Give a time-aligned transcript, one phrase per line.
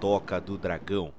[0.00, 1.12] Toca do Dragão.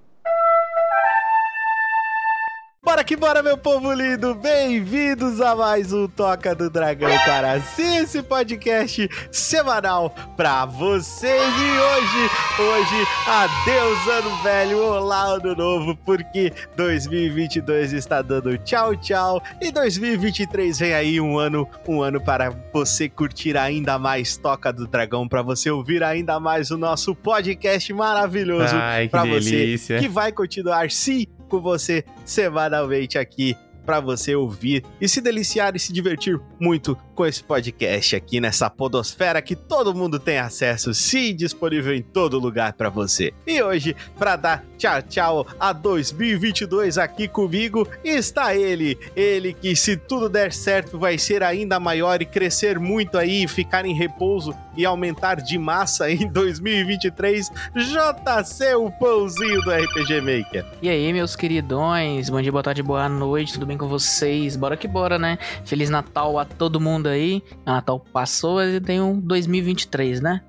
[3.10, 4.36] Que bora, meu povo lindo!
[4.36, 7.60] Bem-vindos a mais um Toca do Dragão, cara.
[7.60, 11.42] Sim, esse podcast semanal pra vocês.
[11.42, 19.42] E hoje, hoje, adeus ano velho, olá ano novo, porque 2022 está dando tchau, tchau.
[19.60, 24.86] E 2023 vem aí um ano, um ano para você curtir ainda mais Toca do
[24.86, 28.76] Dragão, para você ouvir ainda mais o nosso podcast maravilhoso
[29.10, 35.20] para você que vai continuar sim com você semanalmente aqui para você ouvir e se
[35.20, 40.38] deliciar e se divertir muito com esse podcast aqui nessa podosfera que todo mundo tem
[40.38, 43.34] acesso, sim, disponível em todo lugar para você.
[43.46, 49.98] E hoje, para dar tchau tchau a 2022 aqui comigo, está ele, ele que se
[49.98, 54.86] tudo der certo vai ser ainda maior e crescer muito aí, ficar em repouso e
[54.86, 60.66] aumentar de massa em 2023, JC, o pãozinho do RPG Maker.
[60.82, 64.56] E aí, meus queridões, bom dia, boa tarde, boa noite, tudo bem com vocês?
[64.56, 65.38] Bora que bora, né?
[65.66, 67.44] Feliz Natal a todo mundo aí.
[67.66, 70.42] O Natal passou e tem um 2023, né?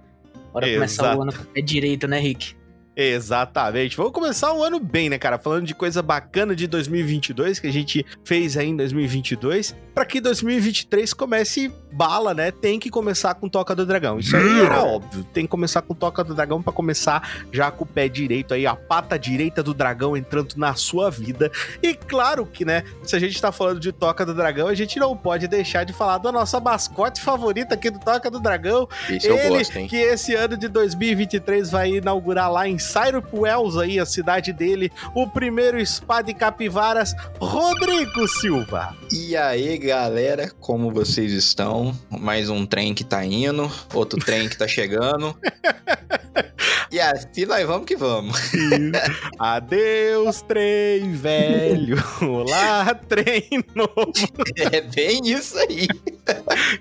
[0.53, 0.77] Bora Exato.
[0.79, 2.60] começar o ano com o pé direito, né, Rick?
[3.01, 3.97] Exatamente.
[3.97, 5.39] Vamos começar o ano bem, né, cara?
[5.39, 10.21] Falando de coisa bacana de 2022 que a gente fez aí em 2022, para que
[10.21, 12.51] 2023 comece bala, né?
[12.51, 14.19] Tem que começar com Toca do Dragão.
[14.19, 15.25] Isso aí era óbvio.
[15.25, 18.67] Tem que começar com Toca do Dragão para começar já com o pé direito aí,
[18.67, 21.51] a pata direita do dragão entrando na sua vida.
[21.83, 24.99] E claro que, né, se a gente tá falando de Toca do Dragão, a gente
[24.99, 28.87] não pode deixar de falar da nossa mascote favorita aqui do Toca do Dragão.
[29.09, 29.89] Isso Ele, eu gosto, hein?
[29.89, 34.91] que esse ano de 2023 vai inaugurar lá em Cyrup Wells aí, a cidade dele,
[35.15, 38.97] o primeiro spa de capivaras, Rodrigo Silva.
[39.13, 41.97] E aí, galera, como vocês estão?
[42.11, 45.37] Mais um trem que tá indo, outro trem que tá chegando.
[46.93, 48.37] E assim nós vamos que vamos.
[49.39, 51.97] Adeus, trem velho.
[52.21, 54.13] Olá, trem novo.
[54.57, 55.87] É bem isso aí.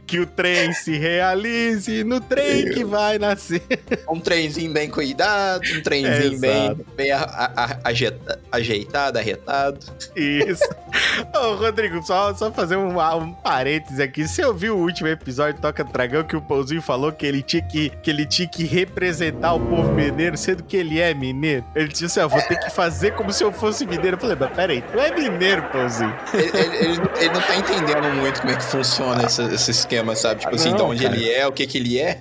[0.07, 3.61] Que o trem se realize no trem que vai nascer.
[4.09, 9.79] Um trenzinho bem cuidado, um trenzinho é, bem, bem a, a, a, ajeitado, arretado.
[10.15, 10.63] Isso.
[11.35, 14.27] Ô, Rodrigo, só, só fazer um, um parênteses aqui.
[14.27, 17.89] Você ouviu o último episódio Toca Dragão que o Pãozinho falou que ele tinha que,
[17.89, 21.65] que, ele tinha que representar o povo mineiro, sendo que ele é mineiro.
[21.75, 24.17] Ele disse assim: ó, vou ter que fazer como se eu fosse mineiro.
[24.17, 26.15] Eu falei, mas peraí, tu é mineiro, pãozinho.
[26.33, 30.41] Ele, ele, ele, não tá entendendo muito como é que funciona esse, esse esquema, sabe?
[30.41, 31.15] Tipo assim, não, de onde cara.
[31.15, 32.19] ele é, o que que ele é.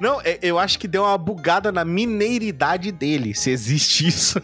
[0.00, 4.40] Não, é, eu acho que deu uma bugada na mineiridade dele, se existe isso.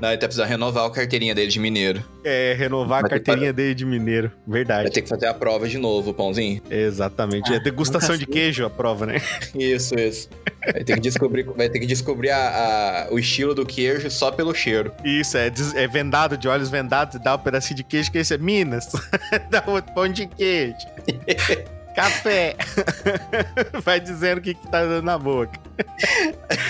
[0.00, 2.02] Não, ele tá precisando renovar a carteirinha dele de mineiro.
[2.24, 4.32] É, renovar Vai a carteirinha dele de mineiro.
[4.46, 4.84] Verdade.
[4.84, 6.62] Vai ter que fazer a prova de novo, pãozinho.
[6.70, 7.52] Exatamente.
[7.52, 9.20] Ah, é degustação de queijo a prova, né?
[9.54, 10.30] Isso, isso.
[10.72, 14.30] Vai ter que descobrir, vai ter que descobrir a, a, o estilo do queijo só
[14.30, 14.90] pelo cheiro.
[15.04, 18.38] Isso, é, é vendado, de olhos vendados, dá um pedacinho de queijo, que esse é
[18.38, 18.90] Minas.
[19.50, 20.76] dá um pão de queijo.
[22.00, 22.56] Café.
[23.84, 25.60] Vai dizendo o que, que tá dando na boca.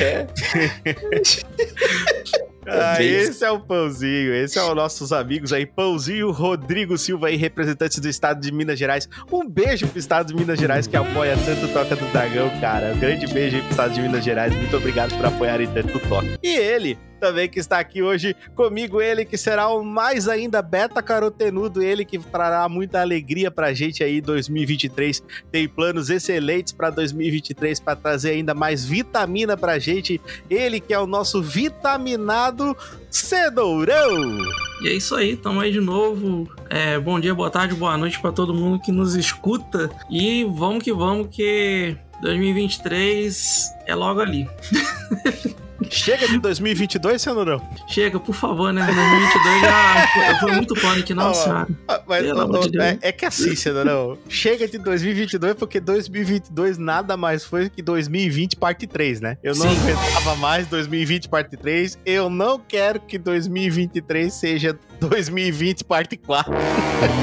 [0.00, 0.26] É.
[2.72, 7.34] Ah, esse é o Pãozinho, esse é os nossos amigos aí, Pãozinho, Rodrigo Silva aí,
[7.34, 9.08] representantes do estado de Minas Gerais.
[9.32, 12.92] Um beijo pro estado de Minas Gerais que apoia tanto o Toca do Dragão, cara.
[12.92, 14.54] Um grande beijo aí pro estado de Minas Gerais.
[14.54, 16.38] Muito obrigado por apoiarem tanto o Toca.
[16.42, 21.02] E ele, também que está aqui hoje comigo, ele que será o mais ainda beta
[21.02, 25.22] carotenudo, ele que trará muita alegria pra gente aí 2023.
[25.52, 30.20] Tem planos excelentes para 2023 para trazer ainda mais vitamina pra gente.
[30.48, 32.76] Ele que é o nosso vitaminado
[33.10, 34.38] Cedourão.
[34.80, 36.48] E é isso aí, tamo aí de novo.
[36.70, 39.90] É, bom dia, boa tarde, boa noite para todo mundo que nos escuta.
[40.08, 44.48] E vamos que vamos que 2023 é logo ali.
[45.88, 47.60] Chega de 2022, Cenurão?
[47.86, 48.84] Chega, por favor, né?
[48.84, 51.66] 2022 já foi muito pânico, nossa.
[51.88, 57.44] Ah, mas, de é, é, que assim, Cenurão, chega de 2022 porque 2022 nada mais
[57.44, 59.38] foi que 2020 parte 3, né?
[59.42, 66.16] Eu não aguentava mais 2020 parte 3, eu não quero que 2023 seja 2020 parte
[66.16, 66.52] 4.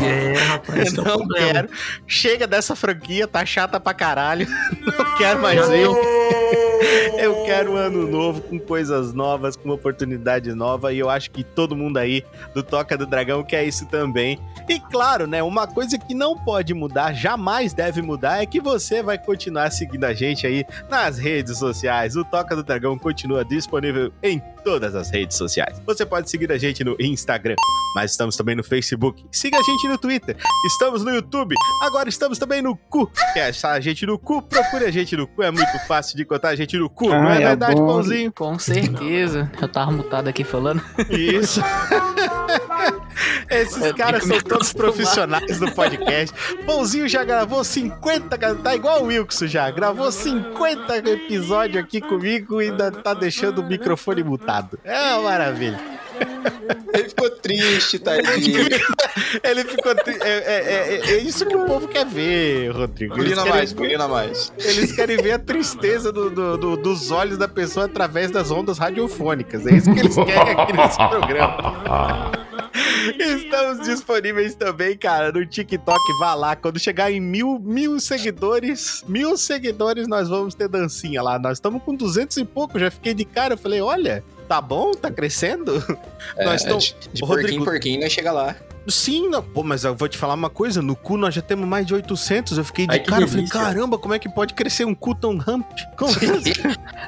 [0.04, 1.70] É, rapaz, eu não é quero.
[2.08, 4.48] Chega dessa franquia, tá chata pra caralho.
[4.82, 6.17] Não quero mais eu.
[7.18, 11.44] Eu quero um ano novo com coisas novas, com oportunidade nova e eu acho que
[11.44, 14.40] todo mundo aí do Toca do Dragão quer isso também.
[14.68, 19.02] E claro, né, uma coisa que não pode mudar, jamais deve mudar, é que você
[19.02, 22.16] vai continuar seguindo a gente aí nas redes sociais.
[22.16, 25.82] O Toca do Dragão continua disponível em todas as redes sociais.
[25.86, 27.56] Você pode seguir a gente no Instagram,
[27.96, 29.24] mas estamos também no Facebook.
[29.32, 30.36] Siga a gente no Twitter.
[30.66, 31.56] Estamos no YouTube.
[31.84, 33.10] Agora estamos também no cu.
[33.34, 34.42] Quer achar a gente no cu?
[34.42, 35.42] Procure a gente no cu.
[35.42, 37.08] É muito fácil de encontrar a gente no cu.
[37.08, 37.88] não é é verdade, bom.
[37.88, 38.34] Pãozinho?
[38.34, 39.50] Com certeza.
[39.62, 40.84] Eu tava mutado aqui falando.
[41.10, 41.62] Isso.
[43.50, 46.36] Esses Eu caras são todos profissionais do podcast.
[46.66, 49.70] Pãozinho já gravou 50, cara, tá igual o Wilkson já.
[49.72, 54.78] Gravou 50 episódios aqui comigo e ainda tá deixando o microfone mutado.
[54.84, 55.80] É uma maravilha.
[56.94, 58.60] Ele ficou triste, tadinho.
[59.44, 59.94] Ele ficou.
[59.94, 63.14] tri- É, é- é- é isso que o povo quer ver, Rodrigo.
[63.16, 64.52] Querem, mais, purina mais.
[64.58, 68.80] eles querem ver a tristeza do- do- do- dos olhos da pessoa através das ondas
[68.80, 69.66] radiofônicas.
[69.68, 72.32] É isso que eles querem aqui nesse programa.
[73.20, 76.00] Estamos disponíveis também, cara, no TikTok.
[76.20, 76.56] Vá lá.
[76.56, 81.40] Quando chegar em mil, mil seguidores, mil seguidores, nós vamos ter dancinha lá.
[81.40, 82.80] Nós estamos com duzentos e pouco.
[82.80, 83.54] Já fiquei de cara.
[83.54, 84.92] Eu falei, olha, tá bom?
[84.94, 85.74] Tá crescendo?
[86.44, 88.56] Nós É, tamo- de, de porquinho Rodrigo- em porquinho, nós chega lá.
[88.90, 89.44] Sim, não.
[89.44, 90.82] Pô, mas eu vou te falar uma coisa.
[90.82, 92.58] No cu nós já temos mais de 800.
[92.58, 93.24] Eu fiquei de Ai, cara.
[93.24, 95.86] Eu falei, caramba, como é que pode crescer um cu tão rápido?
[95.98, 96.14] Como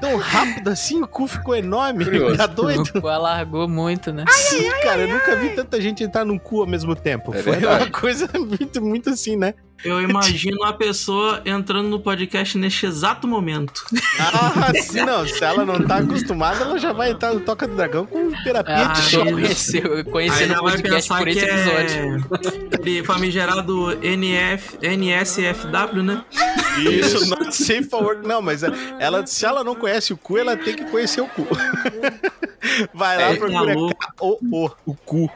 [0.02, 1.02] tão rápido assim?
[1.02, 2.04] O cu ficou enorme.
[2.06, 2.36] Curioso.
[2.36, 2.84] Tá doido?
[2.96, 4.26] O cu alargou muito, né?
[4.30, 7.34] Sim, cara, eu nunca vi tanta gente entrar num cu ao mesmo tempo.
[7.34, 7.84] É Foi verdade.
[7.86, 9.54] uma coisa muito, muito assim, né?
[9.84, 13.86] Eu imagino a pessoa entrando no podcast neste exato momento.
[14.20, 15.26] Ah, sim, não.
[15.26, 18.76] Se ela não tá acostumada, ela já vai entrar no Toca do Dragão com terapia
[18.90, 19.32] Ah, de eu choque.
[19.32, 22.28] conheceu, conhecendo ela o vai podcast por esse episódio.
[22.74, 26.26] é de famigerado NF, NSFW, né?
[26.80, 28.28] Isso, safe for work.
[28.28, 28.64] Não, mas
[29.00, 31.48] ela, se ela não conhece o cu, ela tem que conhecer o cu.
[32.94, 33.96] Vai lá, É, procura tá louco.
[33.98, 35.32] K-O-O, o cu.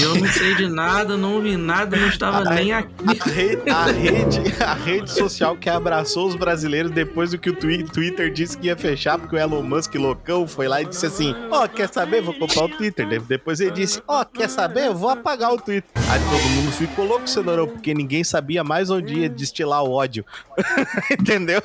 [0.00, 2.54] Eu não sei de nada, não vi nada, não estava Ai.
[2.56, 2.92] nem aqui.
[3.08, 7.54] A rede, a, rede, a rede social que abraçou os brasileiros depois do que o
[7.54, 11.06] Twi- Twitter disse que ia fechar, porque o Elon Musk loucão foi lá e disse
[11.06, 12.22] assim: Ó, quer saber?
[12.22, 13.06] Vou comprar o Twitter.
[13.08, 14.86] De- Depois ele disse: Ó, quer saber?
[14.86, 15.90] Eu vou apagar o Twitter.
[16.10, 20.24] Aí todo mundo ficou louco, cenourão, porque ninguém sabia mais onde ia destilar o ódio.
[21.10, 21.62] Entendeu?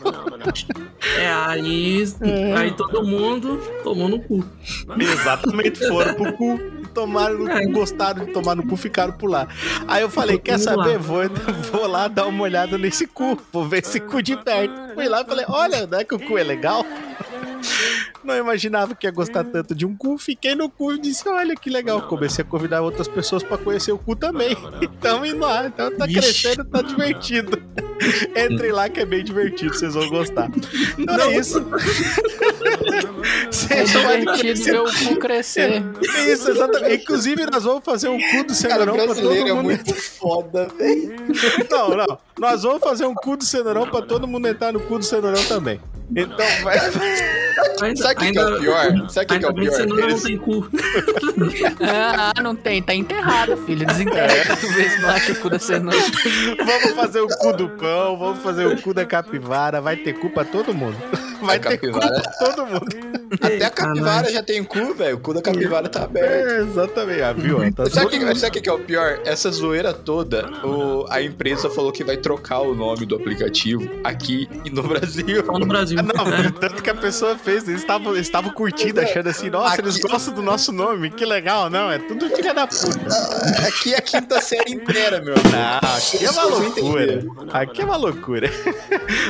[1.18, 2.04] É, aí,
[2.58, 4.44] aí todo mundo tomou no cu.
[5.00, 6.60] Exatamente, foram pro cu.
[6.94, 7.64] Tomaram no É.
[7.98, 9.48] gostaram de tomar no cu, ficaram por lá.
[9.88, 11.00] Aí eu falei, quer saber?
[11.00, 11.24] Vou,
[11.72, 13.38] vou lá dar uma olhada nesse cu.
[13.52, 14.94] Vou ver esse cu de perto.
[14.94, 16.86] Fui lá e falei, olha, não é que o cu é legal?
[18.24, 20.18] Não imaginava que ia gostar tanto de um cu.
[20.18, 22.02] Fiquei no cu e disse, olha que legal.
[22.04, 24.56] Comecei a convidar outras pessoas pra conhecer o cu também.
[24.82, 25.68] Então indo lá.
[25.68, 27.62] Então tá crescendo, tá divertido.
[28.36, 30.50] Entrem lá que é bem divertido, vocês vão gostar.
[30.98, 31.60] Então é isso.
[33.70, 35.84] É Vocês podem divertido ver o cu crescer.
[36.28, 37.04] isso, exatamente.
[37.04, 39.64] Inclusive, nós vamos fazer um cu do Cara, cenourão pra todo é mundo.
[39.64, 41.16] muito foda, velho.
[41.70, 42.20] Não, não.
[42.40, 45.44] Nós vamos fazer um cu do cenourão pra todo mundo entrar no cu do cenourão
[45.46, 45.80] também.
[46.16, 46.78] Então, vai.
[47.82, 49.10] Ainda, Sabe o que, que é o pior?
[49.10, 49.72] Sabe o que, que é o pior?
[49.72, 50.68] você não, Eles- tem cu.
[51.82, 53.86] Ah, não tem, tá enterrado, filho.
[53.86, 55.98] Desenterra pra tu se não acha o cu da cenoura.
[56.66, 59.82] Vamos fazer o cu do pão, vamos fazer o cu da capivara.
[59.82, 60.96] Vai ter cu pra todo mundo.
[61.46, 62.88] Vai A ter cu capivara- pra todo mundo.
[63.42, 65.18] Até a capivara já tem cu, velho.
[65.18, 66.50] O cu da capivara tá aberto.
[66.50, 67.22] É, exatamente.
[67.22, 67.74] Ah, viu?
[67.74, 69.20] Tá Sabe o que, sabe que é o pior?
[69.26, 74.48] Essa zoeira toda, o- a empresa falou que vai trocar o nome do aplicativo aqui
[74.64, 75.46] e no Brasil.
[75.46, 75.98] Só no Brasil.
[76.18, 76.52] Ah, não, É.
[76.52, 80.00] tanto que a pessoa fez, eles estavam eles estavam curtindo, achando assim, nossa, Aqui- eles
[80.00, 83.00] gostam do nosso nome, que legal, não, é tudo filha da puta.
[83.68, 85.50] Aqui é a quinta série inteira, meu amigo.
[85.50, 87.24] Não, aqui é uma loucura.
[87.52, 88.50] Aqui é uma loucura.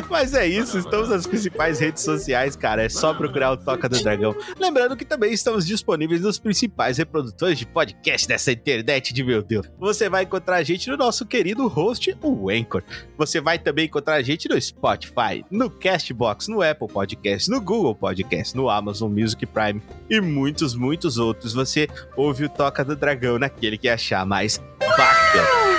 [0.09, 2.83] Mas é isso, estamos nas principais redes sociais, cara.
[2.83, 4.35] É só procurar o Toca do Dragão.
[4.59, 9.67] Lembrando que também estamos disponíveis nos principais reprodutores de podcast dessa internet de meu Deus.
[9.79, 12.83] Você vai encontrar a gente no nosso querido host, o Anchor.
[13.17, 17.95] Você vai também encontrar a gente no Spotify, no Castbox, no Apple Podcast, no Google
[17.95, 21.53] Podcast, no Amazon Music Prime e muitos, muitos outros.
[21.53, 25.16] Você ouve o Toca do Dragão naquele que achar mais bacana.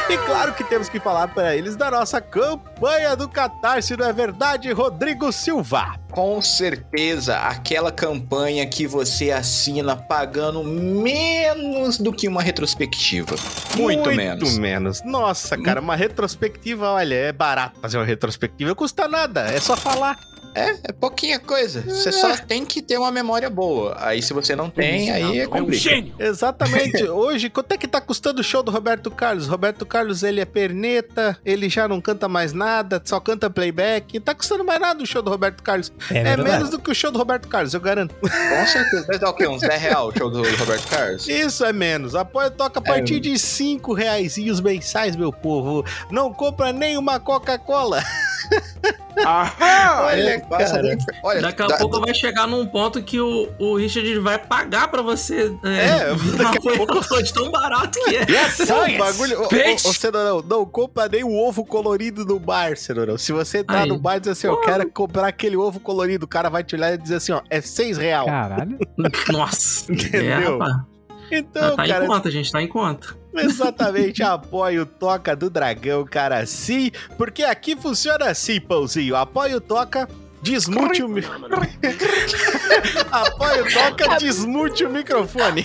[0.08, 4.12] E claro que temos que falar para eles da nossa campanha do Catarse, não é
[4.12, 5.96] verdade, Rodrigo Silva?
[6.10, 13.36] Com certeza, aquela campanha que você assina pagando menos do que uma retrospectiva.
[13.76, 14.50] Muito, menos.
[14.50, 15.02] Muito menos.
[15.04, 19.76] Nossa, cara, uma retrospectiva, olha, é barato fazer uma retrospectiva, não custa nada, é só
[19.76, 20.18] falar.
[20.58, 21.82] É, é pouquinha coisa.
[21.82, 23.96] Você só tem que ter uma memória boa.
[23.98, 26.12] Aí se você não tem, aí é complicado.
[26.18, 27.04] Exatamente.
[27.08, 29.46] Hoje, quanto é que tá custando o show do Roberto Carlos?
[29.46, 34.14] Roberto Carlos, ele é perneta, ele já não canta mais nada, só canta playback.
[34.14, 35.92] Não tá custando mais nada o show do Roberto Carlos.
[36.10, 36.50] É, verdade.
[36.50, 38.14] menos do que o show do Roberto Carlos, eu garanto.
[38.20, 39.06] Com certeza.
[39.06, 39.46] Vai dar o quê?
[39.46, 41.28] Uns 10 reais o show do Roberto Carlos?
[41.28, 42.14] Isso é menos.
[42.14, 45.84] Apoio toca a partir de 5 reais mensais, meu povo.
[46.10, 48.02] Não compra nem uma Coca-Cola.
[49.26, 50.02] Aham!
[50.06, 50.96] Olha, passa cara.
[51.22, 54.88] Olha, Daqui a dá- pouco vai chegar num ponto que o, o Richard vai pagar
[54.88, 55.52] pra você.
[55.64, 58.26] É, daqui a pouco- de tão barato que é.
[58.68, 59.42] Não, o bagulho.
[59.42, 63.18] Ô, não compra nem o ovo colorido no bar, Cenourão.
[63.18, 63.88] Se você entrar Aí.
[63.88, 66.74] no bar e dizer assim, eu quero comprar aquele ovo colorido, o cara vai te
[66.74, 68.26] olhar e dizer assim, ó, é seis real.
[68.26, 68.78] Caralho.
[69.32, 69.92] Nossa.
[69.92, 70.62] Entendeu?
[70.62, 70.98] É.
[71.30, 73.17] Então, tá cara, em conta, gente, tá em conta.
[73.34, 79.16] Exatamente apoia o Toca do Dragão, cara, sim, porque aqui funciona assim, pãozinho.
[79.16, 80.08] Apoia o Toca.
[80.40, 81.08] Desmute o.
[81.08, 81.20] mi-
[83.10, 85.64] Apoia o toca, desmute o microfone.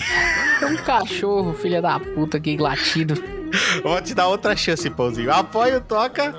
[0.58, 3.14] Tem um cachorro, filha da puta, aqui latido.
[3.82, 5.32] Vou te dar outra chance, pãozinho.
[5.32, 6.34] Apoia o toca.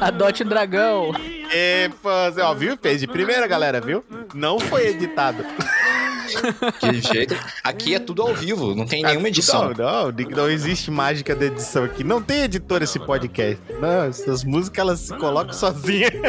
[0.00, 1.12] Adote o dragão.
[1.52, 2.78] E, pãozinho, ó, viu?
[2.80, 4.04] Fez de primeira, galera, viu?
[4.34, 5.44] Não foi editado.
[6.80, 7.36] De jeito.
[7.64, 9.72] Aqui é tudo ao vivo, não tem nenhuma edição.
[9.76, 12.04] Não, não, não existe mágica da edição aqui.
[12.04, 13.60] Não tem editor esse podcast.
[13.80, 16.12] Não, essas músicas elas se colocam sozinhas.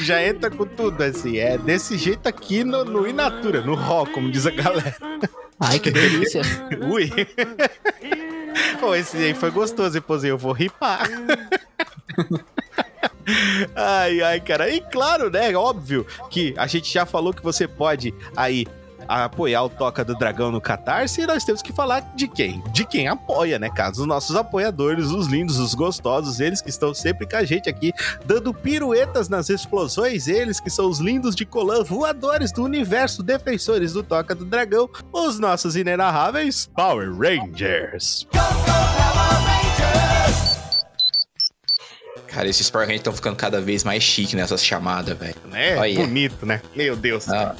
[0.00, 1.38] Já entra com tudo, assim.
[1.38, 4.96] É desse jeito aqui no, no Inatura, no rock, como diz a galera.
[5.62, 6.42] Ai, que delícia.
[6.90, 7.08] Ui.
[8.80, 10.32] Pô, esse aí foi gostoso, hein, Pozinho?
[10.32, 11.08] Eu vou ripar.
[13.76, 14.68] Ai, ai, cara.
[14.68, 15.54] E claro, né?
[15.56, 18.66] Óbvio que a gente já falou que você pode aí
[19.08, 22.62] apoiar o Toca do Dragão no Catarse e nós temos que falar de quem?
[22.72, 23.92] De quem apoia, né, cara?
[23.92, 27.92] Os nossos apoiadores, os lindos, os gostosos, eles que estão sempre com a gente aqui,
[28.24, 33.92] dando piruetas nas explosões, eles que são os lindos de colã, voadores do universo, defensores
[33.92, 38.26] do Toca do Dragão, os nossos inenarráveis Power Rangers.
[42.32, 45.34] Cara, esses Power Rangers estão ficando cada vez mais chique nessas chamadas, velho.
[45.50, 45.76] Né?
[45.76, 45.94] Olha.
[46.00, 46.62] Bonito, né?
[46.74, 47.28] Meu Deus.
[47.28, 47.54] Ah,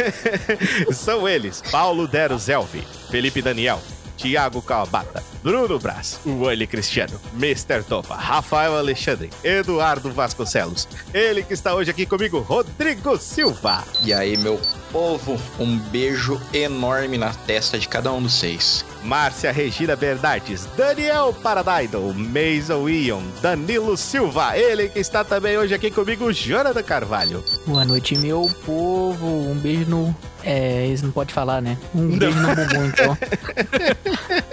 [0.92, 3.80] São eles: Paulo Dero Zelvi, Felipe Daniel,
[4.16, 7.82] Thiago Kawabata, Bruno Braz, Wally Cristiano, Mr.
[7.82, 10.88] Tofa, Rafael Alexandre, Eduardo Vasconcelos.
[11.12, 13.84] Ele que está hoje aqui comigo, Rodrigo Silva.
[14.02, 14.60] e aí, meu
[14.92, 18.84] povo, um beijo enorme na testa de cada um dos seis.
[19.02, 25.90] Márcia Regina Bernardes, Daniel Paradaido, Mason Ion, Danilo Silva, ele que está também hoje aqui
[25.90, 27.44] comigo, Jonathan Carvalho.
[27.66, 29.26] Boa noite, meu povo.
[29.26, 30.16] Um beijo no.
[30.44, 31.78] É, eles não podem falar, né?
[31.94, 33.18] Um beijo no bumbum, então.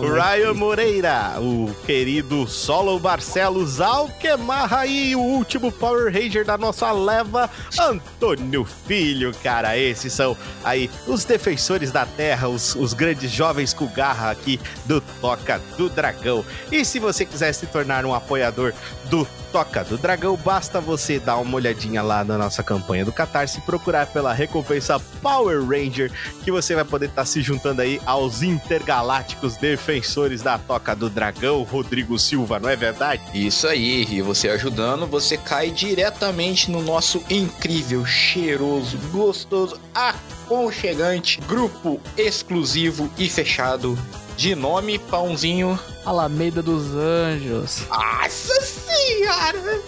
[0.00, 7.50] Ryan Moreira, o querido Solo Barcelos Alquemarra e o último Power Ranger da nossa leva,
[7.80, 9.76] Antônio Filho, cara.
[9.76, 15.00] Esses são aí os defensores da terra, os, os grandes jovens com garra aqui do
[15.20, 16.44] Toca do Dragão.
[16.70, 18.72] E se você quiser se tornar um apoiador
[19.06, 23.58] do Toca do Dragão, basta você dar uma olhadinha lá na nossa campanha do Catarse
[23.58, 26.10] e procurar pela recompensa Power Ranger,
[26.42, 31.62] que você vai poder estar se juntando aí aos intergalácticos defensores da Toca do Dragão,
[31.62, 33.22] Rodrigo Silva, não é verdade?
[33.32, 42.00] Isso aí, e você ajudando, você cai diretamente no nosso incrível, cheiroso, gostoso, aconchegante grupo
[42.16, 43.96] exclusivo e fechado
[44.36, 45.78] de nome Pãozinho.
[46.04, 47.82] Alameda dos Anjos.
[47.88, 49.80] Nossa senhora!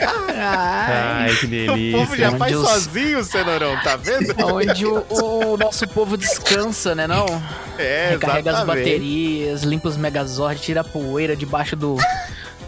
[0.00, 1.28] Ai.
[1.28, 4.34] Ai, que O povo já Onde faz os- sozinho, Cenourão, tá vendo?
[4.46, 7.26] Onde o, o nosso povo descansa, né não?
[7.78, 11.96] É, Recarrega as baterias, limpa os Megazord, tira a poeira debaixo do.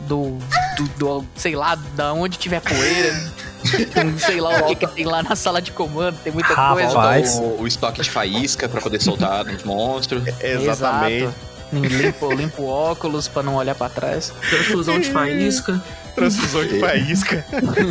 [0.03, 0.37] Do,
[0.77, 3.33] do, do- sei lá, da onde tiver poeira.
[4.19, 6.93] Sei lá o que, que tem lá na sala de comando, tem muita Rapaz.
[6.93, 7.41] coisa.
[7.41, 10.23] O, o estoque de faísca pra poder soltar nos monstros.
[10.41, 11.25] Exatamente.
[11.25, 11.55] Exato.
[11.73, 14.33] Limpo, limpo o óculos pra não olhar pra trás.
[14.49, 15.83] Transfusão de faísca.
[16.15, 17.45] Transfusão de faísca.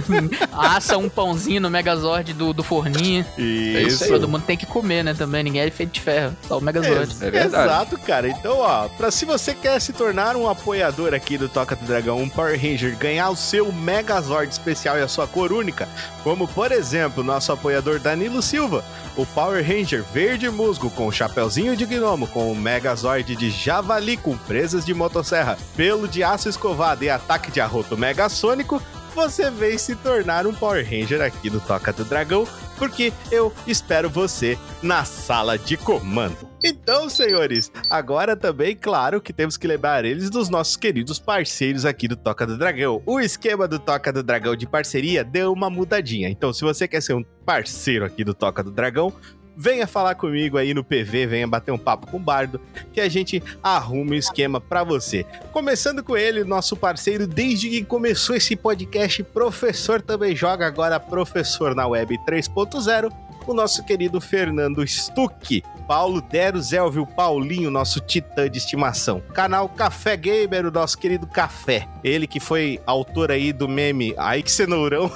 [0.51, 3.25] Assa um pãozinho no Megazord do, do forninho.
[3.37, 4.03] isso Isso.
[4.05, 4.09] aí.
[4.09, 5.13] Todo mundo tem que comer, né?
[5.13, 5.43] Também.
[5.43, 6.35] Ninguém é feito de ferro.
[6.47, 7.15] Só o Megazord.
[7.21, 7.65] É verdade.
[7.65, 8.29] Exato, cara.
[8.29, 12.17] Então, ó, pra, se você quer se tornar um apoiador aqui do Toca do Dragão,
[12.21, 15.87] um Power Ranger, ganhar o seu Megazord especial e a sua cor única,
[16.23, 18.83] como por exemplo, nosso apoiador Danilo Silva,
[19.15, 24.35] o Power Ranger verde musgo com chapeuzinho de gnomo, com o Megazord de javali com
[24.37, 28.81] presas de motosserra, pelo de aço escovado e ataque de arroto megassônico,
[29.15, 32.47] você vem se tornar um Power Ranger aqui do Toca do Dragão,
[32.83, 36.49] porque eu espero você na sala de comando.
[36.61, 42.09] Então, senhores, agora também, claro que temos que lembrar eles dos nossos queridos parceiros aqui
[42.09, 43.01] do Toca do Dragão.
[43.05, 46.27] O esquema do Toca do Dragão de parceria deu uma mudadinha.
[46.27, 49.13] Então, se você quer ser um parceiro aqui do Toca do Dragão,
[49.55, 52.59] venha falar comigo aí no PV, venha bater um papo com o Bardo,
[52.91, 55.25] que a gente arruma o esquema pra você.
[55.51, 61.75] Começando com ele, nosso parceiro desde que começou esse podcast, professor também joga agora professor
[61.75, 63.11] na web 3.0,
[63.45, 65.63] o nosso querido Fernando Stuck.
[65.87, 69.21] Paulo Dero Zelvio, o Paulinho, nosso titã de estimação.
[69.33, 71.87] Canal Café Gamer, o nosso querido Café.
[72.03, 75.11] Ele que foi autor aí do meme Ai que cenourão.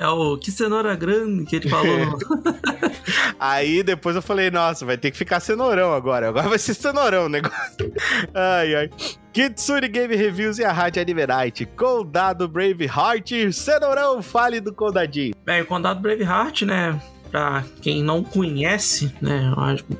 [0.00, 2.18] É o que cenoura grande que ele falou.
[3.38, 6.30] aí depois eu falei, nossa, vai ter que ficar cenourão agora.
[6.30, 7.92] Agora vai ser cenourão o negócio.
[8.34, 8.90] Ai, ai.
[9.32, 11.66] Kitsune Game Reviews e a Rádio Anime Night.
[11.76, 13.52] Condado Braveheart.
[13.52, 15.34] Cenourão, fale do Condadinho.
[15.44, 17.00] Bem, o Condado Braveheart, né?
[17.30, 19.52] Pra quem não conhece, né?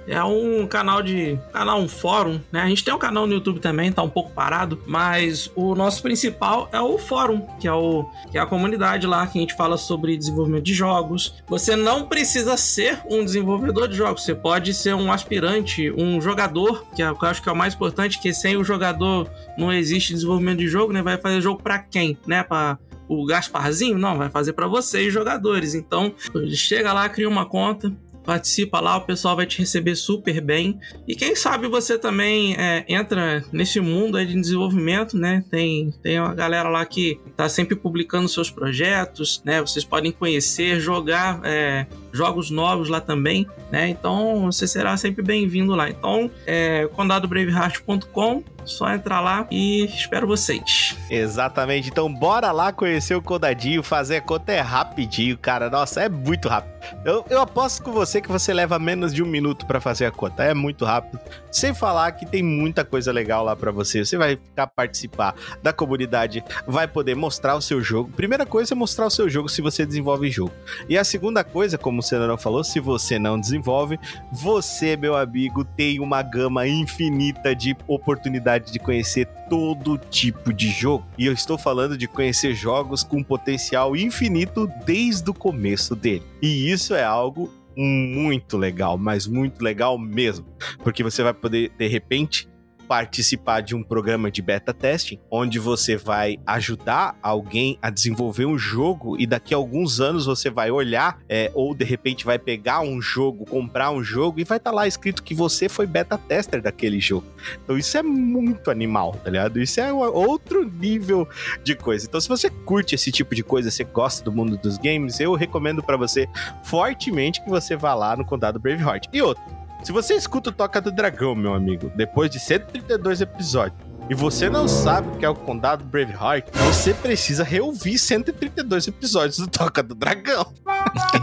[0.08, 1.38] É um canal de.
[1.52, 2.60] canal, um fórum, né?
[2.60, 6.02] A gente tem um canal no YouTube também, tá um pouco parado, mas o nosso
[6.02, 9.54] principal é o fórum, que é, o, que é a comunidade lá que a gente
[9.54, 11.34] fala sobre desenvolvimento de jogos.
[11.48, 16.84] Você não precisa ser um desenvolvedor de jogos, você pode ser um aspirante, um jogador,
[16.94, 20.12] que, é, eu acho que é o mais importante, que sem o jogador não existe
[20.12, 21.02] desenvolvimento de jogo, né?
[21.02, 22.42] Vai fazer jogo para quem, né?
[22.42, 22.78] Pra
[23.10, 23.98] o Gasparzinho?
[23.98, 25.74] Não, vai fazer para vocês, jogadores.
[25.74, 26.14] Então,
[26.54, 27.92] chega lá, cria uma conta,
[28.24, 30.78] participa lá, o pessoal vai te receber super bem.
[31.08, 35.44] E quem sabe você também é, entra nesse mundo aí de desenvolvimento, né?
[35.50, 39.60] Tem, tem uma galera lá que tá sempre publicando seus projetos, né?
[39.60, 43.88] Vocês podem conhecer, jogar é, jogos novos lá também, né?
[43.88, 45.90] Então você será sempre bem-vindo lá.
[45.90, 50.96] Então, é condadobraveheart.com só entrar lá e espero vocês.
[51.10, 51.90] Exatamente.
[51.90, 53.82] Então, bora lá conhecer o Codadinho.
[53.82, 55.68] Fazer a conta é rapidinho, cara.
[55.68, 56.70] Nossa, é muito rápido.
[57.04, 60.10] Eu, eu aposto com você que você leva menos de um minuto para fazer a
[60.10, 60.44] conta.
[60.44, 61.18] É muito rápido.
[61.50, 64.04] Sem falar que tem muita coisa legal lá para você.
[64.04, 68.10] Você vai ficar participar da comunidade, vai poder mostrar o seu jogo.
[68.12, 70.52] Primeira coisa é mostrar o seu jogo se você desenvolve jogo.
[70.88, 73.98] E a segunda coisa, como o Senador falou, se você não desenvolve,
[74.32, 80.70] você, meu amigo, tem uma gama infinita de oportunidades oportunidade de conhecer todo tipo de
[80.70, 81.06] jogo.
[81.18, 86.22] E eu estou falando de conhecer jogos com potencial infinito desde o começo dele.
[86.40, 90.44] E isso é algo muito legal, mas muito legal mesmo,
[90.82, 92.48] porque você vai poder de repente
[92.90, 98.58] participar de um programa de beta testing, onde você vai ajudar alguém a desenvolver um
[98.58, 102.80] jogo e daqui a alguns anos você vai olhar, é, ou de repente vai pegar
[102.80, 106.18] um jogo, comprar um jogo e vai estar tá lá escrito que você foi beta
[106.18, 107.28] tester daquele jogo.
[107.62, 109.62] Então isso é muito animal, tá ligado?
[109.62, 111.28] Isso é outro nível
[111.62, 112.06] de coisa.
[112.08, 115.34] Então se você curte esse tipo de coisa, você gosta do mundo dos games, eu
[115.34, 116.28] recomendo para você
[116.64, 119.06] fortemente que você vá lá no Condado Braveheart.
[119.12, 123.89] E outro, se você escuta o Toca do Dragão, meu amigo, depois de 132 episódios,
[124.10, 129.36] e você não sabe o que é o Condado Braveheart, você precisa reouvir 132 episódios
[129.36, 130.52] do Toca do Dragão.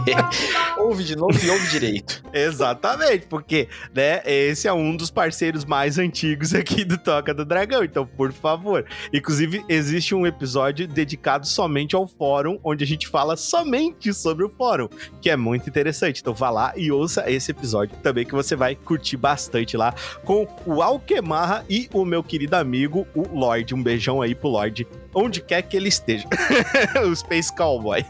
[0.78, 2.24] ouve de novo e ouve direito.
[2.32, 7.84] Exatamente, porque, né, esse é um dos parceiros mais antigos aqui do Toca do Dragão,
[7.84, 8.86] então, por favor.
[9.12, 14.48] Inclusive, existe um episódio dedicado somente ao fórum, onde a gente fala somente sobre o
[14.48, 14.88] fórum,
[15.20, 16.22] que é muito interessante.
[16.22, 20.48] Então, vá lá e ouça esse episódio também, que você vai curtir bastante lá com
[20.64, 23.74] o Alquemarra e o meu querido amigo amigo, o Lorde.
[23.74, 26.28] Um beijão aí pro Lorde, onde quer que ele esteja.
[27.04, 28.04] o Space Cowboy.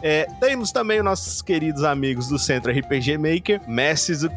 [0.00, 4.30] É, temos também os nossos queridos amigos do Centro RPG Maker, Mestres do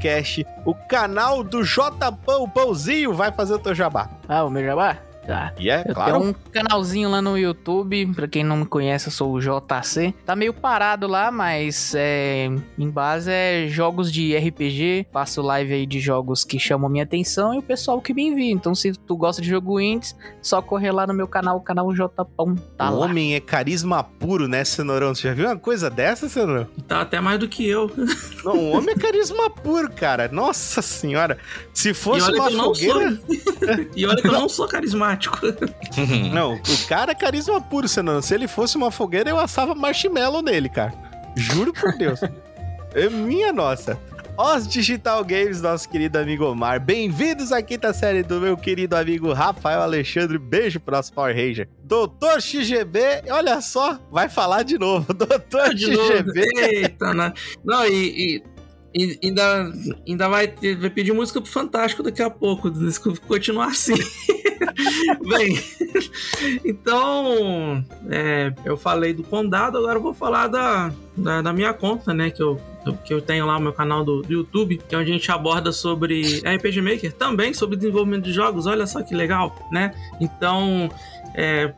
[0.66, 3.14] o canal do J Pão Pãozinho.
[3.14, 4.10] Vai fazer o teu jabá.
[4.28, 4.98] Ah, o meu jabá?
[5.28, 5.54] Tá.
[5.60, 6.20] E é, eu claro.
[6.20, 10.14] Tenho um canalzinho lá no YouTube, pra quem não me conhece, eu sou o JC.
[10.26, 15.08] Tá meio parado lá, mas é, em base é jogos de RPG.
[15.12, 18.52] Faço live aí de jogos que chamam minha atenção e o pessoal que me envia.
[18.52, 21.94] Então, se tu gosta de jogo indies, só correr lá no meu canal, o canal
[21.94, 22.56] Jpão.
[22.78, 23.06] Tá o lá.
[23.06, 25.14] homem é carisma puro, né, Cenourão?
[25.14, 26.68] Você já viu uma coisa dessa, Cenourão?
[26.88, 27.92] Tá até mais do que eu.
[28.46, 30.30] Não, o homem é carisma puro, cara.
[30.32, 31.38] Nossa senhora.
[31.74, 33.20] Se fosse uma fogueira.
[33.94, 35.17] e olha que eu não sou carismático.
[36.34, 40.42] não, o cara é carisma puro, senão se ele fosse uma fogueira, eu assava marshmallow
[40.42, 40.94] nele, cara.
[41.36, 42.20] Juro por Deus.
[42.94, 44.00] é minha nossa.
[44.38, 46.80] Os Digital Games, nosso querido amigo Omar.
[46.80, 50.38] Bem-vindos à quinta série do meu querido amigo Rafael Alexandre.
[50.38, 51.68] Beijo pro nosso Power Ranger.
[51.84, 55.12] Doutor XGB, olha só, vai falar de novo.
[55.14, 56.46] Doutor de XGB.
[56.46, 56.60] Novo.
[56.60, 57.34] Eita, não,
[57.66, 58.44] não e, e
[59.24, 59.72] ainda,
[60.08, 60.48] ainda vai,
[60.80, 62.72] vai pedir música pro Fantástico daqui a pouco,
[63.28, 63.96] continuar assim.
[65.28, 65.60] Bem,
[66.66, 72.14] então é, eu falei do Condado, agora eu vou falar da, da, da, minha conta,
[72.14, 72.30] né?
[72.30, 72.60] Que eu,
[73.06, 75.32] que eu tenho lá no meu canal do, do, YouTube, que é onde a gente
[75.32, 79.94] aborda sobre RPG Maker, também sobre desenvolvimento de jogos, olha só que legal, né?
[80.20, 80.90] Então
[81.40, 81.72] é,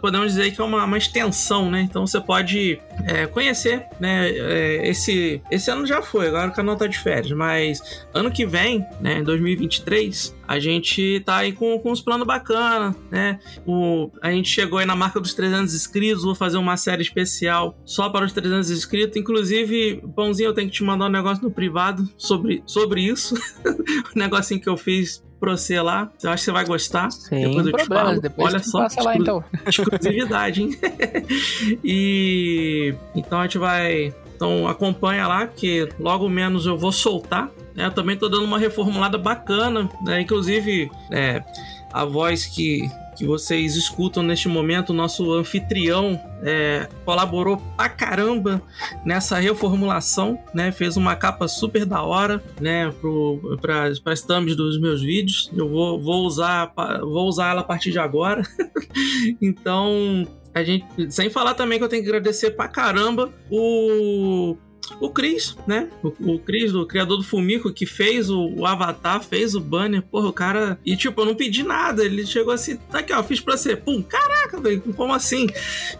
[0.00, 1.82] podemos dizer que é uma, uma, extensão, né?
[1.82, 4.30] Então você pode é, conhecer, né?
[4.30, 8.46] É, esse, esse ano já foi, agora o canal tá de férias, mas ano que
[8.46, 13.38] vem, né, em 2023, a gente tá aí com, com uns planos bacanas, né?
[13.66, 17.78] O, a gente chegou aí na marca dos 300 inscritos, vou fazer uma série especial
[17.84, 19.18] só para os 300 inscritos.
[19.18, 23.34] Inclusive, Pãozinho, eu tenho que te mandar um negócio no privado sobre, sobre isso.
[24.16, 26.10] o negocinho que eu fiz pra você lá.
[26.22, 27.10] Eu acho que você vai gostar.
[27.10, 29.44] Sem depois problemas, depois Olha só, passa lá então.
[29.66, 30.78] Exclusividade, hein?
[31.84, 34.14] e então a gente vai.
[34.34, 37.50] Então acompanha lá, que logo menos eu vou soltar.
[37.74, 37.86] Né?
[37.86, 40.20] Eu também tô dando uma reformulada bacana, né?
[40.20, 41.42] Inclusive, é,
[41.92, 48.62] a voz que que vocês escutam neste momento, nosso anfitrião é, colaborou pra caramba
[49.04, 50.70] nessa reformulação, né?
[50.72, 52.92] Fez uma capa super da hora, né?
[53.60, 55.50] Para as thumbs dos meus vídeos.
[55.56, 58.42] Eu vou, vou, usar, vou usar ela a partir de agora.
[59.40, 64.56] então, a gente, sem falar também que eu tenho que agradecer pra caramba o
[65.00, 65.88] o Cris, né?
[66.02, 70.02] O, o Cris, o criador do Fumico, que fez o, o, Avatar, fez o banner.
[70.02, 70.78] Porra, o cara.
[70.84, 72.04] E tipo, eu não pedi nada.
[72.04, 73.76] Ele chegou assim, tá aqui, ó, fiz pra você.
[73.76, 75.46] Pum, caraca, velho, como assim?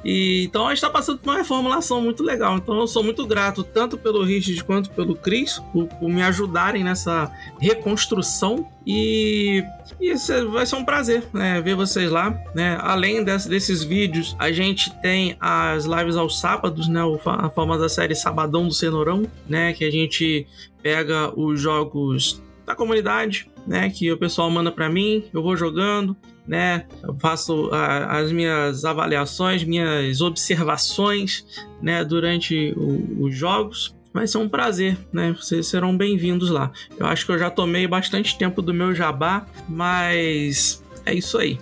[0.05, 2.57] E então a gente tá passando por uma reformulação muito legal.
[2.57, 6.85] Então eu sou muito grato, tanto pelo Richard quanto pelo Cris, por, por me ajudarem
[6.85, 8.68] nessa reconstrução.
[8.87, 9.64] E
[10.01, 12.38] isso vai ser um prazer né, ver vocês lá.
[12.55, 12.77] Né?
[12.81, 17.01] Além desse, desses vídeos, a gente tem as lives aos sábados, né?
[17.25, 19.73] A da série Sabadão do Cenourão, né?
[19.73, 20.47] Que a gente
[20.83, 23.88] pega os jogos da comunidade, né?
[23.88, 26.16] Que o pessoal manda para mim, eu vou jogando,
[26.47, 26.87] né?
[27.03, 31.47] Eu faço a, as minhas avaliações, minhas observações,
[31.81, 32.05] né?
[32.05, 33.94] Durante o, os jogos.
[34.14, 35.35] Vai ser um prazer, né?
[35.37, 36.70] Vocês serão bem-vindos lá.
[36.96, 41.59] Eu acho que eu já tomei bastante tempo do meu jabá, mas é isso aí.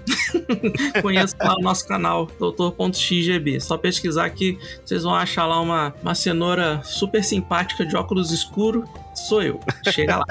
[1.00, 3.58] Conheça lá o nosso canal, doutor.xgb.
[3.58, 8.84] Só pesquisar que vocês vão achar lá uma, uma cenoura super simpática de óculos escuro
[9.14, 9.60] sou eu.
[9.90, 10.24] Chega lá.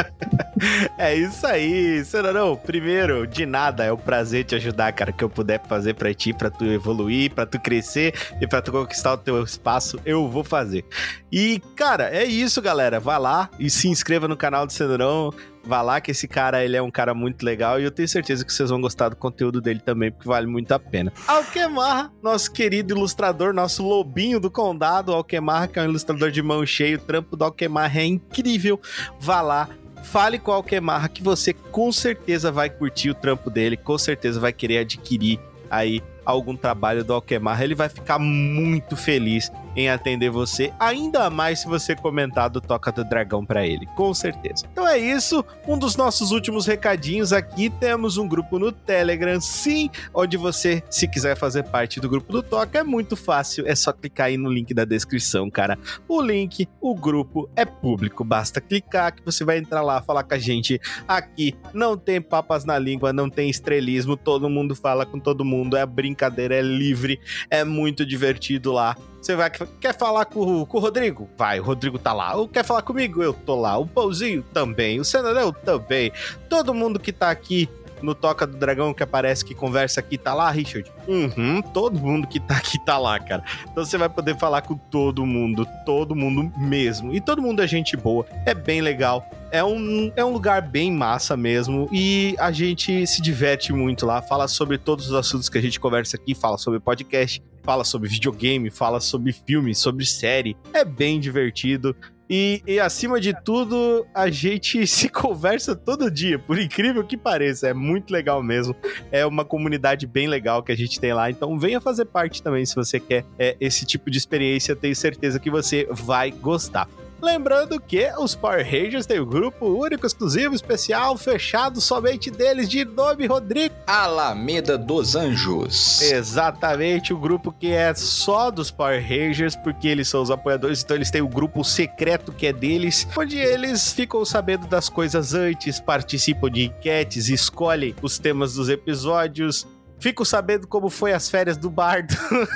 [0.98, 2.56] é isso aí, Cenarão.
[2.56, 6.34] Primeiro, de nada, é um prazer te ajudar, cara, que eu puder fazer pra ti,
[6.34, 10.44] pra tu evoluir, pra tu crescer e pra tu conquistar o teu espaço, eu vou
[10.44, 10.86] fazer.
[11.32, 13.00] E, cara, é isso, galera.
[13.00, 15.34] Vá lá e se inscreva no canal do Cenarão.
[15.64, 18.44] Vá lá que esse cara, ele é um cara muito legal e eu tenho certeza
[18.44, 21.14] que vocês vão gostar do conteúdo dele também, porque vale muito a pena.
[21.28, 26.66] Alquemar, nosso querido ilustrador, nosso lobinho do condado, Alquemar, que é um ilustrador de mão
[26.66, 28.80] cheia, o trampo do Alquemar é incrível.
[29.20, 29.70] Vá lá,
[30.04, 34.40] fale com o Alquemar que você com certeza vai curtir o trampo dele, com certeza
[34.40, 40.30] vai querer adquirir aí algum trabalho do Alquemar, ele vai ficar muito feliz em atender
[40.30, 44.66] você, ainda mais se você comentar do Toca do Dragão para ele, com certeza.
[44.72, 49.90] Então é isso, um dos nossos últimos recadinhos aqui, temos um grupo no Telegram, sim,
[50.14, 53.92] onde você, se quiser fazer parte do grupo do Toca, é muito fácil, é só
[53.92, 55.78] clicar aí no link da descrição, cara.
[56.08, 60.34] O link, o grupo é público, basta clicar que você vai entrar lá, falar com
[60.34, 60.80] a gente.
[61.08, 65.78] Aqui não tem papas na língua, não tem estrelismo, todo mundo fala com todo mundo,
[65.78, 68.96] é brincadeira, é livre, é muito divertido lá.
[69.22, 71.30] Você vai, quer falar com, com o Rodrigo?
[71.38, 72.36] Vai, o Rodrigo tá lá.
[72.36, 73.22] Ou quer falar comigo?
[73.22, 73.78] Eu tô lá.
[73.78, 75.00] O Pãozinho também.
[75.00, 76.12] O Senador também.
[76.50, 77.70] Todo mundo que tá aqui
[78.02, 80.92] no Toca do Dragão que aparece que conversa aqui, tá lá, Richard?
[81.08, 83.44] Uhum, todo mundo que tá aqui tá lá, cara.
[83.72, 87.14] Então você vai poder falar com todo mundo, todo mundo mesmo.
[87.14, 89.24] E todo mundo é gente boa, é bem legal.
[89.52, 94.22] É um, é um lugar bem massa mesmo e a gente se diverte muito lá,
[94.22, 98.10] fala sobre todos os assuntos que a gente conversa aqui, fala sobre podcast, fala sobre
[98.10, 100.56] videogame, fala sobre filme, sobre série.
[100.74, 101.96] É bem divertido.
[102.34, 107.68] E, e, acima de tudo, a gente se conversa todo dia, por incrível que pareça.
[107.68, 108.74] É muito legal mesmo.
[109.12, 111.30] É uma comunidade bem legal que a gente tem lá.
[111.30, 114.78] Então venha fazer parte também se você quer é, esse tipo de experiência.
[114.78, 116.88] Tenho certeza que você vai gostar.
[117.22, 122.84] Lembrando que os Power Rangers têm um grupo único, exclusivo, especial, fechado somente deles, de
[122.84, 123.76] nome Rodrigo.
[123.86, 126.02] Alameda dos Anjos.
[126.02, 130.98] Exatamente, o grupo que é só dos Power Rangers, porque eles são os apoiadores, então
[130.98, 135.36] eles têm o um grupo secreto que é deles, onde eles ficam sabendo das coisas
[135.36, 139.68] antes, participam de enquetes, escolhem os temas dos episódios,
[140.02, 142.12] Fico sabendo como foi as férias do Bardo.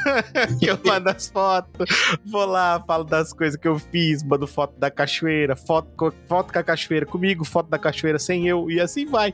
[0.60, 1.88] eu mando as fotos,
[2.26, 6.60] vou lá, falo das coisas que eu fiz, mando foto da cachoeira, foto, foto com
[6.60, 9.32] a cachoeira comigo, foto da cachoeira sem eu, e assim vai.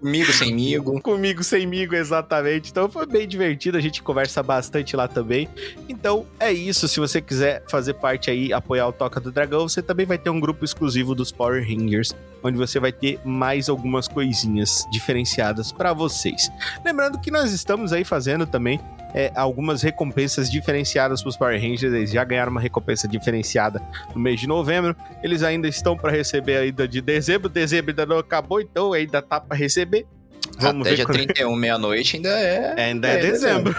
[0.00, 1.00] Comigo sem migo.
[1.02, 2.70] Comigo sem migo, exatamente.
[2.70, 5.46] Então foi bem divertido, a gente conversa bastante lá também.
[5.86, 9.82] Então é isso, se você quiser fazer parte aí, apoiar o Toca do Dragão, você
[9.82, 14.08] também vai ter um grupo exclusivo dos Power Rangers onde você vai ter mais algumas
[14.08, 16.50] coisinhas diferenciadas para vocês.
[16.84, 18.80] Lembrando que nós estamos aí fazendo também
[19.14, 21.92] é, algumas recompensas diferenciadas para os Power Rangers.
[21.92, 23.82] Eles já ganharam uma recompensa diferenciada
[24.14, 24.96] no mês de novembro.
[25.22, 27.48] Eles ainda estão para receber ainda de dezembro.
[27.48, 30.06] Dezembro ainda não acabou, então ainda tá para receber.
[30.58, 31.16] Vamos Até ver dia quando...
[31.16, 32.82] 31, meia-noite, ainda é.
[32.82, 33.74] Ainda é, é dezembro.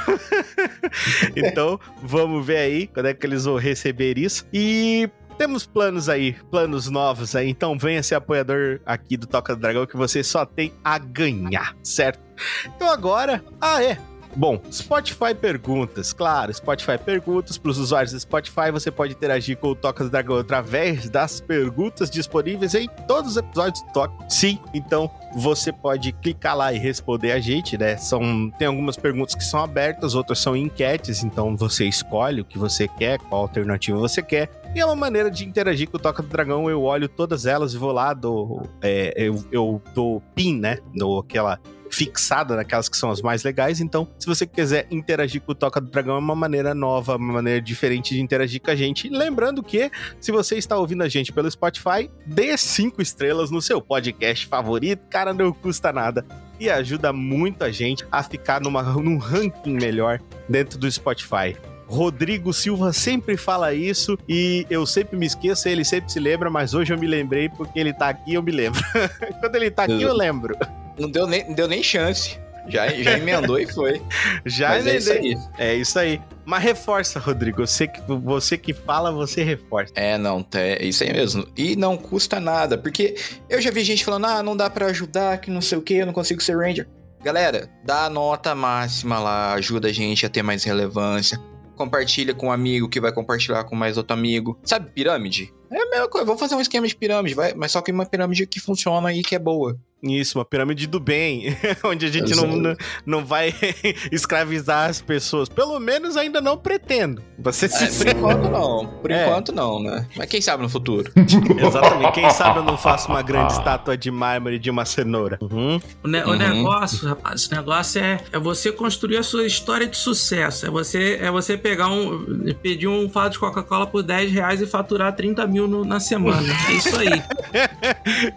[1.35, 4.45] então, vamos ver aí quando é que eles vão receber isso.
[4.51, 5.09] E
[5.41, 7.49] temos planos aí, planos novos aí.
[7.49, 11.75] Então venha ser apoiador aqui do Toca do Dragão que você só tem a ganhar,
[11.81, 12.19] certo?
[12.63, 13.97] Então agora, ah é,
[14.35, 16.13] Bom, Spotify perguntas.
[16.13, 17.57] Claro, Spotify perguntas.
[17.57, 21.41] Para os usuários do Spotify, você pode interagir com o Toca do Dragão através das
[21.41, 24.13] perguntas disponíveis em todos os episódios do Toca.
[24.29, 27.97] Sim, então você pode clicar lá e responder a gente, né?
[27.97, 32.57] São, tem algumas perguntas que são abertas, outras são enquetes, então você escolhe o que
[32.57, 34.49] você quer, qual alternativa você quer.
[34.73, 36.69] E é uma maneira de interagir com o Toca do Dragão.
[36.69, 40.77] Eu olho todas elas e vou lá, dou, é, eu, eu dou pin, né?
[40.93, 41.59] No aquela
[41.91, 43.81] fixada naquelas que são as mais legais.
[43.81, 47.33] Então, se você quiser interagir com o Toca do Dragão, é uma maneira nova, uma
[47.33, 49.09] maneira diferente de interagir com a gente.
[49.09, 53.81] Lembrando que, se você está ouvindo a gente pelo Spotify, dê cinco estrelas no seu
[53.81, 55.07] podcast favorito.
[55.09, 56.25] Cara, não custa nada
[56.59, 61.57] e ajuda muito a gente a ficar numa, num ranking melhor dentro do Spotify.
[61.87, 66.73] Rodrigo Silva sempre fala isso e eu sempre me esqueço, ele sempre se lembra, mas
[66.73, 68.81] hoje eu me lembrei porque ele tá aqui eu me lembro.
[69.41, 70.55] Quando ele tá aqui eu lembro.
[71.01, 72.39] Não deu nem, não deu nem chance.
[72.67, 74.01] Já, já emendou e foi.
[74.45, 75.17] Já Mas emendei.
[75.17, 75.67] É isso aí.
[75.67, 76.21] É isso aí.
[76.45, 77.65] Mas reforça, Rodrigo.
[77.65, 79.93] Você que, você que fala, você reforça.
[79.95, 81.47] É, não, é isso aí mesmo.
[81.57, 83.15] E não custa nada, porque
[83.49, 85.95] eu já vi gente falando, ah, não dá para ajudar, que não sei o que,
[85.95, 86.87] eu não consigo ser Ranger.
[87.23, 91.39] Galera, dá a nota máxima lá, ajuda a gente a ter mais relevância.
[91.75, 94.59] Compartilha com um amigo que vai compartilhar com mais outro amigo.
[94.63, 95.53] Sabe pirâmide?
[95.71, 96.25] É a mesma coisa.
[96.25, 99.21] Vou fazer um esquema de pirâmide, vai, mas só que uma pirâmide que funciona e
[99.21, 99.79] que é boa.
[100.03, 103.53] Isso, uma pirâmide do bem, onde a gente não, não vai
[104.11, 105.47] escravizar as pessoas.
[105.47, 107.21] Pelo menos ainda não pretendo.
[107.37, 108.87] Você se é, Por enquanto não.
[109.01, 109.25] Por é.
[109.25, 110.07] enquanto não, né?
[110.15, 111.11] Mas quem sabe no futuro.
[111.15, 112.13] Exatamente.
[112.13, 115.37] Quem sabe eu não faço uma grande estátua de mármore de uma cenoura.
[115.39, 115.79] Uhum.
[116.03, 116.31] O, ne uhum.
[116.31, 120.65] o, negócio, rapaz, o negócio é, é você construir a sua história de sucesso.
[120.65, 122.25] É você, é você pegar um.
[122.61, 126.47] pedir um fato de Coca-Cola por 10 reais e faturar 30 mil no, na semana.
[126.69, 127.21] É isso aí.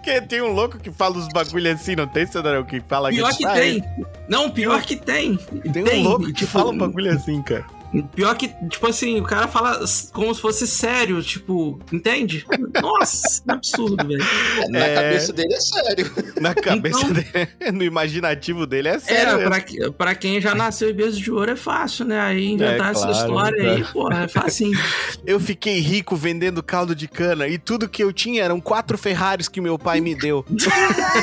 [0.02, 3.10] que tem um louco que fala os bagulhos bagulho assim, não tem, Cenarão, que fala
[3.10, 3.38] pior que...
[3.38, 3.84] Pior que tem.
[4.28, 5.36] Não, pior que tem.
[5.36, 7.64] Tem, tem um louco que tipo, fala um bagulho assim, cara.
[8.02, 9.80] Pior que, tipo assim, o cara fala
[10.12, 12.44] como se fosse sério, tipo, entende?
[12.80, 14.24] Nossa, é absurdo, velho.
[14.70, 14.94] Na é...
[14.94, 16.12] cabeça dele é sério.
[16.40, 17.12] Na cabeça então...
[17.12, 19.40] dele, no imaginativo dele é sério.
[19.40, 22.20] É, pra, pra, quem já nasceu em berço de ouro é fácil, né?
[22.20, 23.76] Aí inventar é, essa história claro.
[23.76, 24.70] aí, pô, é fácil.
[25.26, 29.48] Eu fiquei rico vendendo caldo de cana e tudo que eu tinha eram quatro Ferraris
[29.48, 30.44] que meu pai me deu.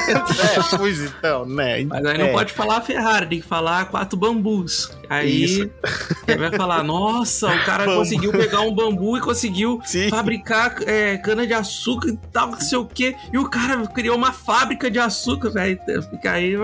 [0.09, 1.83] é, pois então, né?
[1.83, 2.31] Mas aí não é.
[2.31, 4.91] pode falar Ferrari, tem que falar quatro bambus.
[5.09, 5.69] Aí Isso.
[6.25, 7.97] vai falar, nossa, o cara bambu.
[7.99, 10.09] conseguiu pegar um bambu e conseguiu Sim.
[10.09, 13.15] fabricar é, cana de açúcar e tal, não sei o quê.
[13.31, 15.79] E o cara criou uma fábrica de açúcar, velho.
[16.09, 16.55] Fica aí,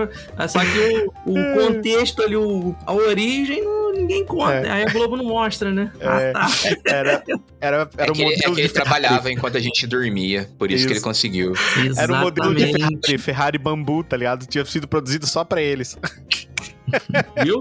[0.48, 3.62] só que o, o contexto ali, o, a origem,
[3.94, 4.52] ninguém conta.
[4.52, 4.70] É.
[4.70, 5.90] Aí a Globo não mostra, né?
[6.00, 6.32] É.
[6.34, 6.48] Ah, tá.
[6.84, 7.24] Era,
[7.60, 10.78] era, era é que, modelo é que ele trabalhava enquanto a gente dormia, por isso,
[10.78, 10.86] isso.
[10.86, 11.52] que ele conseguiu.
[11.52, 12.00] Exatamente.
[12.00, 14.46] Era o modelo de Ferrari, Ferrari Bambu, tá ligado?
[14.46, 15.96] Tinha sido produzido só pra eles.
[17.42, 17.60] Viu?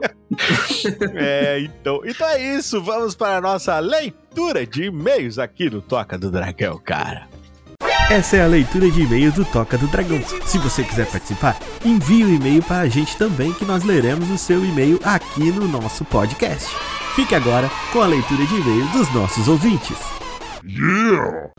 [1.16, 2.82] é, então, então é isso.
[2.82, 7.28] Vamos para a nossa leitura de e-mails aqui no Toca do Dragão, cara.
[8.10, 10.22] Essa é a leitura de e-mails do Toca do Dragão.
[10.46, 14.30] Se você quiser participar, envie o um e-mail para a gente também, que nós leremos
[14.30, 16.74] o seu e-mail aqui no nosso podcast.
[17.16, 19.98] Fique agora com a leitura de e-mails dos nossos ouvintes.
[20.64, 21.50] Yeah!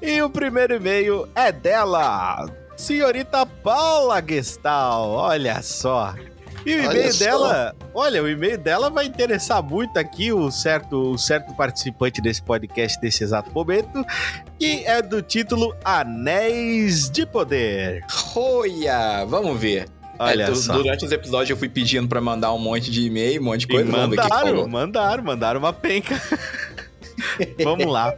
[0.00, 5.10] E o primeiro e-mail é dela, senhorita Paula Gestal.
[5.10, 6.14] Olha só,
[6.66, 11.16] e o e-mail dela, olha, o e-mail dela vai interessar muito aqui o certo, o
[11.16, 14.04] certo participante desse podcast nesse exato momento,
[14.58, 18.04] que é do título Anéis de Poder.
[18.34, 19.86] Olha, vamos ver.
[20.18, 20.50] Olha é.
[20.50, 23.68] Durante os episódios eu fui pedindo para mandar um monte de e-mail, um monte de
[23.68, 23.88] coisa.
[23.88, 26.20] E mandaram, mandaram, mandaram uma penca.
[27.62, 28.12] vamos lá.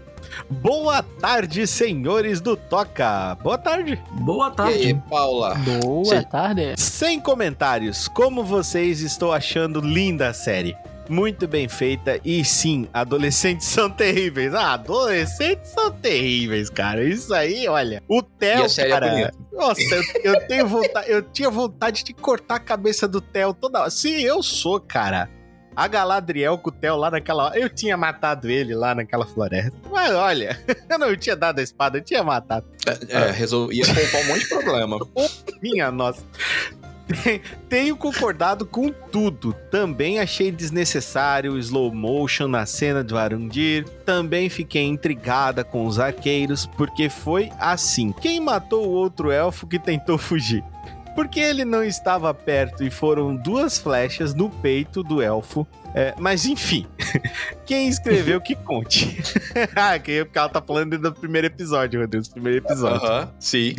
[0.51, 3.37] Boa tarde, senhores do Toca.
[3.43, 4.03] Boa tarde.
[4.13, 4.79] Boa tarde.
[4.79, 5.55] E aí, Paula?
[5.83, 6.23] Boa Sim.
[6.23, 6.75] tarde.
[6.79, 10.75] Sem comentários, como vocês estão achando linda a série?
[11.11, 12.21] muito bem feita.
[12.23, 14.55] E sim, adolescentes são terríveis.
[14.55, 17.03] Ah, adolescentes são terríveis, cara.
[17.03, 18.03] Isso aí, olha.
[18.07, 19.21] O Theo, é cara.
[19.21, 21.11] É nossa, eu, eu, tenho vontade.
[21.11, 23.91] Eu tinha vontade de cortar a cabeça do Theo toda hora.
[23.91, 25.31] Sim, eu sou, cara
[25.79, 27.57] a Galadriel com o Theo lá naquela hora.
[27.57, 29.79] Eu tinha matado ele lá naquela floresta.
[29.89, 30.59] Mas olha,
[30.91, 32.67] eu não tinha dado a espada, eu tinha matado.
[33.09, 33.73] É, resol...
[33.73, 34.99] ia poupar um monte de problema.
[35.63, 36.21] Minha nossa.
[37.69, 39.55] Tenho concordado com tudo.
[39.71, 43.89] Também achei desnecessário o slow motion na cena de Varundir.
[44.05, 48.11] Também fiquei intrigada com os arqueiros, porque foi assim.
[48.11, 50.65] Quem matou o outro elfo que tentou fugir?
[51.19, 55.67] Porque ele não estava perto e foram duas flechas no peito do elfo.
[55.95, 56.87] É, mas enfim,
[57.65, 59.19] quem escreveu que conte.
[59.75, 63.07] ah, porque ela tá falando do primeiro episódio, meu Deus, primeiro episódio.
[63.07, 63.75] Aham, uh -huh, sim.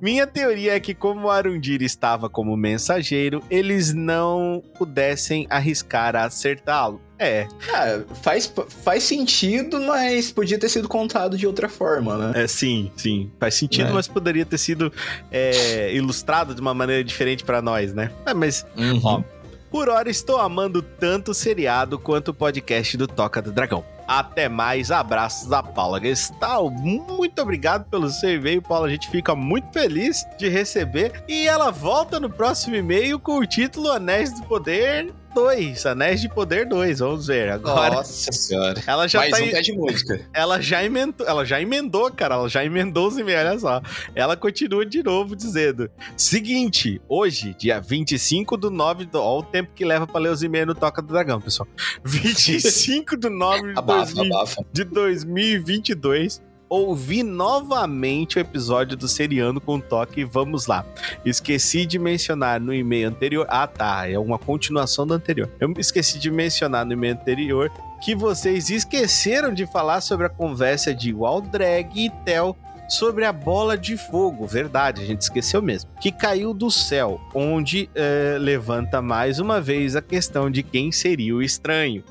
[0.00, 6.24] Minha teoria é que, como o Arundir estava como mensageiro, eles não pudessem arriscar a
[6.24, 7.00] acertá-lo.
[7.18, 7.46] É.
[7.72, 12.44] Ah, faz, faz sentido, mas podia ter sido contado de outra forma, né?
[12.44, 13.30] É, sim, sim.
[13.40, 13.92] Faz sentido, é.
[13.92, 14.92] mas poderia ter sido
[15.30, 18.10] é, ilustrado de uma maneira diferente para nós, né?
[18.26, 19.00] É, mas, uhum.
[19.02, 19.22] ó,
[19.70, 23.84] por hora estou amando tanto o seriado quanto o podcast do Toca do Dragão.
[24.06, 26.70] Até mais, abraços da Paula Gestal.
[26.70, 28.86] Muito obrigado pelo seu e-mail, Paula.
[28.86, 31.24] A gente fica muito feliz de receber.
[31.26, 36.30] E ela volta no próximo e-mail com o título Anéis do Poder 2, Anéis de
[36.30, 37.96] Poder 2, vamos ver agora.
[37.96, 38.82] Nossa senhora.
[38.86, 39.60] Ela já Mais tá um em...
[39.60, 40.26] de música.
[40.32, 43.82] Ela já emendou, ela já emendou, cara, ela já emendou os e-mails, olha só.
[44.14, 49.72] Ela continua de novo dizendo: "Seguinte, hoje, dia 25 do 9 do, ó, o tempo
[49.74, 51.68] que leva para ler os e-mails no Toca do Dragão, pessoal.
[52.02, 54.64] 25 do 9 de, abafa, 2000, abafa.
[54.72, 60.24] de 2022, ouvi novamente o episódio do Seriano com toque.
[60.24, 60.84] Vamos lá.
[61.24, 63.46] Esqueci de mencionar no e-mail anterior.
[63.48, 64.08] Ah, tá.
[64.08, 65.48] É uma continuação do anterior.
[65.60, 67.70] Eu esqueci de mencionar no e-mail anterior
[68.02, 72.56] que vocês esqueceram de falar sobre a conversa de Waldrag e Tel
[72.88, 74.46] sobre a bola de fogo.
[74.46, 75.90] Verdade, a gente esqueceu mesmo.
[76.00, 81.34] Que caiu do céu, onde é, levanta mais uma vez a questão de quem seria
[81.34, 82.04] o estranho.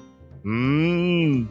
[0.46, 1.48] Hum,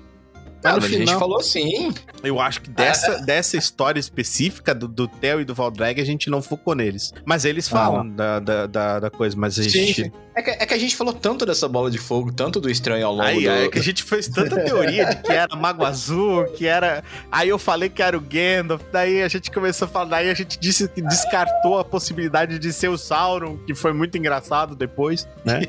[0.72, 1.92] mas final, a gente falou sim.
[2.22, 3.22] Eu acho que dessa, é.
[3.22, 7.12] dessa história específica do, do Theo e do Valdrag, a gente não focou neles.
[7.24, 8.16] Mas eles falam ah.
[8.16, 10.04] da, da, da, da, coisa, mas a gente.
[10.04, 10.12] Sim.
[10.36, 13.06] É que, é que, a gente falou tanto dessa bola de fogo, tanto do estranho
[13.06, 13.50] ao longo Aí, do...
[13.50, 17.04] É que a gente fez tanta teoria de que era Mago Azul, que era.
[17.30, 20.34] Aí eu falei que era o Gandalf, daí a gente começou a falar, daí a
[20.34, 25.28] gente disse que descartou a possibilidade de ser o Sauron, que foi muito engraçado depois,
[25.44, 25.60] né?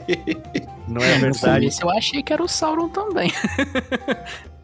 [0.87, 1.67] Não é verdade.
[1.67, 3.31] Isso eu achei que era o Sauron também.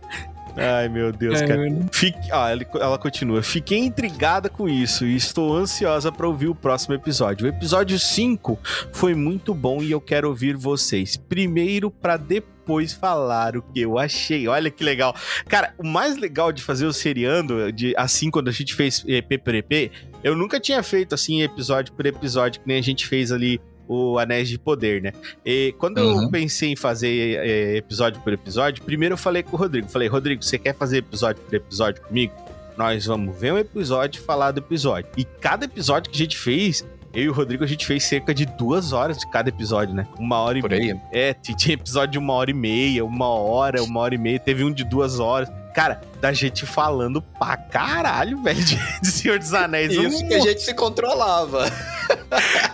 [0.56, 1.62] Ai, meu Deus, é, cara.
[1.92, 2.32] Fique...
[2.32, 3.42] Ah, ela continua.
[3.42, 7.46] Fiquei intrigada com isso e estou ansiosa para ouvir o próximo episódio.
[7.46, 8.60] O episódio 5
[8.92, 11.16] foi muito bom e eu quero ouvir vocês.
[11.18, 14.48] Primeiro, para depois falar o que eu achei.
[14.48, 15.16] Olha que legal.
[15.48, 19.42] Cara, o mais legal de fazer o seriando, de, assim, quando a gente fez EP
[19.44, 19.92] por EP,
[20.24, 23.60] eu nunca tinha feito assim, episódio por episódio, que nem a gente fez ali
[23.92, 25.12] o Anéis de Poder, né?
[25.46, 26.24] E quando uhum.
[26.24, 29.90] eu pensei em fazer é, episódio por episódio, primeiro eu falei com o Rodrigo.
[29.90, 32.34] Falei, Rodrigo, você quer fazer episódio por episódio comigo?
[32.78, 35.12] Nós vamos ver um episódio e falar do episódio.
[35.18, 38.34] E cada episódio que a gente fez, eu e o Rodrigo, a gente fez cerca
[38.34, 40.08] de duas horas de cada episódio, né?
[40.18, 41.02] Uma hora e meia.
[41.12, 44.40] É, tinha episódio de uma hora e meia, uma hora, uma hora e meia.
[44.40, 45.52] Teve um de duas horas.
[45.76, 49.92] Cara, da gente falando pra caralho, velho, de, de Senhor dos Anéis.
[49.92, 51.66] Isso um que a gente se controlava.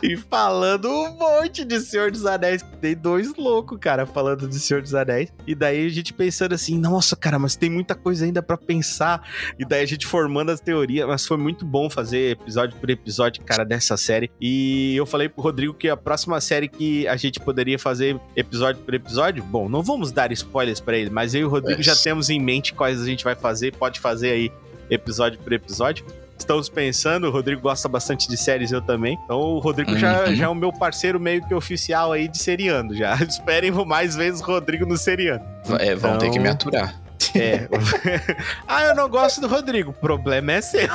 [0.03, 2.63] e falando um monte de Senhor dos Anéis.
[2.81, 5.31] Tem dois loucos, cara, falando de Senhor dos Anéis.
[5.45, 9.25] E daí a gente pensando assim, nossa, cara, mas tem muita coisa ainda para pensar.
[9.57, 11.07] E daí a gente formando as teorias.
[11.07, 14.29] Mas foi muito bom fazer episódio por episódio, cara, dessa série.
[14.41, 18.81] E eu falei pro Rodrigo que a próxima série que a gente poderia fazer episódio
[18.81, 21.83] por episódio, bom, não vamos dar spoilers para ele, mas eu e o Rodrigo é.
[21.83, 24.51] já temos em mente quais a gente vai fazer, pode fazer aí
[24.89, 26.05] episódio por episódio.
[26.37, 29.17] Estamos pensando, o Rodrigo gosta bastante de séries, eu também.
[29.23, 29.97] Então o Rodrigo uhum.
[29.97, 32.95] já, já é o meu parceiro meio que oficial aí de seriando.
[32.95, 35.43] Já esperem mais vezes o Rodrigo no seriando.
[35.79, 36.17] É, vão então...
[36.19, 37.06] ter que me aturar.
[37.35, 37.67] É.
[38.67, 39.91] ah, eu não gosto do Rodrigo.
[39.91, 40.81] O problema é seu.
[40.81, 40.87] né?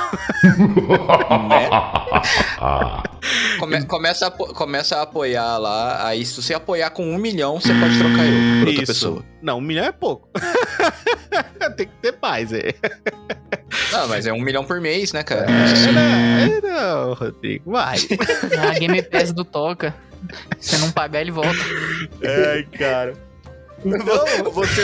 [3.59, 6.07] Come, começa, a, começa a apoiar lá.
[6.07, 9.25] Aí, se você apoiar com um milhão, você pode trocar eu por outra pessoa.
[9.41, 10.29] Não, um milhão é pouco.
[11.77, 12.73] Tem que ter mais, é.
[13.91, 15.47] Não, mas é um milhão por mês, né, cara?
[15.49, 17.97] É, é, não, Rodrigo, vai.
[18.59, 19.95] A Game Pass do Toca.
[20.59, 21.59] Se não pagar, ele volta.
[22.23, 23.13] Ai, cara.
[23.83, 24.81] Não, você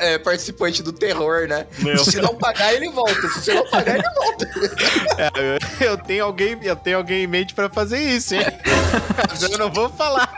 [0.00, 1.66] é, é participante do terror, né?
[1.78, 1.98] Meu.
[1.98, 3.28] Se não pagar, ele volta.
[3.28, 4.48] Se você não pagar, ele volta.
[5.18, 8.42] É, eu, tenho alguém, eu tenho alguém em mente pra fazer isso, hein?
[9.28, 10.34] Mas eu não vou falar.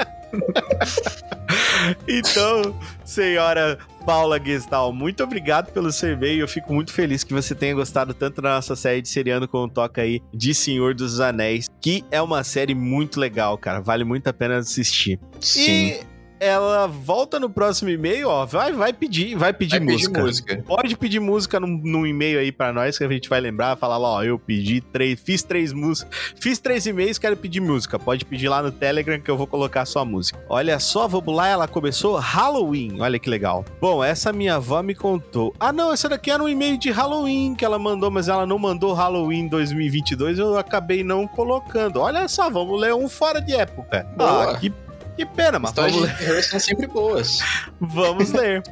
[2.09, 6.41] então, senhora Paula Gestal, muito obrigado pelo seu e-mail.
[6.41, 9.69] Eu fico muito feliz que você tenha gostado tanto da nossa série de seriano como
[9.69, 13.81] toca aí de Senhor dos Anéis, que é uma série muito legal, cara.
[13.81, 15.19] Vale muito a pena assistir.
[15.41, 15.89] Sim.
[15.89, 20.21] E ela volta no próximo e-mail, ó, vai, vai pedir, vai pedir, Vai pedir música.
[20.21, 20.65] música.
[20.67, 23.99] Pode pedir música num, num e-mail aí pra nós, que a gente vai lembrar, falar
[23.99, 27.99] lá, ó, eu pedi três, fiz três músicas, fiz três e-mails, quero pedir música.
[27.99, 30.39] Pode pedir lá no Telegram que eu vou colocar a sua música.
[30.49, 33.65] Olha só, vamos lá, ela começou Halloween, olha que legal.
[33.81, 35.55] Bom, essa minha avó me contou.
[35.59, 38.59] Ah, não, essa daqui era um e-mail de Halloween que ela mandou, mas ela não
[38.59, 42.01] mandou Halloween 2022, eu acabei não colocando.
[42.01, 44.07] Olha só, vamos ler um fora de época.
[44.17, 44.53] Boa.
[44.53, 44.73] Ah, que,
[45.17, 47.39] que pena, mas Histórias vamos de terror são sempre boas.
[47.81, 48.63] Vamos ler.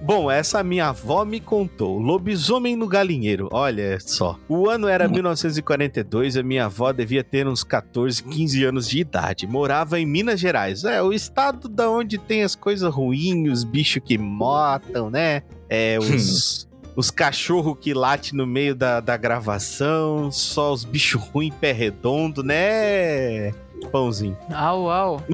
[0.00, 1.98] Bom, essa minha avó me contou.
[1.98, 3.48] Lobisomem no galinheiro.
[3.50, 4.38] Olha só.
[4.48, 9.00] O ano era 1942 e a minha avó devia ter uns 14, 15 anos de
[9.00, 9.46] idade.
[9.46, 10.84] Morava em Minas Gerais.
[10.84, 15.42] É, o estado da onde tem as coisas ruins, os bichos que matam, né?
[15.68, 16.66] É, os.
[16.98, 22.42] Os cachorros que late no meio da, da gravação, só os bichos ruins, pé redondo,
[22.42, 23.52] né?
[23.92, 24.36] Pãozinho.
[24.52, 25.22] Au, au.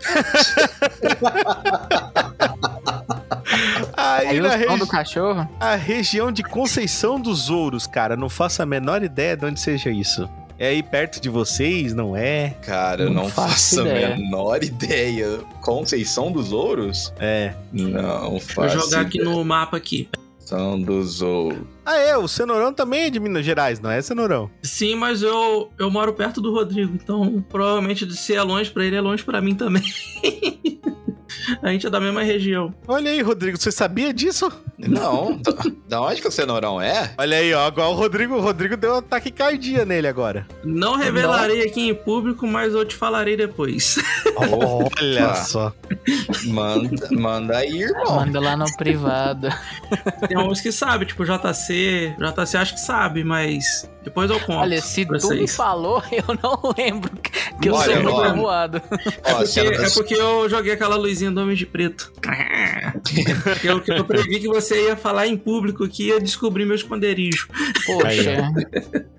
[3.97, 5.49] Aí, Aí o na regi- do cachorro.
[5.61, 8.17] A região de Conceição dos Ouros, cara.
[8.17, 10.29] Não faço a menor ideia de onde seja isso.
[10.57, 12.51] É aí perto de vocês, não é?
[12.63, 13.85] Cara, eu Não não faço faço a
[14.17, 15.41] menor ideia.
[15.61, 17.13] Conceição dos Ouros?
[17.19, 17.55] É.
[17.73, 19.35] Não Vou faço jogar aqui ideia.
[19.35, 20.09] no mapa aqui.
[20.45, 21.74] Conceição dos Ouros.
[21.85, 22.17] Ah, é.
[22.17, 24.51] O Cenourão também é de Minas Gerais, não é, Cenourão?
[24.63, 28.85] Sim, mas eu, eu moro perto do Rodrigo, então provavelmente de ser é longe pra
[28.85, 29.83] ele é longe pra mim também.
[31.63, 32.75] A gente é da mesma região.
[32.87, 33.59] Olha aí, Rodrigo.
[33.59, 34.51] Você sabia disso?
[34.79, 35.53] Não, da,
[35.89, 37.13] da onde que o Cenourão é?
[37.19, 37.67] Olha aí, ó.
[37.67, 40.47] Agora o Rodrigo, o Rodrigo deu um ataque cardíaco nele agora.
[40.65, 43.97] Não revelarei aqui em público, mas eu te falarei depois.
[44.37, 45.73] Olha só.
[46.47, 48.17] Manda, manda aí, irmão.
[48.17, 49.49] Manda lá no privado.
[50.29, 51.74] Tem uns que sabem, tipo JC.
[52.19, 54.59] JC acho que sabe, mas depois eu conto.
[54.59, 57.11] Olha, se tu me falou, eu não lembro
[57.61, 58.25] que eu Olha, sou muito ó.
[58.25, 58.83] avoado.
[59.23, 62.13] É porque, é porque eu joguei aquela luzinha do Homem de Preto.
[63.45, 67.49] Porque eu, eu previ que você ia falar em público que ia descobrir meu esconderijo.
[67.85, 68.51] Poxa.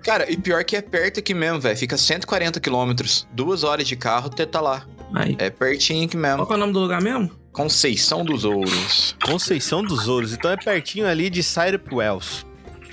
[0.02, 1.76] Cara, e pior que é perto aqui mesmo, velho.
[1.76, 3.26] Fica 140 quilômetros.
[3.32, 4.86] Duas horas de carro, você tá lá.
[5.14, 5.36] Aí.
[5.38, 6.46] É pertinho aqui Qual mesmo.
[6.46, 7.30] que é o nome do lugar mesmo?
[7.52, 9.16] Conceição dos Ouros.
[9.24, 10.32] Conceição dos Ouros.
[10.32, 12.45] Então é pertinho ali de Cyrup Wells.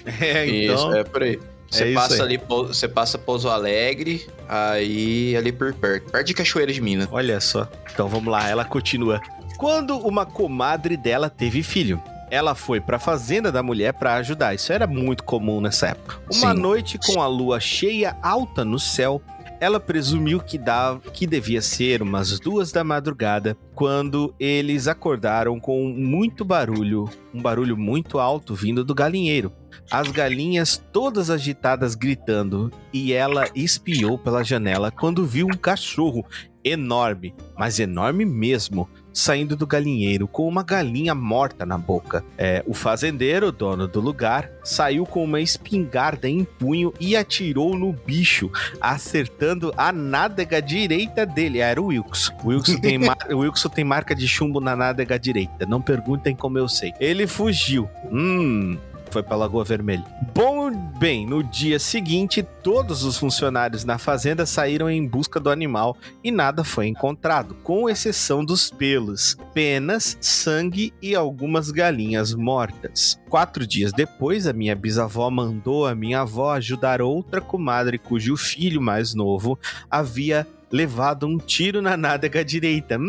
[0.06, 0.76] É, então.
[0.76, 1.40] Isso, é por aí.
[1.70, 6.12] Você É passa ali, você passa Pouso Alegre, aí ali por perto.
[6.12, 7.08] Perto de Cachoeira de Minas.
[7.12, 7.68] Olha só.
[7.92, 9.20] Então vamos lá, ela continua.
[9.58, 12.00] Quando uma comadre dela teve filho,
[12.30, 14.54] ela foi pra fazenda da mulher pra ajudar.
[14.54, 16.18] Isso era muito comum nessa época.
[16.32, 16.62] Uma Sim.
[16.62, 19.20] noite com a lua cheia alta no céu,
[19.60, 25.88] ela presumiu que dava, que devia ser umas duas da madrugada, quando eles acordaram com
[25.88, 29.52] muito barulho, um barulho muito alto vindo do galinheiro.
[29.90, 36.26] As galinhas todas agitadas gritando, e ela espiou pela janela quando viu um cachorro
[36.64, 42.24] enorme, mas enorme mesmo, saindo do galinheiro com uma galinha morta na boca.
[42.38, 47.92] É, o fazendeiro, dono do lugar, saiu com uma espingarda em punho e atirou no
[47.94, 48.50] bicho,
[48.82, 51.62] acertando a nádega direita dele.
[51.62, 52.32] Ah, Era o Wilkes.
[52.44, 53.18] O Wilkes tem, mar...
[53.30, 55.66] o Wilkes tem marca de chumbo na nádega direita.
[55.68, 56.94] Não perguntem como eu sei.
[57.00, 57.90] Ele fugiu.
[58.12, 58.78] Hum,
[59.14, 60.04] foi pra Lagoa Vermelha.
[60.34, 65.96] Bom, bem, no dia seguinte, todos os funcionários na fazenda saíram em busca do animal
[66.24, 73.20] e nada foi encontrado, com exceção dos pelos, penas, sangue e algumas galinhas mortas.
[73.30, 78.82] Quatro dias depois, a minha bisavó mandou a minha avó ajudar outra comadre cujo filho
[78.82, 79.60] mais novo
[79.92, 82.98] havia levado um tiro na nádega direita.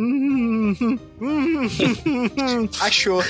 [2.82, 3.22] Achou.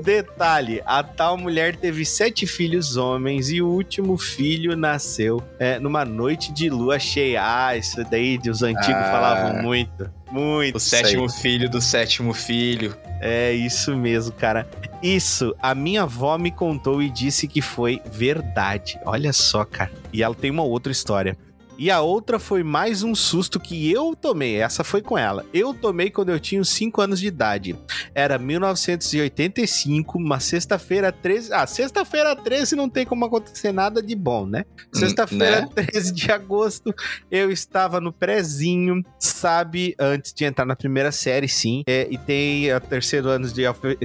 [0.00, 6.04] Detalhe: a tal mulher teve sete filhos homens e o último filho nasceu é, numa
[6.04, 7.40] noite de lua cheia.
[7.44, 9.10] Ah, isso daí os antigos Ah.
[9.10, 10.10] falavam muito.
[10.30, 10.76] Muito.
[10.76, 11.02] O isso aí.
[11.04, 12.96] sétimo filho do sétimo filho.
[13.20, 14.66] É isso mesmo, cara.
[15.02, 18.98] Isso, a minha avó me contou e disse que foi verdade.
[19.04, 19.90] Olha só, cara.
[20.12, 21.36] E ela tem uma outra história.
[21.78, 24.56] E a outra foi mais um susto que eu tomei.
[24.56, 25.44] Essa foi com ela.
[25.52, 27.76] Eu tomei quando eu tinha uns 5 anos de idade.
[28.14, 31.52] Era 1985, uma sexta-feira 13.
[31.52, 34.64] Ah, sexta-feira 13 não tem como acontecer nada de bom, né?
[34.92, 35.68] Sexta-feira né?
[35.90, 36.94] 13 de agosto,
[37.30, 39.94] eu estava no prézinho, sabe?
[39.98, 41.82] Antes de entrar na primeira série, sim.
[41.88, 43.62] É, e tem a terceiro ano de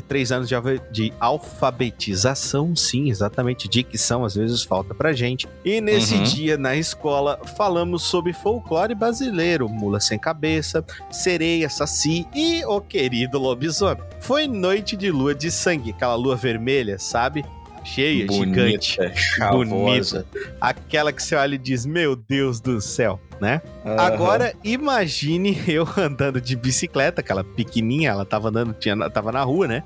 [0.08, 0.56] três anos de,
[0.92, 3.68] de alfabetização, sim, exatamente.
[3.68, 5.48] Dicção, às vezes falta pra gente.
[5.64, 6.24] E nesse Uhum.
[6.24, 13.40] dia na escola falamos sobre folclore brasileiro, mula sem cabeça, sereia, saci e o querido
[13.40, 14.04] lobisomem.
[14.22, 17.44] Foi noite de lua de sangue, aquela lua vermelha, sabe?
[17.84, 19.16] cheia, Bonita, gigante.
[19.16, 20.26] chavosa.
[20.60, 23.62] Aquela que você olha e diz, meu Deus do céu, né?
[23.86, 23.96] Aham.
[24.00, 29.68] Agora, imagine eu andando de bicicleta, aquela pequenininha, ela tava andando, tinha, tava na rua,
[29.68, 29.84] né?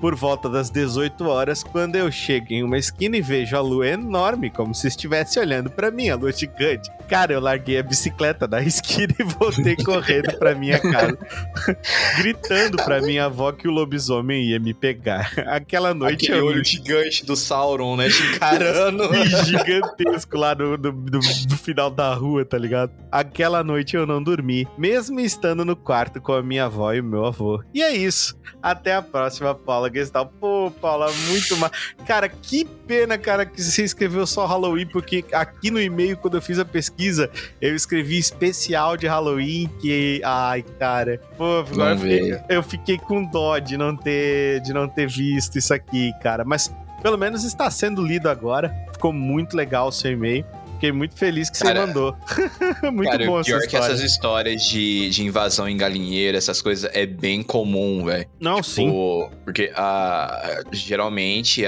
[0.00, 3.86] Por volta das 18 horas, quando eu chego em uma esquina e vejo a lua
[3.88, 6.90] enorme, como se estivesse olhando pra mim, a lua gigante.
[7.08, 11.18] Cara, eu larguei a bicicleta da esquina e voltei correndo pra minha casa,
[12.18, 15.32] gritando pra minha avó que o lobisomem ia me pegar.
[15.46, 18.08] Aquela noite Aquele eu olho gigante do Sauron, né?
[18.08, 19.04] Te encarando.
[19.44, 22.92] gigantesco lá no, no- no- no final da rua, tá ligado?
[23.14, 27.04] Aquela noite eu não dormi, mesmo estando no quarto com a minha avó e o
[27.04, 27.62] meu avô.
[27.72, 28.36] E é isso.
[28.60, 30.26] Até a próxima, Paula Gestal.
[30.40, 31.70] Pô, Paula, muito mal.
[32.04, 36.42] Cara, que pena, cara, que você escreveu só Halloween, porque aqui no e-mail, quando eu
[36.42, 37.30] fiz a pesquisa,
[37.60, 40.20] eu escrevi especial de Halloween, que.
[40.24, 41.20] Ai, cara.
[41.36, 45.56] Pô, agora eu fiquei, eu fiquei com dó de não ter, de não ter visto
[45.56, 46.44] isso aqui, cara.
[46.44, 46.68] Mas
[47.00, 48.74] pelo menos está sendo lido agora.
[48.92, 50.44] Ficou muito legal o seu e-mail.
[50.84, 52.16] Fiquei muito feliz que Cara, você mandou.
[52.92, 53.86] muito Cara, bom essa pior que história.
[53.86, 58.28] essas histórias de, de invasão em galinheiro, essas coisas, é bem comum, velho.
[58.38, 58.84] Não, sim.
[58.84, 61.64] Tipo, Porque ah, geralmente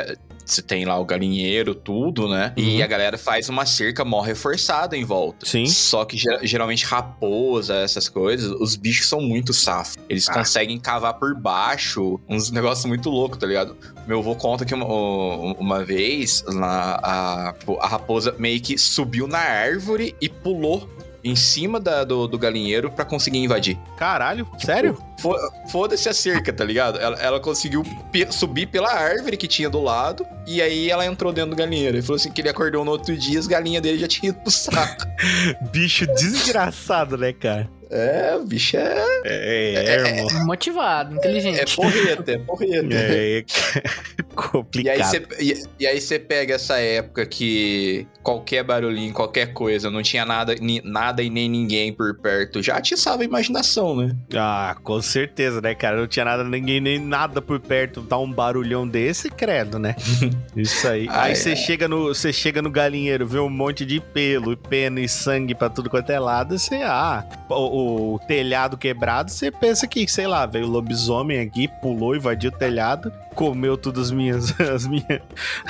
[0.46, 2.52] você tem lá o galinheiro, tudo, né?
[2.56, 2.84] E Uhum.
[2.84, 5.44] a galera faz uma cerca mó reforçada em volta.
[5.44, 5.66] Sim.
[5.66, 9.96] Só que ger- geralmente raposa, essas coisas, os bichos são muito safos.
[10.08, 10.34] Eles Ah.
[10.34, 13.76] conseguem cavar por baixo uns negócios muito loucos, tá ligado?
[14.06, 19.26] Meu avô conta que uma, uma vez lá, a, tipo, a raposa meio que subiu
[19.26, 20.88] na árvore e pulou
[21.28, 23.78] em cima da- do, do galinheiro pra conseguir invadir.
[23.96, 24.96] Caralho, sério?
[25.18, 25.36] Fo-
[25.70, 26.98] Foda-se a cerca, tá ligado?
[26.98, 27.82] Ela, ela conseguiu
[28.30, 31.96] subir pela árvore que tinha do lado e aí ela entrou dentro do galinheiro.
[31.96, 34.40] Ele falou assim que ele acordou no outro dia as galinhas dele já tinham ido
[34.40, 35.04] pro saco.
[35.72, 37.68] Bicho desgraçado, né, cara?
[37.90, 40.46] É, o bicho é, É, é, irmão.
[40.46, 41.60] Motivado, inteligente.
[41.60, 42.88] é porreta, é porreta.
[42.92, 43.44] É,
[44.34, 44.98] complicado.
[45.06, 50.54] você, e, aí você pega essa época que qualquer barulhinho, qualquer coisa, não tinha nada,
[50.56, 54.16] ni- nada e nem ninguém por perto, já atiçava a imaginação, né?
[54.34, 55.96] Ah, com certeza, né, cara?
[55.96, 58.00] Não tinha nada, ninguém, nem nada por perto.
[58.00, 59.94] Dá um barulhão desse, credo, né?
[60.56, 61.06] Isso aí.
[61.10, 61.34] Aí é.
[61.34, 65.54] você chega no, você chega no galinheiro, vê um monte de pelo, pena e sangue
[65.54, 70.26] pra tudo quanto é lado, você, ah, o, o telhado quebrado, você pensa que, sei
[70.26, 75.20] lá, veio o lobisomem aqui, pulou, invadiu o telhado, comeu todas as minhas, as minhas,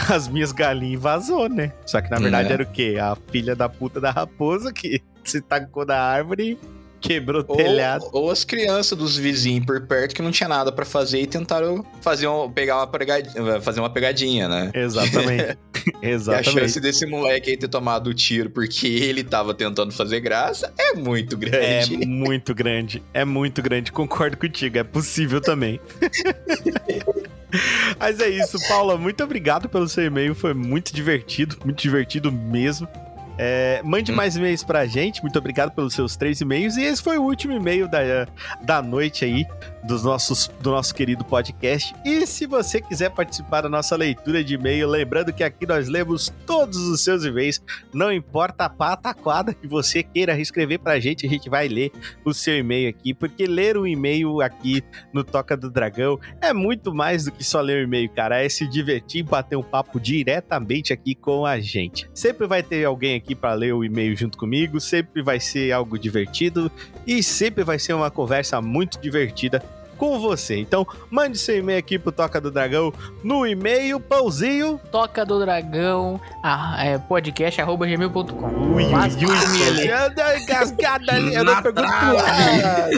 [0.08, 1.72] as minhas galinhas e vazou, né?
[1.84, 2.52] Só que na verdade É.
[2.52, 2.96] era o quê?
[3.00, 6.75] A filha da puta da raposa que se tacou da árvore e
[7.06, 8.04] quebrou o Ou, telhado.
[8.12, 11.84] ou as crianças dos vizinhos por perto que não tinha nada pra fazer e tentaram
[12.00, 14.70] fazer um, pegar uma pegadinha, fazer uma pegadinha, né?
[14.74, 15.58] Exatamente.
[16.02, 16.50] E a Exatamente.
[16.50, 20.94] chance desse moleque aí ter tomado o tiro porque ele tava tentando fazer graça é
[20.94, 22.04] muito É grande.
[22.04, 23.02] muito grande.
[23.14, 23.92] É muito grande.
[23.92, 24.78] Concordo contigo.
[24.78, 25.78] É possível também.
[27.98, 28.96] Mas é isso, Paula.
[28.98, 30.34] Muito obrigado pelo seu e-mail.
[30.34, 31.56] Foi muito divertido.
[31.64, 32.88] Muito divertido mesmo.
[33.38, 34.14] É, mande Hum.
[34.14, 35.22] mais e-mails pra gente.
[35.22, 36.76] Muito obrigado pelos seus três e-mails.
[36.76, 37.98] E esse foi o último e-mail da,
[38.62, 39.46] da noite aí
[39.86, 41.94] dos nossos, do nosso querido podcast.
[42.04, 46.32] E se você quiser participar da nossa leitura de e-mail, lembrando que aqui nós lemos
[46.44, 47.62] todos os seus e-mails.
[47.92, 51.92] Não importa a pataquada que você queira escrever pra gente, a gente vai ler
[52.24, 54.82] o seu e-mail aqui, porque ler um e-mail aqui
[55.12, 58.42] no Toca do Dragão é muito mais do que só ler um e-mail, cara.
[58.42, 62.08] É se divertir bater um papo diretamente aqui com a gente.
[62.12, 65.98] Sempre vai ter alguém aqui para ler o e-mail junto comigo, sempre vai ser algo
[65.98, 66.70] divertido
[67.06, 69.62] e sempre vai ser uma conversa muito divertida
[69.96, 70.58] com você.
[70.58, 72.92] Então, mande seu e-mail aqui pro Toca do Dragão
[73.22, 74.80] no e-mail pãozinho.
[74.90, 78.74] Toca do Dragão, ah, é, podcast, arroba gmail.com.
[78.74, 81.34] Ui, ui, dei engasgada ali.
[81.34, 82.16] Eu não pergunto pro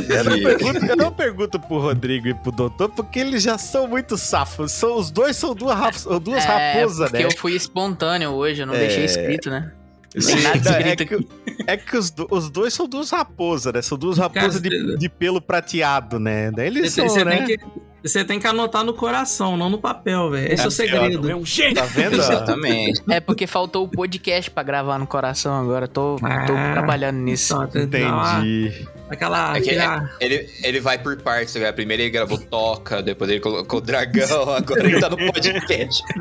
[0.08, 3.86] eu não, pergunto, eu não pergunto pro Rodrigo e pro doutor, porque eles já são
[3.86, 4.72] muito safos.
[4.72, 7.30] São, os dois são duas, duas É, raposas, porque né?
[7.32, 8.78] eu fui espontâneo hoje, eu não É.
[8.78, 9.72] deixei escrito, né?
[10.16, 11.28] Sim, é escrito que,
[11.66, 13.82] é que os, do- os dois são duas raposas, né?
[13.82, 16.50] São duas raposas de, de pelo prateado, né?
[16.50, 17.36] Daí eles Você, são, você né?
[17.44, 17.64] tem que,
[18.02, 20.50] você tem que anotar no coração, não no papel, velho.
[20.52, 21.28] Esse é, o É, segredo.
[21.74, 22.14] Tá vendo?
[22.16, 23.02] Exatamente.
[23.10, 25.86] É porque faltou o podcast pra gravar no coração agora.
[25.86, 26.72] Tô, tô Ah.
[26.72, 27.54] trabalhando nisso.
[27.74, 28.88] Entendi.
[29.10, 29.56] Aquela.
[29.56, 31.70] É que aquela- Ele, ele vai por partes, né?
[31.72, 36.02] Primeiro ele gravou Toca, depois ele colocou Dragão, agora ele tá no podcast.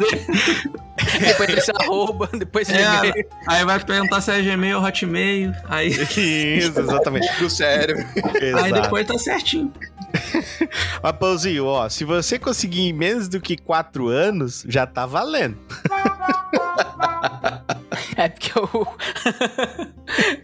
[1.19, 3.13] Depois desse arroba, depois É, Gmail.
[3.47, 5.53] aí vai perguntar se é Gmail ou Hotmail.
[5.69, 7.27] Aí, Isso, exatamente.
[7.39, 8.03] Do cérebro.
[8.61, 9.71] aí depois tá certinho.
[11.01, 15.57] Mas, Pãozinho, ó, se você conseguir em menos do que quatro anos, já tá valendo.
[18.17, 18.65] É porque o.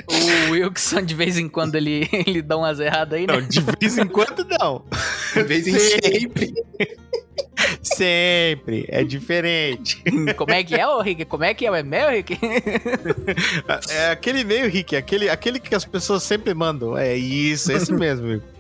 [0.08, 3.34] o Wilson, de vez em quando, ele, ele dá umas erradas aí, né?
[3.34, 4.86] Não, de vez em quando não.
[5.34, 6.54] De vez em sempre.
[7.82, 10.04] sempre, é diferente.
[10.38, 11.26] Como é que é, ô Rick?
[11.26, 11.80] Como é que é?
[11.80, 12.38] É mel, Rick?
[13.90, 16.96] É aquele e-mail, Rick, aquele, aquele que as pessoas sempre mandam.
[16.96, 18.53] É isso, esse mesmo, Rick.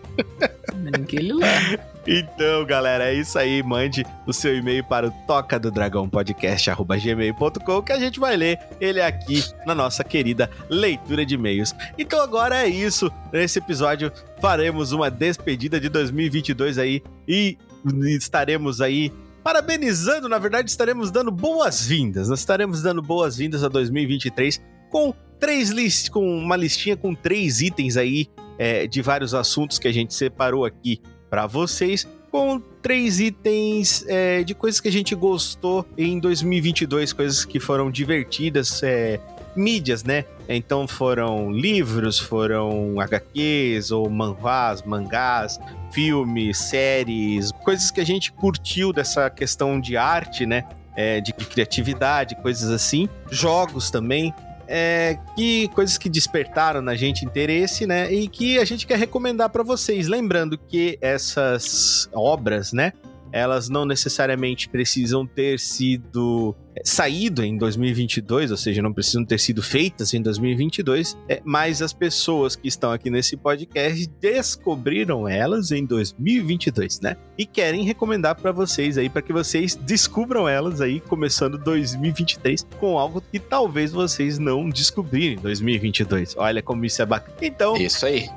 [1.33, 1.93] Lá.
[2.05, 3.63] Então, galera, é isso aí.
[3.63, 8.59] Mande o seu e-mail para o toca do dragão podcast@gmail.com que a gente vai ler
[8.81, 11.73] ele aqui na nossa querida leitura de e-mails.
[11.97, 13.11] Então agora é isso.
[13.31, 14.11] Nesse episódio
[14.41, 17.57] faremos uma despedida de 2022 aí e
[18.17, 19.11] estaremos aí
[19.43, 22.29] parabenizando, na verdade, estaremos dando boas-vindas.
[22.29, 27.97] Nós estaremos dando boas-vindas a 2023 com três listas, com uma listinha com três itens
[27.97, 34.03] aí é, de vários assuntos que a gente separou aqui para vocês, com três itens
[34.07, 39.19] é, de coisas que a gente gostou em 2022, coisas que foram divertidas, é,
[39.55, 40.25] mídias, né?
[40.49, 45.59] Então foram livros, foram HQs ou manhwas, mangás,
[45.91, 50.65] filmes, séries, coisas que a gente curtiu dessa questão de arte, né?
[50.95, 53.09] É, de criatividade, coisas assim.
[53.31, 54.33] Jogos também
[54.75, 58.11] é, que coisas que despertaram na gente interesse, né?
[58.11, 60.07] E que a gente quer recomendar para vocês.
[60.07, 62.91] Lembrando que essas obras, né?
[63.33, 69.61] Elas não necessariamente precisam ter sido saído em 2022, ou seja, não precisam ter sido
[69.61, 75.85] feitas em 2022, é, mas as pessoas que estão aqui nesse podcast descobriram elas em
[75.85, 77.17] 2022, né?
[77.37, 82.97] E querem recomendar para vocês aí, para que vocês descubram elas aí, começando 2023, com
[82.97, 86.35] algo que talvez vocês não descobrirem em 2022.
[86.37, 87.37] Olha como isso é bacana.
[87.41, 88.29] Então, Isso aí.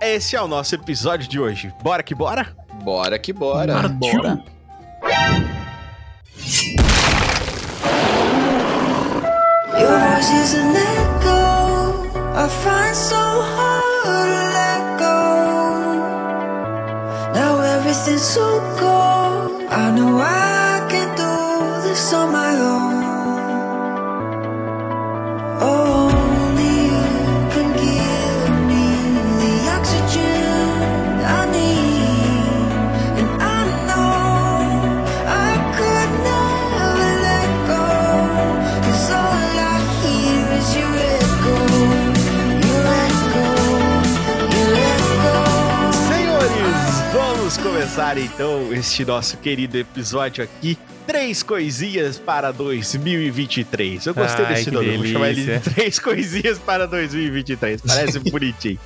[0.00, 1.72] esse é o nosso episódio de hoje.
[1.82, 2.56] Bora que bora?
[2.82, 3.88] Bora que bora.
[3.88, 4.42] Bora.
[9.78, 11.42] Your voice is an echo
[12.34, 13.22] I find so
[13.54, 15.18] hard to let go.
[17.34, 19.62] Now everything's so cold.
[19.70, 21.32] I know I can do
[21.88, 22.96] this on my own.
[25.62, 26.21] Only
[47.92, 50.78] começar então este nosso querido episódio aqui.
[51.06, 54.06] Três coisinhas para 2023.
[54.06, 55.72] Eu gostei Ai, desse nome, vou chamar ele de delícia.
[55.74, 57.82] Três Coisinhas para 2023.
[57.82, 58.78] Parece bonitinho.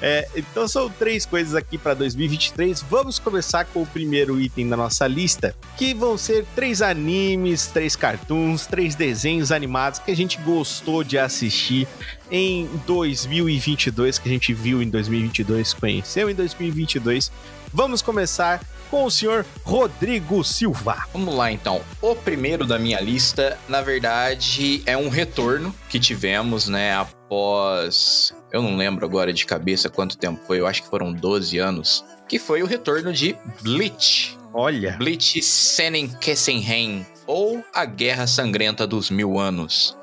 [0.00, 2.82] É, então são três coisas aqui para 2023.
[2.88, 7.96] Vamos começar com o primeiro item da nossa lista, que vão ser três animes, três
[7.96, 11.86] cartoons, três desenhos animados que a gente gostou de assistir
[12.30, 17.30] em 2022, que a gente viu em 2022, conheceu em 2022.
[17.72, 18.60] Vamos começar
[18.90, 21.06] com o senhor Rodrigo Silva.
[21.12, 21.82] Vamos lá então.
[22.00, 28.34] O primeiro da minha lista, na verdade, é um retorno que tivemos, né, após.
[28.50, 32.04] Eu não lembro agora de cabeça quanto tempo foi, eu acho que foram 12 anos.
[32.26, 34.36] Que foi o retorno de Bleach.
[34.54, 39.97] Olha, Bleach Sennen Kessenhen, ou A Guerra Sangrenta dos Mil Anos.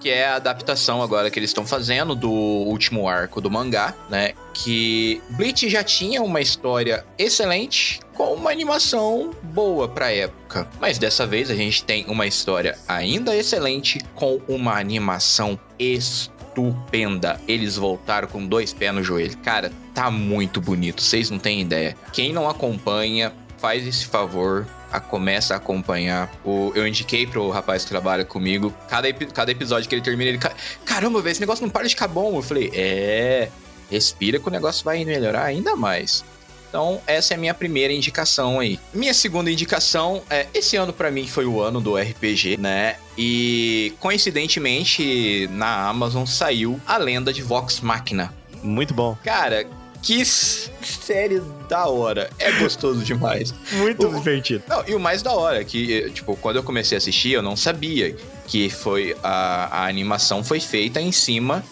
[0.00, 4.32] Que é a adaptação agora que eles estão fazendo do último arco do mangá, né?
[4.54, 10.66] Que Bleach já tinha uma história excelente com uma animação boa pra época.
[10.80, 17.40] Mas dessa vez a gente tem uma história ainda excelente com uma animação estupenda.
[17.46, 19.36] Eles voltaram com dois pés no joelho.
[19.38, 21.94] Cara, tá muito bonito, vocês não têm ideia.
[22.12, 26.30] Quem não acompanha, faz esse favor, a começa a acompanhar.
[26.44, 30.38] O, eu indiquei pro rapaz que trabalha comigo, cada, cada episódio que ele termina, ele.
[30.38, 30.52] "Ca-
[30.84, 32.36] Caramba, velho, esse negócio não para de ficar bom.
[32.36, 33.48] Eu falei, é.
[33.90, 36.24] Respira que o negócio vai melhorar ainda mais.
[36.68, 38.78] Então, essa é a minha primeira indicação aí.
[38.94, 42.94] Minha segunda indicação é: esse ano pra mim foi o ano do RPG, né?
[43.18, 48.32] E coincidentemente na Amazon saiu A Lenda de Vox Machina.
[48.62, 49.16] muito bom.
[49.24, 49.66] Cara,
[50.02, 52.30] que série da hora.
[52.38, 53.52] É gostoso demais.
[53.72, 54.62] Muito O- divertido.
[54.68, 57.42] Não, e o mais da hora que, eh, tipo, quando eu comecei a assistir, eu
[57.42, 61.62] não sabia que foi a, a animação foi feita em cima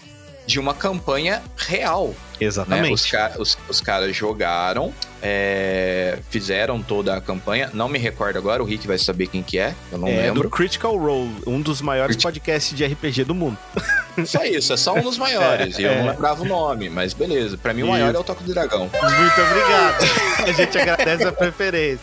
[0.47, 2.09] de uma campanha real.
[2.09, 2.15] Né?
[2.47, 2.93] Exatamente.
[2.95, 7.71] Os, ca- os- os caras jogaram, é, fizeram toda a campanha.
[7.75, 10.45] Não me recordo agora, o Rick vai saber quem que é, eu não é lembro.
[10.45, 13.59] do Critical Role, um dos maiores Crit- podcasts de RPG do mundo.
[14.27, 15.79] Só isso, é só um dos maiores.
[15.79, 15.99] e eu É.
[16.03, 17.57] não lembrava o nome, mas beleza.
[17.57, 18.91] Pra mim, o maior é o Toque do Dragão.
[18.91, 20.05] Muito obrigado.
[20.47, 22.01] A gente agradece a preferência.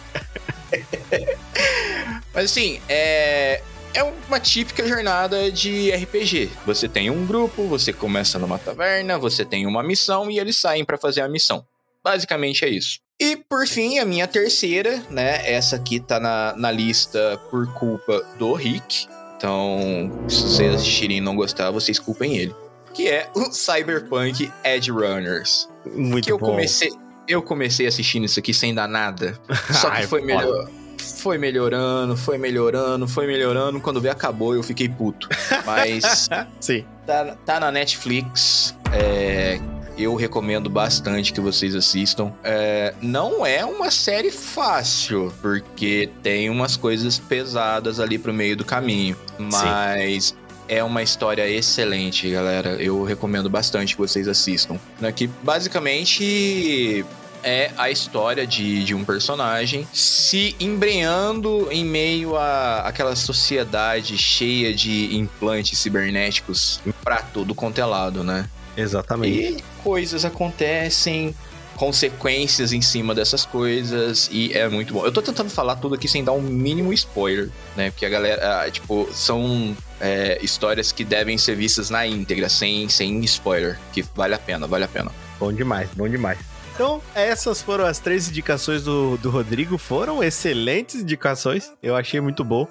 [2.33, 3.61] Mas assim, é.
[3.93, 6.49] É uma típica jornada de RPG.
[6.65, 10.83] Você tem um grupo, você começa numa taverna, você tem uma missão e eles saem
[10.83, 11.65] pra fazer a missão.
[12.03, 12.99] Basicamente é isso.
[13.17, 15.49] E por fim, a minha terceira, né?
[15.49, 19.07] Essa aqui tá na, na lista por culpa do Rick.
[19.37, 22.55] Então, se vocês assistirem e não gostar, vocês culpem ele.
[22.93, 25.67] Que é o Cyberpunk Edge Runners.
[25.93, 26.47] Muito que eu bom.
[26.47, 26.91] comecei.
[27.27, 29.37] Eu comecei assistindo isso aqui sem dar nada.
[29.73, 30.69] Só que Ai, foi melhor.
[30.97, 33.79] Foi melhorando, foi melhorando, foi melhorando.
[33.81, 35.27] Quando veio, acabou, eu fiquei puto.
[35.65, 36.29] Mas
[36.59, 36.85] Sim.
[37.05, 38.75] tá, tá na Netflix.
[38.93, 39.59] é,
[39.97, 42.31] eu recomendo bastante que vocês assistam.
[42.43, 48.65] É, não é uma série fácil, porque tem umas coisas pesadas ali pro meio do
[48.65, 49.15] caminho.
[49.37, 50.35] Mas
[50.67, 52.81] é uma história excelente, galera.
[52.81, 54.79] Eu recomendo bastante que vocês assistam.
[54.99, 57.05] Né, que basicamente
[57.45, 64.73] é a história de, de um personagem se embrenhando em meio a aquela sociedade cheia
[64.73, 68.49] de implantes cibernéticos pra tudo quanto é lado, né?
[68.77, 69.57] Exatamente.
[69.57, 71.35] E coisas acontecem,
[71.75, 75.05] consequências em cima dessas coisas, e é muito bom.
[75.05, 77.91] Eu tô tentando falar tudo aqui sem dar um mínimo spoiler, né?
[77.91, 82.89] Porque a galera, ah, tipo, são é, histórias que devem ser vistas na íntegra, sem,
[82.89, 85.11] sem spoiler, que vale a pena, vale a pena.
[85.39, 86.39] Bom demais, bom demais.
[86.73, 89.77] Então, essas foram as três indicações do, do Rodrigo.
[89.77, 91.71] Foram excelentes indicações.
[91.81, 92.67] Eu achei muito bom.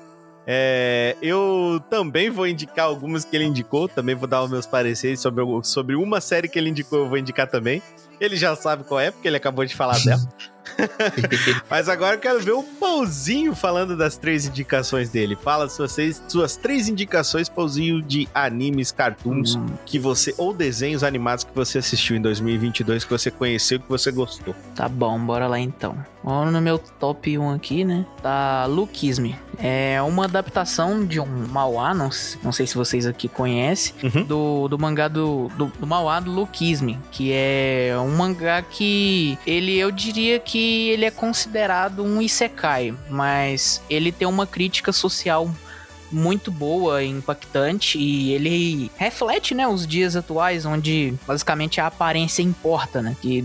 [0.47, 3.89] É, eu também vou indicar algumas que ele indicou.
[3.89, 7.01] Também vou dar os meus pareceres sobre, sobre uma série que ele indicou.
[7.01, 7.83] Eu vou indicar também.
[8.21, 10.23] Ele já sabe qual é, porque ele acabou de falar dela.
[11.71, 15.37] Mas agora eu quero ver o Pauzinho falando das três indicações dele.
[15.37, 21.03] Fala suas, seis- suas três indicações, Pauzinho, de animes, cartoons Hum, que você ou desenhos
[21.05, 24.55] animados que você assistiu em 2022 que você conheceu que você gostou.
[24.75, 25.97] Tá bom, bora lá então.
[26.23, 28.07] Vamos no meu top 1 aqui, né?
[28.23, 29.37] Tá Lukisme.
[29.59, 32.09] É uma adaptação de um Mauá, não,
[32.43, 34.25] não sei se vocês aqui conhecem, Uhum.
[34.25, 39.77] do, do mangá do, do, do Mauá do Lukisme, que é um mangá que ele,
[39.77, 45.51] eu diria que ele é considerado um isekai, mas ele tem uma crítica social
[46.15, 52.43] muito boa e impactante e ele reflete, né, os dias atuais onde basicamente a aparência
[52.43, 53.17] importa, né?
[53.21, 53.43] Que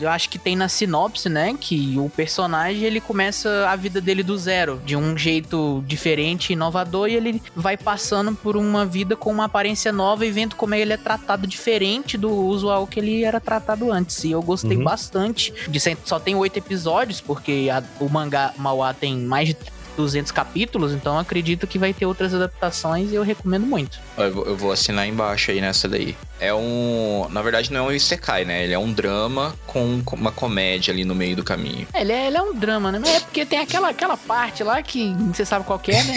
[0.00, 4.22] eu acho que tem na sinopse, né, que o personagem ele começa a vida dele
[4.22, 9.30] do zero, de um jeito diferente, inovador e ele vai passando por uma vida com
[9.30, 13.40] uma aparência nova e vendo como ele é tratado diferente do usual que ele era
[13.40, 14.22] tratado antes.
[14.24, 14.84] E eu gostei Uhum.
[14.84, 15.52] bastante.
[15.68, 19.54] De só tem oito episódios porque a- o mangá Mauá tem mais de
[19.96, 23.98] 200 capítulos, então acredito que vai ter outras adaptações e eu recomendo muito.
[24.16, 26.16] Eu vou, assinar embaixo aí nessa daí.
[26.40, 27.26] É um.
[27.30, 28.64] Na verdade, não é um Isekai, né?
[28.64, 31.86] Ele é um drama com uma comédia ali no meio do caminho.
[31.92, 32.98] É, Ele é, ele é um drama, né?
[32.98, 36.14] Mas é porque tem aquela, aquela parte lá que você sabe qual que é, né?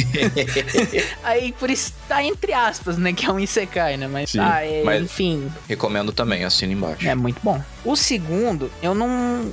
[1.24, 3.14] Aí por isso tá entre aspas, né?
[3.14, 4.08] Que é um Isekai, né?
[4.08, 7.08] Mas, Sim, tá, é, mas- enfim, Recomendo também, assina embaixo.
[7.08, 7.62] é muito bom.
[7.84, 9.52] O segundo, eu não.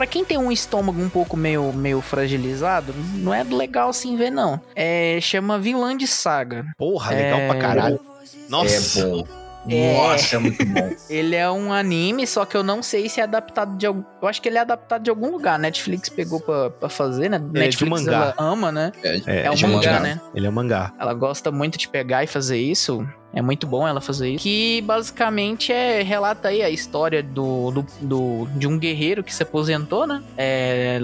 [0.00, 4.30] Pra quem tem um estômago um pouco meio, meio fragilizado, não é legal assim ver,
[4.30, 4.58] não.
[4.74, 6.64] É, chama Vinland Saga.
[6.78, 8.00] Porra, legal É, pra caralho.
[8.48, 9.00] Nossa.
[9.00, 9.26] É bom.
[9.68, 9.94] É.
[9.98, 10.90] Nossa, é muito bom.
[11.10, 14.02] Ele é um anime, só que eu não sei se é adaptado de algum.
[14.22, 15.58] Eu acho que ele é adaptado de algum lugar.
[15.58, 17.38] Netflix pegou pra, pra fazer, né?
[17.38, 18.16] de Netflix mangá.
[18.16, 18.92] ela ama, né?
[19.04, 20.00] É, É um de mangá, mangá.
[20.00, 20.20] né?
[20.34, 20.94] Ele é um mangá.
[20.98, 23.06] Ela gosta muito de pegar e fazer isso.
[23.32, 24.42] É muito bom ela fazer isso.
[24.42, 29.42] Que basicamente é relata aí a história do, do, do- de um guerreiro que se
[29.42, 30.22] aposentou, né?
[30.36, 31.00] É,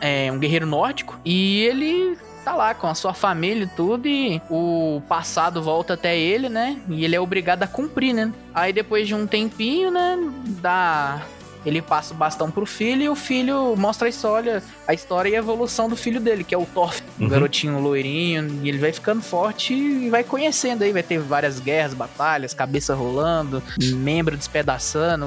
[0.00, 1.18] é um guerreiro nórdico.
[1.24, 4.08] E ele tá lá com a sua família e tudo.
[4.08, 6.80] E o passado volta até ele, né?
[6.88, 8.32] E ele é obrigado a cumprir, né?
[8.54, 10.16] Aí depois de um tempinho, né?
[10.62, 11.22] Dá.
[11.66, 15.34] Ele passa o bastão pro filho e o filho mostra a história, a história e
[15.34, 17.28] a evolução do filho dele, que é o Thorfinn, um Uhum.
[17.28, 21.94] garotinho loirinho, e ele vai ficando forte e vai conhecendo aí, vai ter várias guerras,
[21.94, 25.26] batalhas, cabeça rolando, membro despedaçando,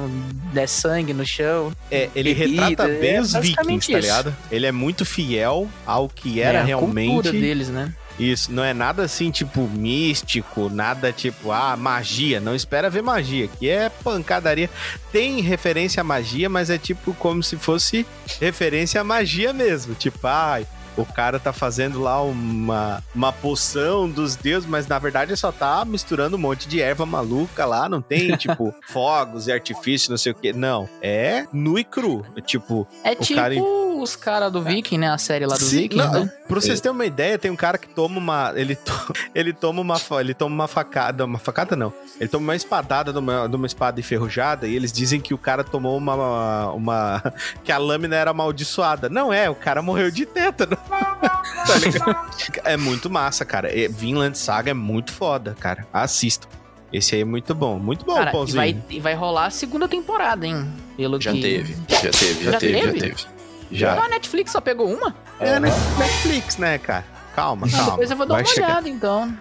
[0.53, 1.71] der sangue no chão.
[1.89, 4.35] É, ele Bebida, retrata bem é os vikings, tá ligado?
[4.51, 7.09] Ele é muito fiel ao que era é a realmente.
[7.11, 7.93] cultura deles, né?
[8.21, 12.39] Isso, não é nada assim, tipo, místico, nada tipo, ah, magia.
[12.39, 14.69] Não espera ver magia, que é pancadaria.
[15.11, 18.05] Tem referência à magia, mas é tipo como se fosse
[18.39, 19.95] referência à magia mesmo.
[19.95, 20.67] Tipo, ai.
[20.97, 25.85] O cara tá fazendo lá uma, uma poção dos deuses, mas na verdade só tá
[25.85, 27.87] misturando um monte de erva maluca lá.
[27.87, 30.51] Não tem, tipo, fogos e artifício, não sei o que.
[30.51, 30.89] Não.
[31.01, 32.25] É nu e cru.
[32.45, 33.55] Tipo, É O tipo cara-
[34.03, 35.09] os caras do Viking, né?
[35.09, 36.33] A série lá do Sim, Viking, não, né?
[36.47, 38.53] Pra vocês terem uma ideia, tem um cara que toma uma.
[38.55, 39.95] Ele, to- ele toma uma.
[40.19, 41.25] Ele toma uma facada.
[41.25, 41.93] Uma facada não.
[42.19, 45.37] Ele toma uma espadada de uma, de uma espada enferrujada e eles dizem que o
[45.37, 46.71] cara tomou uma.
[46.73, 47.33] uma
[47.63, 49.09] que a lâmina era amaldiçoada.
[49.09, 50.77] Não é, o cara morreu de tétano.
[51.61, 52.31] Tá ligado?
[52.65, 53.69] é muito massa, cara.
[53.91, 55.85] Vinland Saga é muito foda, cara.
[55.93, 56.47] Assista.
[56.91, 57.79] Esse aí é muito bom.
[57.79, 60.67] Muito bom, Cara, e vai, e vai rolar a segunda temporada, hein?
[60.97, 61.41] Pelo Já que...
[61.41, 62.99] teve, já teve, já, Já teve, teve?
[62.99, 63.25] já teve.
[63.71, 63.93] Já.
[63.93, 65.15] Ah, a Netflix só pegou uma?
[65.39, 67.05] É Netflix, né, cara?
[67.35, 67.91] Calma, Ah, calma.
[67.91, 68.67] depois eu vou dar vai uma chegar.
[68.67, 69.33] olhada, então.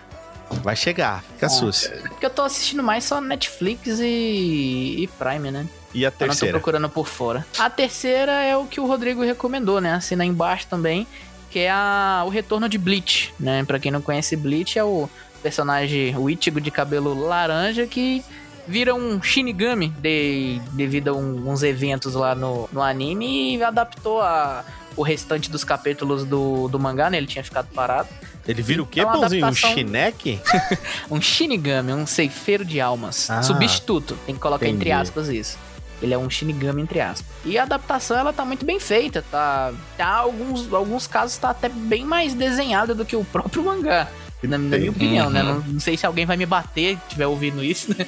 [0.63, 1.49] Vai chegar, fica Ah.
[1.49, 1.89] sus.
[2.09, 5.67] Porque eu tô assistindo mais só Netflix e, e Prime, né?
[5.93, 6.53] E a Eu não tô terceira?
[6.59, 7.45] procurando por fora.
[7.59, 9.95] A terceira é o que o Rodrigo recomendou, né?
[9.95, 11.07] Assina aí embaixo também,
[11.51, 13.65] que é a, o retorno de Bleach, né?
[13.65, 15.09] Pra quem não conhece Bleach, é o
[15.43, 18.25] personagem, o Ichigo de cabelo laranja que
[18.71, 24.21] vira um Shinigami de, devido a um- uns eventos lá no, no anime e adaptou
[24.23, 24.65] a,
[24.97, 27.17] o restante dos capítulos do, do mangá, né?
[27.19, 28.09] Ele tinha ficado parado.
[28.49, 29.45] Ele vira o quê, uma pãozinho?
[29.45, 30.41] Um adaptação- chineque?
[31.11, 33.29] Um Shinigami, um ceifeiro de almas.
[33.31, 34.17] Ah, Substituto.
[34.25, 34.93] Tem que colocar entre entendi.
[34.93, 35.59] aspas isso.
[36.03, 37.27] Ele é um Shinigami entre aspas.
[37.45, 41.69] E a adaptação ela tá muito bem feita, tá, tá alguns alguns casos tá até
[41.69, 44.09] bem mais desenhada do que o próprio mangá.
[44.43, 45.43] Na, na minha opinião, né?
[45.43, 48.07] Não, não sei se alguém vai me bater, estiver ouvindo isso, né?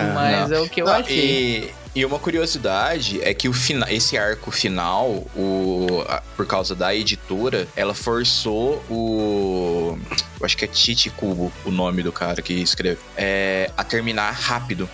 [0.00, 1.72] Não, Mas é o que eu Não, achei.
[1.94, 6.74] e, e uma curiosidade é que o fina, esse arco final, o, a- por causa
[6.74, 9.98] da editora, ela forçou o.
[10.42, 13.00] Acho que é Tite Kubo o nome do cara que escreve.
[13.16, 14.88] É, a terminar rápido.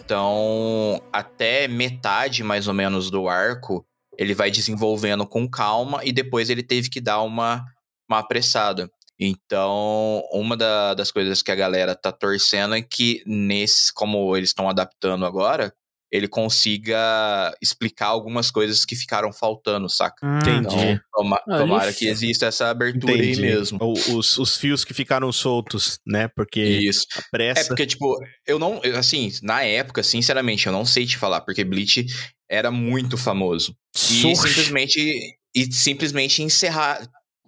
[0.00, 3.84] Então, até metade mais ou menos do arco,
[4.18, 7.64] ele vai desenvolvendo com calma e depois ele teve que dar uma,
[8.08, 8.90] uma apressada.
[9.18, 14.50] Então, uma da- das coisas que a galera tá torcendo é que nesse, como eles
[14.50, 15.72] estão adaptando agora,
[16.12, 20.24] ele consiga explicar algumas coisas que ficaram faltando, saca?
[20.40, 20.74] Entendi.
[20.76, 23.30] Então, toma- Ah, tomara ele- que exista essa abertura Entendi.
[23.44, 23.78] aí mesmo.
[23.82, 26.28] O- Os, os fios que ficaram soltos, né?
[26.28, 27.06] Porque Isso.
[27.16, 27.68] a É pressa.
[27.68, 28.80] porque, tipo, eu não.
[28.96, 32.06] Assim, na época, sinceramente, eu não sei te falar, porque Bleach
[32.48, 33.74] era muito famoso.
[33.94, 34.48] E Surge.
[34.48, 35.36] simplesmente.
[35.54, 37.00] E simplesmente encerrar.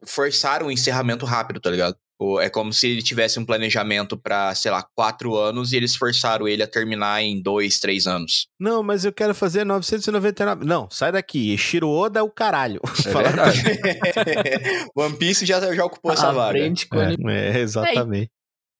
[0.05, 1.97] Forçaram o encerramento rápido, tá ligado?
[2.41, 6.49] É como se ele tivesse um planejamento pra, sei lá, quatro anos e eles forçaram
[6.49, 8.49] ele a terminar em dois, três anos.
[8.59, 10.65] Não, mas eu quero fazer 999.
[10.65, 11.57] Não, sai daqui.
[11.57, 12.81] Shiro Oda é o caralho.
[13.07, 14.91] É.
[15.01, 16.59] One Piece já, já ocupou essa vaga.
[16.59, 17.31] Ele.
[17.31, 18.31] É, exatamente.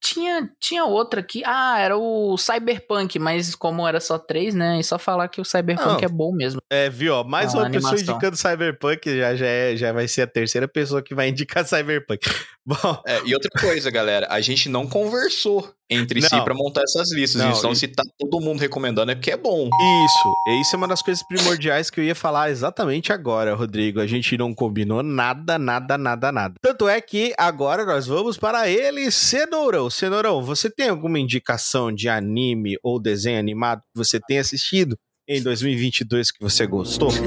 [0.01, 1.43] Tinha, tinha outra aqui.
[1.45, 4.79] Ah, era o Cyberpunk, mas como era só três, né?
[4.79, 5.99] E só falar que o Cyberpunk Não.
[6.01, 6.61] é bom mesmo.
[6.71, 7.15] É, viu?
[7.15, 8.15] ó, Mais Ah, uma pessoa animação.
[8.15, 12.21] indicando Cyberpunk já, já, é, já vai ser a terceira pessoa que vai indicar Cyberpunk.
[12.65, 16.45] Bom, É, e outra coisa, galera, a gente não conversou entre si Não.
[16.45, 17.41] pra montar essas listas.
[17.43, 19.69] Não, então, e- se tá todo mundo recomendando, é porque é bom.
[20.05, 24.01] Isso, e isso é uma das coisas primordiais que eu ia falar exatamente agora, Rodrigo.
[24.01, 26.55] A gente não combinou nada, nada, nada, nada.
[26.61, 29.89] Tanto é que agora nós vamos para ele, Cenourão.
[29.89, 34.97] Cenourão, você tem alguma indicação de anime ou desenho animado que você tenha assistido
[35.29, 37.11] em 2022 que você gostou?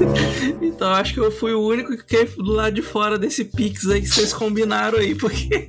[0.60, 3.88] Então, acho que eu fui o único que fiquei do lado de fora desse Pix
[3.88, 5.68] aí que vocês combinaram aí, porque.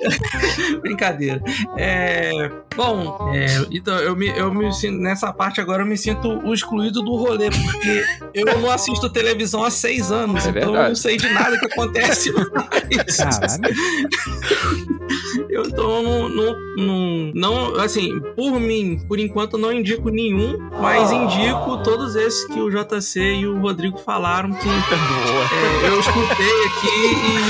[0.80, 1.42] Brincadeira.
[1.76, 4.96] É, Bom, é, então eu me, eu me sinto.
[4.98, 9.62] Nessa parte agora eu me sinto o excluído do rolê, porque eu não assisto televisão
[9.62, 13.16] há seis anos, É então eu não sei de nada que acontece mais.
[13.16, 14.99] Caralho.
[15.48, 21.82] Eu então não, não, assim, por mim, por enquanto eu não indico nenhum, mas indico
[21.82, 26.86] todos esses que o JC e o Rodrigo falaram que é, eu escutei aqui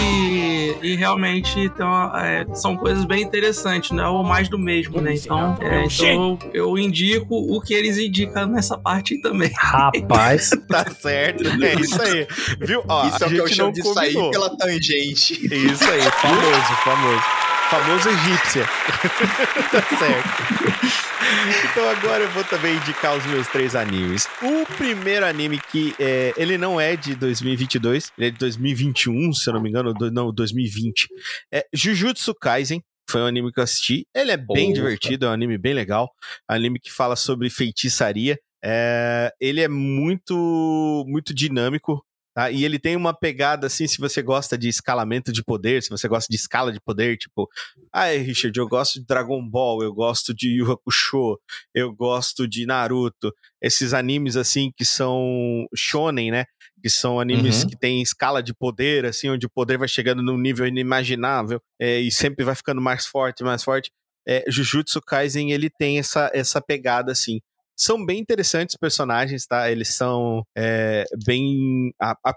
[0.02, 0.49] e,
[0.82, 4.06] e realmente então, é, são coisas bem interessantes, né?
[4.06, 5.14] Ou mais do mesmo, né?
[5.14, 9.50] Então, é, então eu, eu indico o que eles indicam nessa parte aí também.
[9.56, 10.50] Rapaz.
[10.68, 12.26] tá certo, é isso aí.
[12.60, 12.82] Viu?
[12.88, 14.12] Ó, Isso é o que eu chamo não de combinou.
[14.12, 15.34] sair pela tangente.
[15.46, 17.22] Isso aí, famoso, famoso.
[17.70, 18.64] Famoso egípcia.
[19.70, 21.09] tá certo.
[21.70, 24.26] Então agora eu vou também indicar os meus três animes.
[24.42, 29.48] O primeiro anime que é, ele não é de 2022, ele é de 2021, se
[29.48, 31.08] eu não me engano, do- não, 2020.
[31.52, 32.82] É Jujutsu Kaisen.
[33.08, 34.06] Foi um anime que eu assisti.
[34.14, 34.74] Ele é bem Opa.
[34.74, 36.10] divertido, é um anime bem legal.
[36.48, 38.38] Anime que fala sobre feitiçaria.
[38.64, 42.04] É, ele é muito, muito dinâmico.
[42.40, 42.50] Tá?
[42.50, 46.08] E ele tem uma pegada assim, se você gosta de escalamento de poder, se você
[46.08, 47.46] gosta de escala de poder, tipo,
[47.92, 51.38] ah, Richard, eu gosto de Dragon Ball, eu gosto de Yu Hakusho,
[51.74, 53.30] eu gosto de Naruto,
[53.60, 56.46] esses animes assim que são shonen, né?
[56.82, 57.68] Que são animes Uhum.
[57.68, 62.00] que têm escala de poder, assim, onde o poder vai chegando num nível inimaginável é,
[62.00, 63.90] e sempre vai ficando mais forte, mais forte.
[64.26, 67.38] É, Jujutsu Kaisen, ele tem essa, essa pegada, assim.
[67.80, 69.70] São bem interessantes os personagens, tá?
[69.70, 71.92] Eles são é, bem.
[72.00, 72.34] A, a,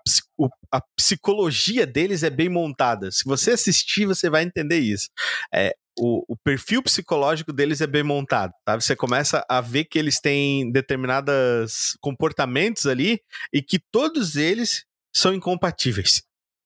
[0.72, 3.12] a psicologia deles é bem montada.
[3.12, 5.10] Se você assistir, você vai entender isso.
[5.54, 8.80] É, o, o perfil psicológico deles é bem montado, tá?
[8.80, 13.20] Você começa a ver que eles têm determinados comportamentos ali
[13.54, 14.86] e que todos eles
[15.16, 16.24] são incompatíveis.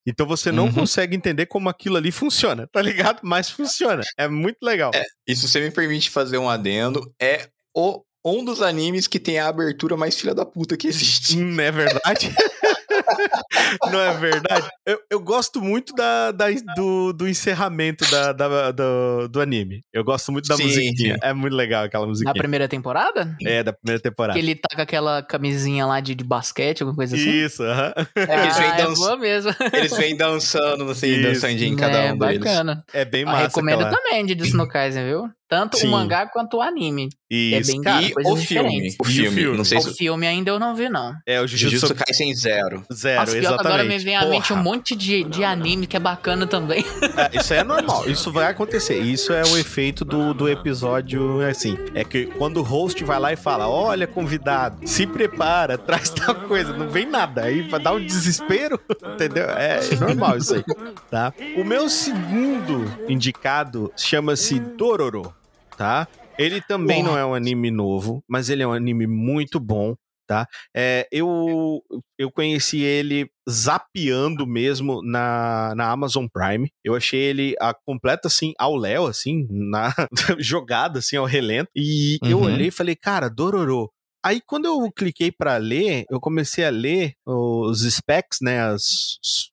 [0.07, 0.73] Então você não Uhum.
[0.73, 3.19] consegue entender como aquilo ali funciona, tá ligado?
[3.23, 4.03] Mas funciona.
[4.17, 4.91] É muito legal.
[5.27, 8.01] E se você me permite fazer um adendo, é o,
[8.35, 11.37] um dos animes que tem a abertura mais filha da puta que existe.
[11.37, 12.33] Hum, é verdade?
[13.91, 14.67] Não é verdade?
[14.85, 19.83] Eu, eu gosto muito da, da- do, do encerramento da, da- do, do anime.
[19.93, 21.13] Eu gosto muito da Sim, musiquinha.
[21.15, 21.19] sim.
[21.21, 22.33] É muito legal aquela Na musiquinha.
[22.33, 23.35] primeira temporada?
[23.45, 24.37] É, da primeira temporada.
[24.39, 27.29] Que ele tá com aquela camisinha lá de, de basquete, alguma coisa assim.
[27.29, 27.93] Isso, aham.
[28.15, 29.51] É que eles vêm ah, é boa mesmo.
[29.73, 31.21] Eles vêm dançando, assim, Isso.
[31.23, 32.39] dançandinho em cada é, um deles.
[32.39, 32.83] bacana.
[32.93, 33.43] É bem Ah, massa.
[33.47, 33.97] recomendo aquela...
[34.01, 35.29] também de Jujutsu Kaisen, viu?
[35.49, 35.87] Tanto Sim.
[35.87, 37.09] o mangá quanto o anime.
[37.29, 38.05] Isso, é bem cara.
[38.05, 39.93] E o filme, o o filme, não sei O se...
[39.95, 41.13] filme ainda eu não vi, não.
[41.25, 42.83] É o Jujutsu Jujutsu Kaisen Zero.
[42.93, 44.03] Zero, Nossa, pior que agora me exatamente.
[44.05, 46.85] vem à mente um monte de, de anime que é bacana também.
[47.17, 48.99] É, isso é normal, isso vai acontecer.
[48.99, 51.77] Isso é o efeito do, do episódio, assim.
[51.93, 56.35] É que quando o host vai lá e fala: Olha, convidado, se prepara, traz tal
[56.35, 57.43] coisa, não vem nada.
[57.43, 58.79] Aí vai dar um desespero,
[59.13, 59.45] entendeu?
[59.49, 60.63] É normal isso aí,
[61.09, 61.33] tá?
[61.57, 65.33] O meu segundo indicado chama-se Dororo,
[65.77, 66.07] tá?
[66.37, 69.95] Ele também não é um anime novo, mas ele é um anime muito bom.
[70.27, 70.45] Tá?
[70.75, 71.81] É, eu,
[72.19, 76.69] eu conheci ele zapeando mesmo na, na Amazon Prime.
[76.83, 79.93] Eu achei ele a completa assim ao léu assim, na
[80.37, 81.69] jogada assim ao relento.
[81.73, 82.43] E eu Uhum.
[82.43, 83.89] olhei e falei, cara, Dororo.
[84.27, 88.83] Aí quando eu cliquei pra ler, eu comecei a ler os specs, né, as,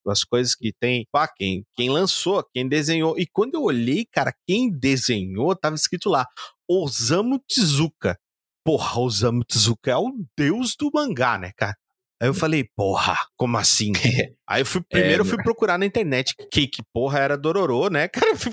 [0.04, 3.16] as coisas que tem, pá, quem, quem lançou, quem desenhou.
[3.16, 6.26] E quando eu olhei, cara, quem desenhou, tava escrito lá,
[6.68, 8.18] Osamu Tezuka.
[8.64, 11.76] Porra, Osamu Tezuka é o deus do mangá, né, cara?
[12.20, 13.92] Aí eu falei, porra, como assim?
[14.46, 18.08] Aí eu fui, primeiro eu fui procurar na internet que, que porra era Dororo, né?
[18.08, 18.52] Cara, eu fui,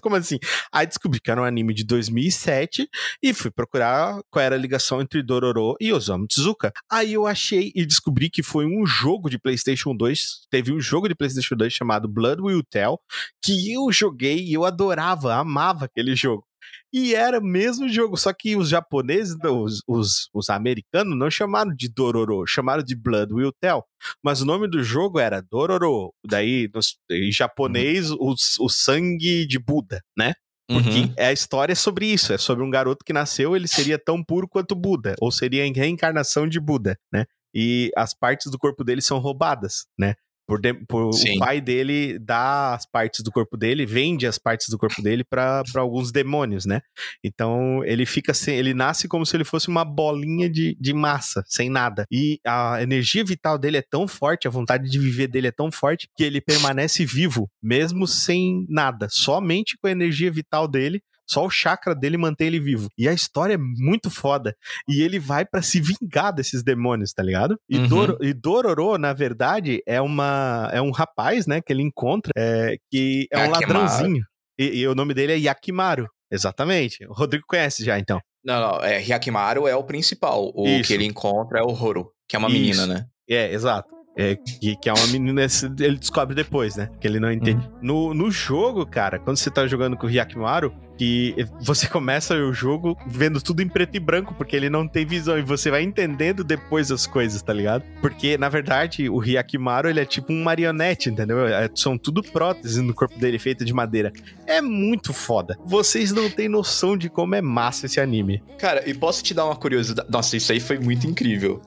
[0.00, 0.38] como assim?
[0.72, 2.88] Aí descobri que era um anime de 2007
[3.22, 6.72] e fui procurar qual era a ligação entre Dororo e Osamu Tezuka.
[6.90, 10.46] Aí eu achei e descobri que foi um jogo de PlayStation 2.
[10.48, 12.98] Teve um jogo de PlayStation 2 chamado Blood Will Tell,
[13.42, 16.44] que eu joguei e eu adorava, amava aquele jogo.
[16.92, 21.74] E era o mesmo jogo, só que os japoneses, os, os, os americanos, não chamaram
[21.74, 23.84] de Dororo, chamaram de Blood Will Tell.
[24.22, 26.12] Mas o nome do jogo era Dororo.
[26.26, 30.32] Daí, nos- em japonês, o, o sangue de Buda, né?
[30.68, 31.14] Porque Uhum.
[31.16, 34.48] é a história sobre isso, é sobre um garoto que nasceu, ele seria tão puro
[34.48, 37.24] quanto Buda, ou seria a reencarnação de Buda, né?
[37.54, 40.14] E as partes do corpo dele são roubadas, né?
[40.46, 44.68] Por, de- por- o pai dele dá as partes do corpo dele, vende as partes
[44.68, 46.80] do corpo dele para alguns demônios, né?
[47.24, 51.42] Então ele fica sem, ele nasce como se ele fosse uma bolinha de, de massa,
[51.46, 52.06] sem nada.
[52.10, 55.70] E a energia vital dele é tão forte, a vontade de viver dele é tão
[55.72, 61.00] forte que ele permanece vivo, mesmo sem nada, somente com a energia vital dele.
[61.28, 62.88] Só o chakra dele mantém ele vivo.
[62.96, 64.54] E a história é muito foda.
[64.88, 67.58] E ele vai pra se vingar desses demônios, tá ligado?
[67.68, 67.88] E, Uhum.
[67.88, 72.76] Doro- e Dororo, na verdade, é uma é um rapaz, né, que ele encontra, é,
[72.90, 73.78] que é um Yakimaru.
[73.80, 74.22] ladrãozinho.
[74.58, 76.06] E, e o nome dele é Yakimaru.
[76.30, 77.04] Exatamente.
[77.06, 78.20] O Rodrigo conhece já, então.
[78.44, 80.52] Não, não, é, Hyakimaru é o principal.
[80.54, 80.86] O Isso.
[80.88, 82.56] que ele encontra é o Horo, que é uma Isso.
[82.58, 83.04] menina, né?
[83.28, 83.88] É, exato.
[84.16, 85.42] É, que, que é uma menina,
[85.78, 86.88] ele descobre depois, né?
[86.98, 87.68] Que ele não entende.
[87.82, 92.52] No, no jogo, cara, quando você tá jogando com o Hyakimaru, que você começa o
[92.52, 95.82] jogo vendo tudo em preto e branco, porque ele não tem visão, e você vai
[95.82, 97.84] entendendo depois as coisas, tá ligado?
[98.00, 101.46] Porque, na verdade, o Hyakimaru, ele é tipo um marionete, entendeu?
[101.46, 104.10] É- são tudo próteses no corpo dele, feita de madeira.
[104.46, 105.58] É muito foda.
[105.64, 108.42] Vocês não têm noção de como é massa esse anime.
[108.58, 110.08] Cara, e posso te dar uma curiosidade?
[110.10, 111.60] Nossa, isso aí foi muito incrível.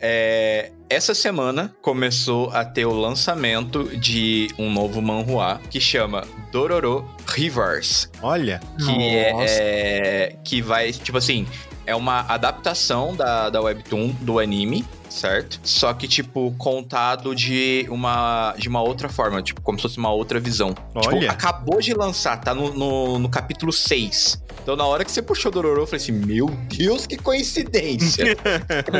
[0.00, 7.08] É, essa semana começou a ter o lançamento de um novo manhua que chama Dororo
[7.26, 8.08] Reverse.
[8.22, 11.46] Olha, Que é, é- que vai, tipo assim,
[11.86, 15.60] é uma adaptação da, da webtoon do anime, certo?
[15.62, 20.10] Só que tipo contado de uma de uma outra forma, tipo como se fosse uma
[20.10, 20.74] outra visão.
[20.74, 21.30] Tipo, olha.
[21.30, 24.42] acabou de lançar, tá no, no, no capítulo 6.
[24.66, 28.36] Então, na hora que você puxou Dororo, eu falei assim: Meu Deus, que coincidência!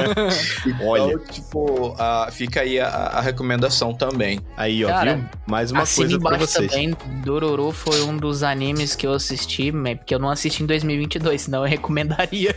[0.81, 1.15] Olha.
[1.15, 4.39] Então, tipo, ah, fica aí a, a recomendação também.
[4.57, 5.25] Aí, ó, Cara, viu?
[5.45, 6.71] Mais uma coisa pra vocês.
[6.71, 10.67] também, Dororo foi um dos animes que eu assisti, mas porque eu não assisti em
[10.67, 12.55] 2022, senão eu recomendaria.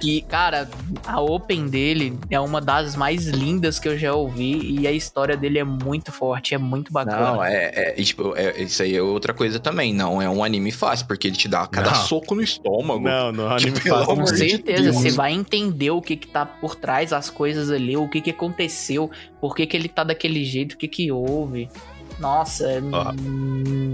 [0.00, 0.66] que, cara,
[1.06, 5.36] a open dele é uma das mais lindas que eu já ouvi e a história
[5.36, 7.32] dele é muito forte, é muito bacana.
[7.32, 9.92] Não, é, é, e, tipo, é- isso aí é outra coisa também.
[9.92, 11.97] Não é um anime fácil, porque ele te dá cada Não.
[12.06, 13.00] Soco no estômago.
[13.00, 14.04] Não, não, anime Tipo.
[14.04, 14.96] Com certeza, Deus.
[14.96, 18.30] você vai entender o que que tá por trás das coisas ali, o que que
[18.30, 21.68] aconteceu, por que que ele tá daquele jeito, o que que houve.
[22.18, 23.12] Nossa, é, Ó.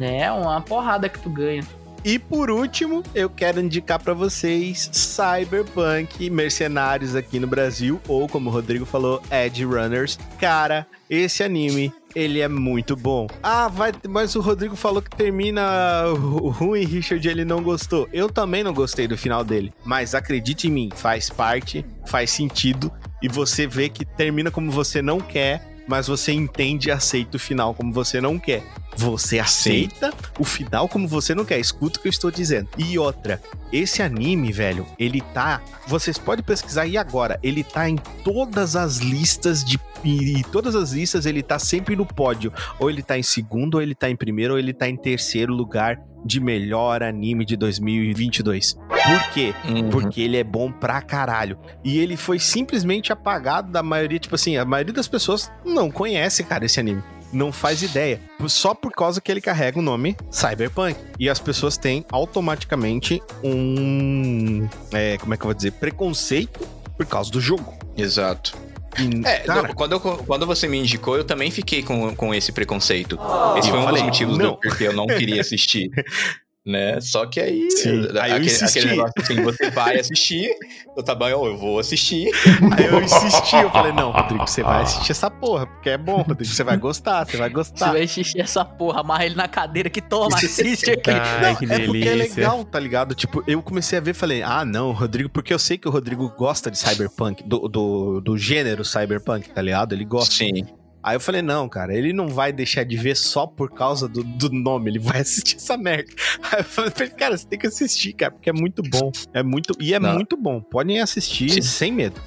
[0.02, 1.62] é uma porrada que tu ganha.
[2.05, 8.50] E por último, eu quero indicar pra vocês Cyberpunk Mercenários aqui no Brasil, ou como
[8.50, 10.18] o Rodrigo falou, Edge Runners.
[10.38, 13.27] Cara, esse anime, ele é muito bom.
[13.43, 18.09] Ah, vai, mas o Rodrigo falou que termina ruim, Richard, ele não gostou.
[18.12, 22.93] Eu também não gostei do final dele, mas acredite em mim, faz parte, faz sentido.
[23.23, 27.41] e você vê que termina como você não quer, mas você entende e aceita o
[27.41, 28.62] final como você não quer.
[28.97, 31.59] Você aceita o final como você não quer.
[31.59, 32.68] Escuta o que eu estou dizendo.
[32.78, 33.40] E outra,
[33.72, 35.61] esse anime, velho, ele tá.
[35.86, 37.38] Vocês podem pesquisar aí agora.
[37.42, 39.78] Ele tá em todas as listas de.
[40.05, 42.53] E todas as listas ele tá sempre no pódio.
[42.78, 45.53] Ou ele tá em segundo, ou ele tá em primeiro, ou ele tá em terceiro
[45.53, 48.74] lugar de melhor anime de 2022.
[48.74, 49.55] Por quê?
[49.68, 49.90] Uhum.
[49.90, 51.59] Porque ele é bom pra caralho.
[51.84, 56.42] E ele foi simplesmente apagado da maioria, tipo assim, a maioria das pessoas não conhece,
[56.42, 57.03] cara, esse anime.
[57.35, 58.20] Não faz ideia.
[58.47, 60.97] Só por causa que ele carrega o nome Cyberpunk.
[61.18, 64.68] E as pessoas têm automaticamente um.
[64.93, 65.72] é, como é que eu vou dizer?
[65.72, 66.61] Preconceito
[66.97, 67.74] por causa do jogo.
[67.97, 68.57] Exato.
[68.99, 72.53] E, É, cara, quando, eu- quando você me indicou, eu também fiquei com, com esse
[72.53, 73.18] preconceito.
[73.59, 74.53] Esse foi um falei, dos motivos não.
[74.53, 75.91] do porque eu não queria assistir.
[76.67, 77.01] né?
[77.01, 80.51] Só que aí, Sim, eh, aí eu aquele, aquele negócio assim, você vai assistir,
[80.97, 82.31] eu tá bom, eu vou assistir.
[82.79, 86.23] aí eu insisti, eu falei, não, Rodrigo, você vai assistir essa porra, porque é bom,
[86.23, 87.93] Rodrigo, você vai gostar, você vai Você gostar.
[87.93, 91.11] vai assistir essa porra, amarra ele na cadeira que toma, assiste aqui.
[91.11, 92.35] Não, Ai, que é porque é delícia.
[92.37, 93.15] legal, tá ligado?
[93.15, 95.91] Tipo, eu comecei a ver e falei, ah, não, Rodrigo, porque eu sei que o
[95.91, 99.93] Rodrigo gosta de cyberpunk, do, do, do gênero cyberpunk, tá ligado?
[99.95, 100.33] Ele gosta.
[100.35, 100.65] Sim.
[101.05, 104.24] Aí eu falei, não, cara, ele não vai deixar de ver só por causa do,
[104.24, 106.11] do nome, ele vai assistir essa merda.
[106.50, 109.12] Aí eu falei, ele, cara, você tem que assistir, cara, porque é muito bom.
[109.34, 109.74] É muito.
[109.78, 110.14] E é Não.
[110.14, 110.62] muito bom.
[110.62, 111.61] Podem assistir Sim.
[111.61, 112.18] sem medo.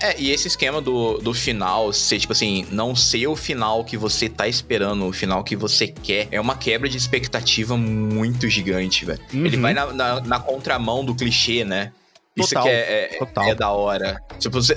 [0.00, 3.96] É, e esse esquema do, do final ser, tipo assim, não ser o final que
[3.96, 9.04] você tá esperando, o final que você quer, é uma quebra de expectativa muito gigante,
[9.04, 9.20] velho.
[9.34, 9.62] Ele Uhum.
[9.62, 11.90] vai na, na, na contramão do clichê, né?
[12.36, 13.44] Isso Total, que é, é, total.
[13.48, 14.22] é da hora.
[14.38, 14.76] Tipo, você,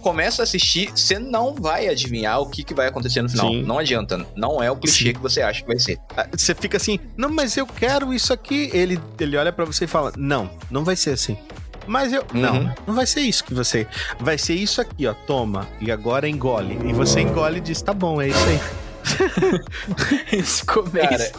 [0.00, 3.48] começa a assistir, você não vai adivinhar o que, que vai acontecer no final.
[3.48, 3.62] Sim.
[3.64, 4.24] Não adianta.
[4.36, 5.12] Não é o clichê Sim.
[5.14, 5.98] que você acha que vai ser.
[6.16, 8.70] Ah, Você fica assim, não, mas eu quero isso aqui.
[8.72, 11.36] Ele, ele olha pra você e fala, não, não vai ser assim.
[11.88, 12.22] Mas eu.
[12.32, 12.40] Uhum.
[12.40, 13.86] Não, não vai ser isso que você.
[14.20, 15.12] Vai ser isso aqui, ó.
[15.12, 15.68] Toma.
[15.80, 16.78] E agora engole.
[16.88, 18.60] E você engole e diz: tá bom, é isso aí.
[20.32, 21.32] Isso ficou meio Cara.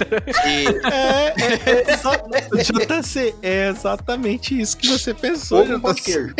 [0.45, 6.33] E É, é, é JC, é exatamente isso que você pensou, JC.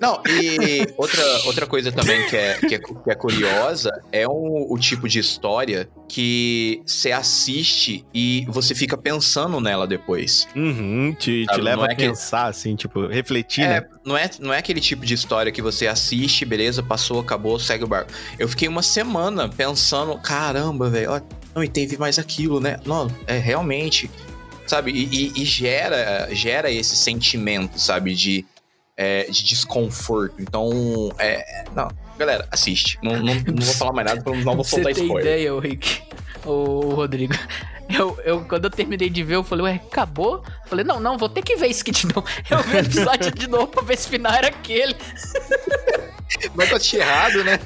[0.00, 4.66] Não, e outra, outra coisa também que é, que é, que é curiosa é o,
[4.72, 10.46] o tipo de história que você assiste e você fica pensando nela depois.
[10.54, 13.86] Uhum, te, te leva não é a que- pensar, assim, tipo, refletir, É, né?
[14.04, 17.84] não, é, não é aquele tipo de história que você assiste, beleza, passou, acabou, segue
[17.84, 18.12] o barco.
[18.38, 21.22] Eu fiquei uma semana pensando, caramba, velho,
[21.54, 22.78] não, e teve mais aquilo, né?
[22.84, 24.10] Não, é realmente,
[24.66, 24.90] sabe?
[24.92, 28.44] E, e- e gera, gera esse sentimento, sabe, de,
[28.96, 30.34] é, de desconforto.
[30.40, 31.88] Então, é, não,
[32.18, 32.98] galera, assiste.
[33.02, 35.26] Não, não, não vou falar mais nada, eu não vou Você soltar tem spoiler.
[35.32, 36.02] ideia, ô Rick?
[36.44, 37.34] Ô, Rodrigo.
[37.90, 40.42] Eu, eu, quando eu terminei de ver, eu falei, ué, acabou?
[40.72, 42.24] Falei, não, não, vou ter que ver isso aqui de novo.
[42.50, 44.96] Eu vi o episódio de novo pra ver se o final era aquele.
[46.54, 47.58] Mas eu achei errado, né?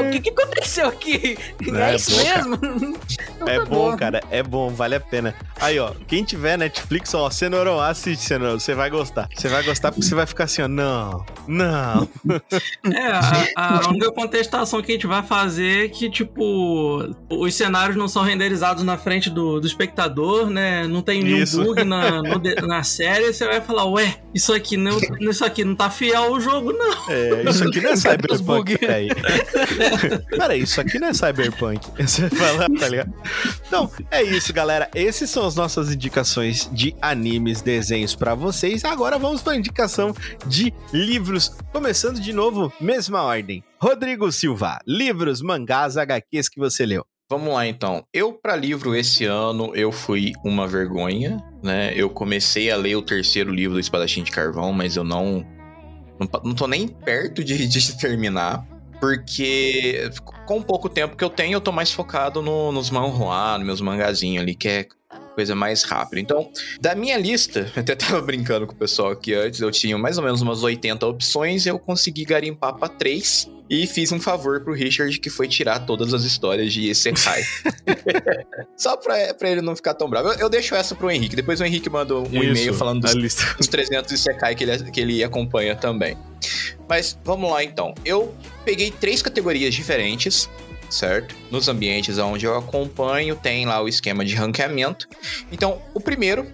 [0.00, 1.36] O que, que aconteceu aqui?
[1.60, 2.58] É É, isso bom, mesmo?
[3.36, 5.34] Então É tá bom, cara, é bom, vale a pena.
[5.60, 9.28] Aí, ó, quem tiver Netflix, ó, Cenourão, assiste, Cenourão, você vai gostar.
[9.34, 12.08] Você vai gostar porque você vai ficar assim, ó, não, não.
[12.94, 13.06] É,
[13.56, 18.06] a, a única contestação que a gente vai fazer é que, tipo, os cenários não
[18.08, 20.86] são renderizados na frente do, do espectador, né?
[20.86, 21.62] Não tem nenhum Isso.
[21.62, 23.32] bug na, no de- na série.
[23.32, 26.92] Você vai falar, ué, isso aqui não, isso aqui não tá fiel ao jogo, não.
[27.10, 29.08] É, isso aqui não é Cyberpunk, peraí.
[30.30, 31.86] Pera, isso aqui não é Cyberpunk.
[32.02, 33.12] Você fala, tá ligado?
[33.66, 34.88] Então, é isso, galera.
[34.94, 38.84] Essas são as nossas indicações de animes, desenhos pra vocês.
[38.84, 40.14] Agora vamos pra indicação
[40.46, 41.56] de livros.
[41.72, 43.62] Começando de novo, mesma ordem.
[43.80, 47.04] Rodrigo Silva, livros, mangás, HQs que você leu.
[47.32, 48.04] Vamos lá então.
[48.12, 51.90] Eu para livro esse ano eu fui uma vergonha, né?
[51.96, 55.42] Eu comecei a ler o terceiro livro do Espadachim de Carvão, mas eu não
[56.20, 58.66] não, não tô nem perto de, de terminar,
[59.00, 60.10] porque
[60.44, 63.80] com pouco tempo que eu tenho eu tô mais focado no, nos manhua, nos meus
[63.80, 64.86] mangazinhos ali, que é
[65.32, 66.20] coisa mais rápida.
[66.20, 69.98] Então, da minha lista, eu até tava brincando com o pessoal aqui antes, eu tinha
[69.98, 74.60] mais ou menos umas 80 opções, eu consegui garimpar pra três e fiz um favor
[74.60, 77.42] pro Richard que foi tirar todas as histórias de Isekai.
[78.76, 80.28] Só pra, pra ele não ficar tão bravo.
[80.28, 81.34] Eu, eu deixo essa pro Henrique.
[81.34, 85.24] Depois o Henrique manda um e-mail falando dos, dos 300 Isekai que ele, que ele
[85.24, 86.18] acompanha também.
[86.86, 87.94] Mas vamos lá então.
[88.04, 88.34] Eu
[88.64, 90.50] peguei três categorias diferentes,
[90.92, 91.34] certo?
[91.50, 95.08] Nos ambientes onde eu acompanho, tem lá o esquema de ranqueamento.
[95.50, 96.46] Então, o primeiro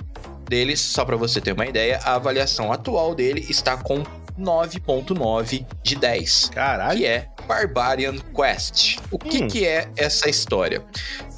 [0.48, 4.02] deles, só pra você ter uma ideia, a avaliação atual dele está com
[4.38, 6.98] 9.9 de 10 Caralho.
[6.98, 8.98] que é Barbarian Quest.
[9.10, 9.48] O que, Hum.
[9.48, 10.82] que é essa história?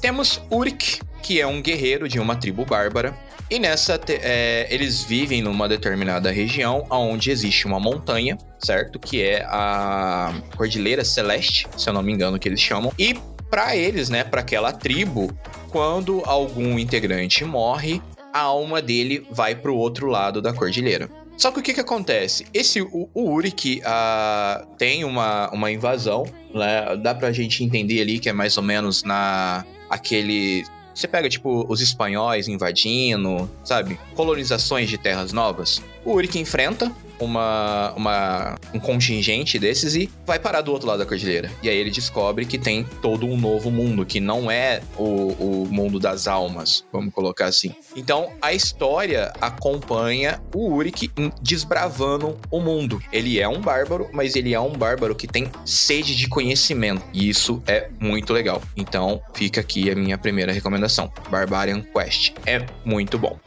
[0.01, 3.13] Temos Urik, que é um guerreiro de uma tribo bárbara.
[3.51, 8.97] E nessa, é, eles vivem numa determinada região onde existe uma montanha, certo?
[8.97, 12.93] Que é a Cordilheira Celeste, se eu não me engano, que eles chamam.
[12.97, 13.13] E
[13.49, 15.37] para eles, né, para aquela tribo,
[15.69, 18.01] quando algum integrante morre,
[18.33, 21.09] a alma dele vai pro outro lado da cordilheira.
[21.35, 22.45] Só que o que que acontece?
[22.53, 23.37] Esse, o, o
[23.83, 26.95] ah, tem uma, uma invasão, né?
[26.95, 29.65] Dá pra gente entender ali que é mais ou menos na...
[29.89, 30.63] aquele...
[30.93, 33.99] Você pega, tipo, os espanhóis invadindo, sabe?
[34.15, 35.81] Colonizações de terras novas.
[36.03, 36.91] O Urik enfrenta
[37.21, 41.51] uma, uma, um contingente desses e vai parar do outro lado da cordilheira.
[41.61, 45.67] E aí ele descobre que tem todo um novo mundo, que não é o, o
[45.69, 47.73] mundo das almas, vamos colocar assim.
[47.95, 51.11] Então a história acompanha o Urik
[51.41, 53.01] desbravando o mundo.
[53.11, 57.03] Ele é um bárbaro, mas ele é um bárbaro que tem sede de conhecimento.
[57.13, 58.61] E isso é muito legal.
[58.75, 62.33] Então fica aqui a minha primeira recomendação: Barbarian Quest.
[62.45, 63.39] É muito bom.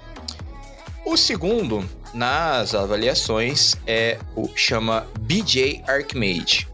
[1.04, 1.84] O segundo,
[2.14, 6.68] nas avaliações, é o chama BJ Archmage,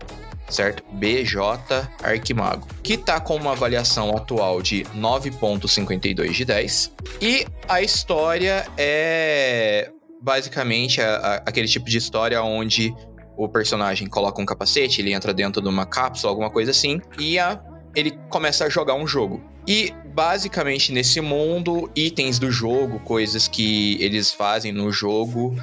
[0.48, 0.82] certo?
[0.92, 6.92] BJ Arquimago, que tá com uma avaliação atual de 9.52 de 10.
[7.20, 9.90] E a história é
[10.22, 12.94] basicamente a- a- aquele tipo de história onde
[13.36, 17.38] o personagem coloca um capacete, ele entra dentro de uma cápsula, alguma coisa assim, e
[17.38, 17.58] a-
[17.96, 19.42] ele começa a jogar um jogo.
[19.70, 25.54] E basicamente nesse mundo, itens do jogo, coisas que eles fazem no jogo,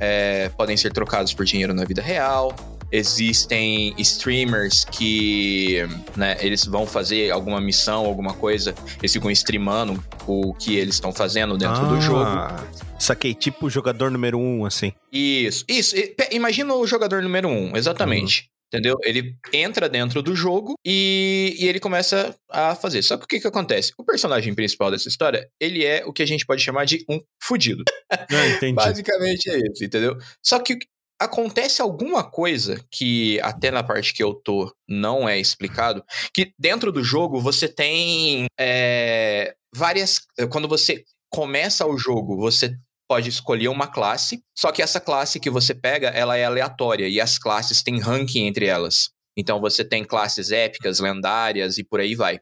[0.00, 2.56] é, podem ser trocados por dinheiro na vida real.
[2.90, 5.78] Existem streamers que,
[6.16, 11.12] né, eles vão fazer alguma missão, alguma coisa, eles ficam streamando o que eles estão
[11.12, 12.24] fazendo dentro do jogo.
[12.24, 12.66] Ah,
[12.98, 14.92] Saquei, tipo o jogador número um, assim.
[15.12, 15.94] Isso, isso.
[16.32, 18.51] Imagina o jogador número um, exatamente.
[18.72, 18.96] Entendeu?
[19.02, 23.02] Ele entra dentro do jogo e, e ele começa a fazer.
[23.02, 23.92] Só que o que, que acontece?
[23.98, 27.20] O personagem principal dessa história, ele é o que a gente pode chamar de um
[27.42, 27.84] fudido.
[28.10, 28.72] Ah, entendi.
[28.76, 30.16] Basicamente é isso, entendeu?
[30.42, 30.78] Só que
[31.20, 36.02] acontece alguma coisa que até na parte que eu tô não é explicado,
[36.34, 40.22] que dentro do jogo você tem é, várias.
[40.50, 42.74] Quando você começa o jogo, você
[43.12, 47.20] pode escolher uma classe, só que essa classe que você pega, ela é aleatória e
[47.20, 49.10] as classes têm ranking entre elas.
[49.36, 52.38] Então você tem classes épicas, lendárias e por aí vai.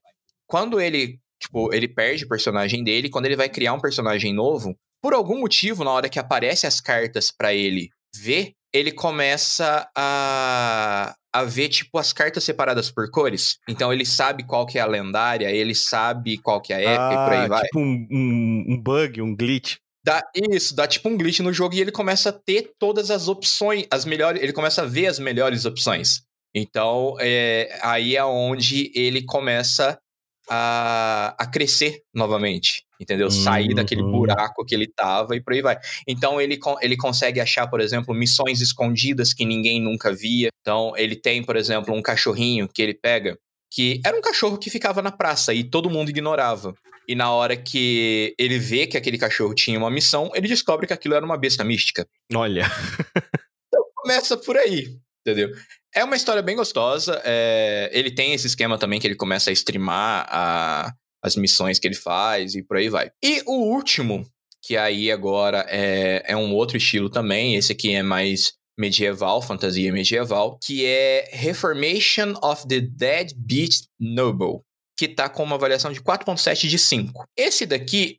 [0.46, 4.76] Quando ele, tipo, ele perde o personagem dele, quando ele vai criar um personagem novo,
[5.02, 11.12] por algum motivo, na hora que aparecem as cartas pra ele ver, ele começa a,
[11.32, 13.58] a ver, tipo, as cartas separadas por cores.
[13.68, 17.14] Então ele sabe qual que é a lendária, ele sabe qual que é a épica
[17.14, 17.64] e por aí Ah, vai.
[17.64, 19.76] Tipo um, um- um bug, um glitch.
[20.04, 23.28] Dá isso, dá tipo um glitch no jogo e ele começa a ter todas as
[23.28, 26.22] opções, as melhores, ele começa a ver as melhores opções.
[26.54, 29.98] Então, é, aí é onde ele começa
[30.48, 33.30] a, a crescer novamente, entendeu?
[33.30, 34.10] Sair daquele Uhum.
[34.10, 35.78] buraco que ele tava e por aí vai.
[36.08, 40.48] Então, ele, ele consegue achar, por exemplo, missões escondidas que ninguém nunca via.
[40.60, 43.38] Então, ele tem, por exemplo, um cachorrinho que ele pega,
[43.72, 46.74] que era um cachorro que ficava na praça e todo mundo ignorava.
[47.10, 50.92] E na hora que ele vê que aquele cachorro tinha uma missão, ele descobre que
[50.92, 52.06] aquilo era uma besta mística.
[52.32, 52.70] Olha.
[53.96, 54.96] Começa por aí,
[55.26, 55.50] entendeu?
[55.94, 57.20] É uma história bem gostosa.
[57.24, 60.92] é, Ele tem esse esquema também que ele começa a streamar a-
[61.22, 63.10] as missões que ele faz e por aí vai.
[63.22, 64.24] E o último,
[64.62, 69.92] que aí agora é, é um outro estilo também, esse aqui é mais medieval, fantasia
[69.92, 74.60] medieval, que é Reformation of the Dead Beast Noble,
[75.00, 77.24] que tá com uma avaliação de 4.7 de 5.
[77.34, 78.18] Esse daqui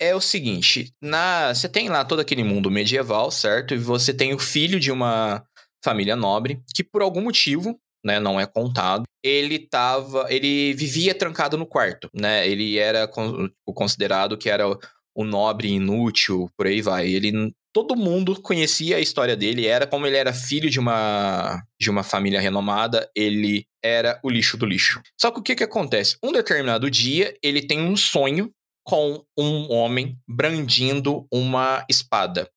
[0.00, 3.74] é o seguinte, na você tem lá todo aquele mundo medieval, certo?
[3.74, 5.42] E você tem o filho de uma
[5.84, 7.76] família nobre que por algum motivo,
[8.06, 12.48] né, não é contado, ele tava, ele vivia trancado no quarto, né?
[12.48, 14.68] Ele era con- considerado que era
[15.12, 17.08] o nobre inútil, por aí vai.
[17.08, 21.90] Ele todo mundo conhecia a história dele, era como ele era filho de uma de
[21.90, 25.00] uma família renomada, ele era o lixo do lixo.
[25.20, 26.16] Só que o que que acontece?
[26.22, 28.52] Um determinado dia, ele tem um sonho
[28.84, 32.50] com um homem brandindo uma espada.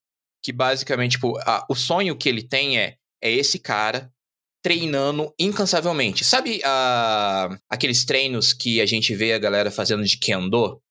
[0.43, 4.11] Que basicamente, tipo, a- o sonho que ele tem é, é esse cara
[4.63, 6.23] treinando incansavelmente.
[6.25, 10.81] Sabe a- aqueles treinos que a gente vê a galera fazendo de kendo?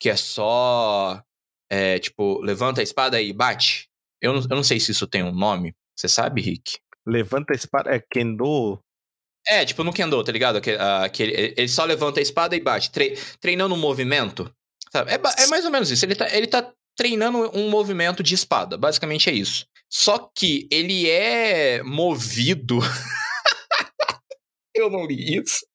[0.00, 1.22] Que é só,
[1.70, 3.88] é, tipo, levanta a espada e bate?
[4.20, 5.74] Eu eu não sei se isso tem um nome.
[5.96, 6.78] Você sabe, Rick?
[7.06, 7.94] Levanta a espada.
[7.94, 8.78] É Kendo.
[9.48, 10.60] É, tipo no kendo, tá ligado?
[10.60, 14.52] Que, ah, que ele, ele só levanta a espada e bate, tre- treinando um movimento.
[14.92, 15.10] Sabe?
[15.10, 16.04] É, é mais ou menos isso.
[16.04, 18.76] Ele tá, ele tá treinando um movimento de espada.
[18.76, 19.66] Basicamente é isso.
[19.90, 22.78] Só que ele é movido.
[24.74, 25.66] Eu não li isso.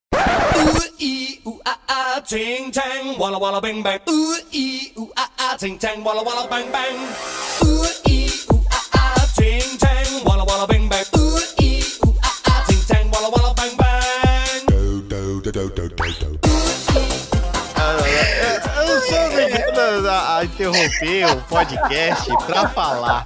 [18.86, 23.26] Eu sou obrigado a, a interromper o podcast pra falar.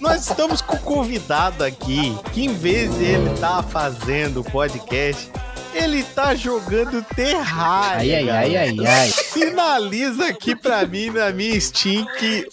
[0.00, 5.30] Nós estamos com um convidado aqui que, em vez de ele estar fazendo o podcast,
[5.74, 8.18] ele tá jogando Terraria.
[8.18, 9.08] Ai, ai, ai, ai, ai.
[9.08, 12.46] Sinaliza aqui pra mim na minha Steam que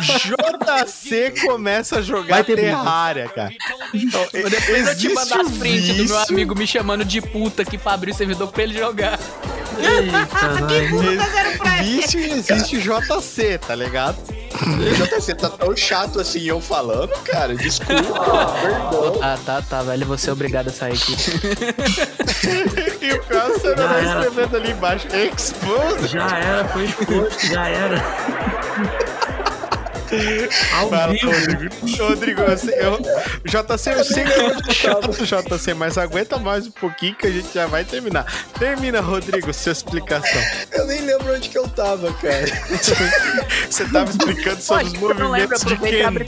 [0.00, 2.44] JC começa a jogar.
[2.44, 3.52] Terraria, cara.
[3.94, 7.78] Então, Depois eu te mandar as prints do meu amigo me chamando de puta aqui
[7.78, 9.18] pra abrir o servidor pra ele jogar.
[9.78, 14.16] Eita, Vício e existe JC, tá ligado?
[14.96, 17.54] JC tá tão chato assim eu falando, cara.
[17.54, 19.18] Desculpa, perdão.
[19.22, 20.06] Ah, tá, tá, velho.
[20.06, 21.16] Você é obrigado a sair aqui.
[23.00, 23.22] E o
[23.76, 25.06] Já vai escrevendo ali embaixo.
[25.14, 26.08] Expose.
[26.08, 28.02] já era, foi exposto, já era.
[30.74, 31.30] Ao Para, vivo.
[31.30, 31.74] Rodrigo.
[31.98, 32.98] Rodrigo, eu,
[33.44, 37.30] JC, eu sei que é muito chato, JC, mas aguenta mais um pouquinho que a
[37.30, 38.24] gente já vai terminar.
[38.58, 40.40] Termina, Rodrigo, sua explicação.
[40.72, 42.46] Eu nem lembro onde que eu tava, cara.
[43.68, 46.24] Você tava explicando sobre os movimentos de Kendo.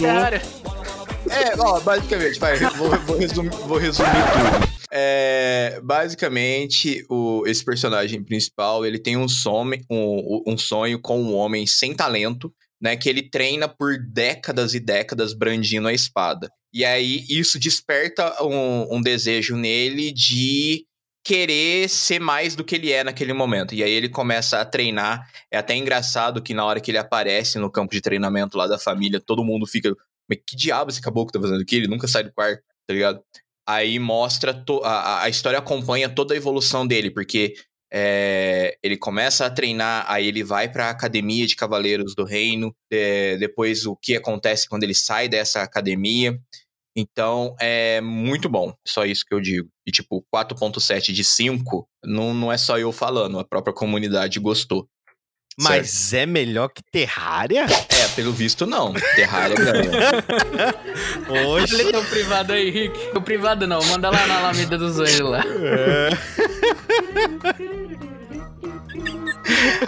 [1.28, 4.80] É, ó, basicamente, vai, vou, vou resumir, vou resumir tudo.
[4.92, 11.34] É, basicamente, o, esse personagem principal, ele tem um, some, um, um sonho com um
[11.34, 12.96] homem sem talento, né?
[12.96, 16.50] Que ele treina por décadas e décadas brandindo a espada.
[16.72, 20.84] E aí, isso desperta um, um desejo nele de
[21.24, 23.74] querer ser mais do que ele é naquele momento.
[23.74, 25.28] E aí ele começa a treinar.
[25.50, 28.78] É até engraçado que na hora que ele aparece no campo de treinamento lá da
[28.78, 29.94] família, todo mundo fica
[30.28, 31.74] mas que diabo esse caboclo tá fazendo aqui?
[31.74, 33.20] Ele nunca sai do quarto, tá ligado?
[33.68, 37.54] Aí mostra, to- a, a- a história acompanha toda a evolução dele, porque
[37.92, 43.36] é, ele começa a treinar, aí ele vai pra academia de Cavaleiros do Reino, é,
[43.36, 46.38] depois o que acontece quando ele sai dessa academia.
[46.96, 49.68] Então é muito bom, só isso que eu digo.
[49.86, 54.88] E tipo, 4.7 de 5 não, não é só eu falando, a própria comunidade gostou.
[55.58, 57.64] Mas é melhor que Terraria?
[57.64, 58.94] É, pelo visto não.
[59.14, 59.90] Terraria ganha.
[61.52, 61.76] Oxe.
[61.76, 62.98] Lê teu privado aí, Rick.
[63.14, 65.44] O privado não, manda lá na Alameda dos Anjos lá.
[65.44, 66.10] É.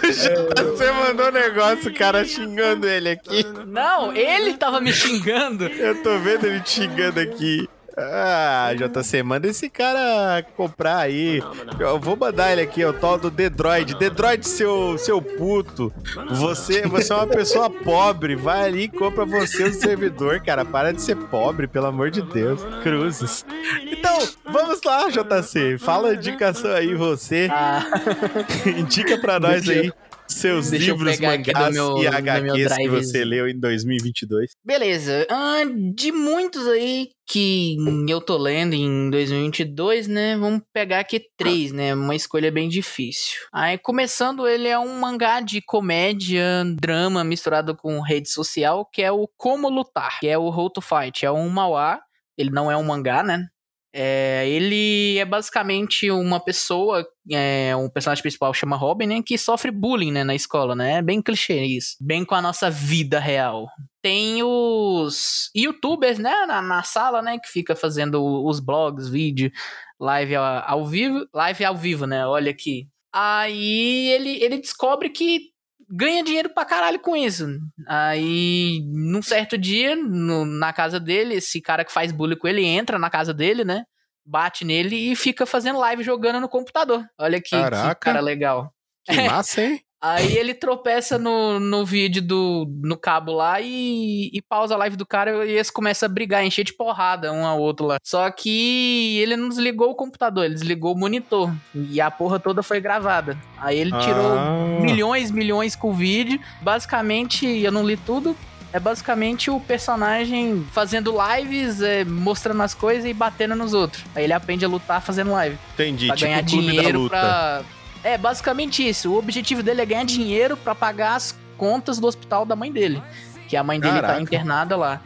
[0.03, 3.45] Você mandou um negócio, o cara xingando ele aqui.
[3.67, 5.67] Não, ele tava me xingando.
[5.67, 7.69] Eu tô vendo ele te xingando aqui.
[7.97, 11.43] Ah, JC, manda esse cara comprar aí.
[11.79, 13.95] Eu vou mandar ele aqui, o tal do Dedroid.
[13.97, 15.93] Dedroid, seu, seu puto.
[16.31, 18.35] Você, você é uma pessoa pobre.
[18.35, 20.65] Vai ali e compra você o servidor, cara.
[20.65, 22.63] Para de ser pobre, pelo amor de Deus.
[22.83, 23.45] Cruzes.
[23.91, 25.79] Então, vamos lá, JC.
[25.79, 27.49] Fala a indicação aí, você.
[27.51, 27.85] Ah,
[28.67, 29.93] Indica pra nós aí
[30.35, 34.53] seus Deixa livros, mangás meu- e HQs que você leu em 2022.
[34.65, 35.27] beleza.
[35.31, 35.61] Ah,
[35.95, 37.77] de muitos aí que
[38.09, 40.37] eu tô lendo em 2022, né?
[40.37, 41.95] Vamos pegar aqui três, né?
[41.95, 43.39] Uma escolha bem difícil.
[43.53, 49.11] Aí, começando, ele é um mangá de comédia, drama misturado com rede social, que é
[49.11, 51.25] o Como Lutar, que é o How to Fight.
[51.25, 52.01] É um mauá.
[52.37, 53.47] Ele não é um mangá, né?
[53.95, 59.71] É, ele é basicamente uma pessoa, é, um personagem principal chama Robin, né, que sofre
[59.71, 63.69] bullying, né, na escola, né, é bem clichê isso, bem com a nossa vida real.
[64.01, 69.53] Tem os youtubers, né, na, na sala, né, que fica fazendo os blogs, vídeo,
[70.01, 72.89] live ao, ao vivo, live ao vivo, né, olha aqui.
[73.13, 75.52] Aí ele, ele descobre que
[75.95, 77.47] ganha dinheiro pra caralho com isso.
[77.87, 82.65] Aí, num certo dia, no- na casa dele, esse cara que faz bullying com ele
[82.65, 83.85] entra na casa dele, né?
[84.25, 87.05] Bate nele e fica fazendo live jogando no computador.
[87.19, 87.55] Olha que,
[87.95, 88.73] que cara legal.
[89.05, 89.81] Que massa, hein?
[90.03, 94.97] Aí ele tropeça no, no vídeo do no cabo lá e, e pausa a live
[94.97, 97.99] do cara e eles começam a brigar, encher de porrada um ao outro lá.
[98.03, 101.53] Só que ele não desligou o computador, ele desligou o monitor.
[101.73, 103.39] E a porra toda foi gravada.
[103.57, 104.81] Aí ele tirou Ah.
[104.81, 106.41] milhões, milhões com o vídeo.
[106.61, 108.37] Basicamente, eu não li tudo.
[108.73, 114.03] É basicamente o personagem fazendo lives, é, mostrando as coisas e batendo nos outros.
[114.15, 115.57] Aí ele aprende a lutar fazendo live.
[115.75, 116.07] Entendi.
[116.07, 117.11] Pra tipo ganhar o clube da dinheiro luta.
[117.17, 117.63] pra.
[118.05, 119.13] É, basicamente isso.
[119.13, 123.03] O objetivo dele é ganhar dinheiro pra pagar as contas do hospital da mãe dele.
[123.49, 124.15] Que a mãe dele Caraca.
[124.15, 125.01] tá internada lá.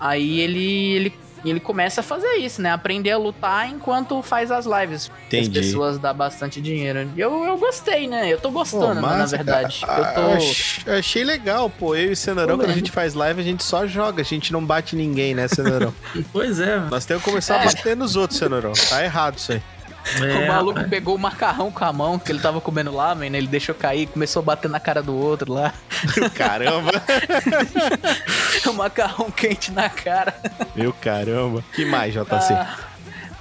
[0.00, 1.14] Aí ele, ele,
[1.44, 2.72] ele começa a fazer isso, né?
[2.72, 5.08] Aprender a lutar enquanto faz as lives.
[5.30, 5.60] Que As Entendi.
[5.60, 7.08] pessoas dão bastante dinheiro.
[7.16, 8.32] Eu, eu gostei, né?
[8.32, 9.82] Eu tô Pô, gostando, né, na verdade.
[9.82, 10.32] Eu tô.
[10.32, 11.94] Ach- achei legal, pô.
[11.94, 12.78] Eu e o Cenourão, Tô quando a vendo.
[12.78, 14.22] gente faz live, a gente só joga.
[14.22, 15.94] A gente não bate ninguém, né, Cenourão?
[16.32, 16.78] Pois é.
[16.90, 17.66] Nós temos que começar a É.
[17.66, 18.72] bater nos outros, Cenourão.
[18.88, 19.62] Tá errado isso aí.
[20.20, 20.90] É, o maluco rapaz.
[20.90, 23.26] pegou o macarrão com a mão, que ele tava comendo lá, né?
[23.26, 25.72] Ele deixou cair, começou a bater na cara do outro lá.
[26.34, 26.90] Caramba,
[28.68, 30.34] o macarrão quente na cara.
[30.74, 31.62] meu caramba.
[31.74, 32.52] Que mais, JC?
[32.52, 32.76] Ah,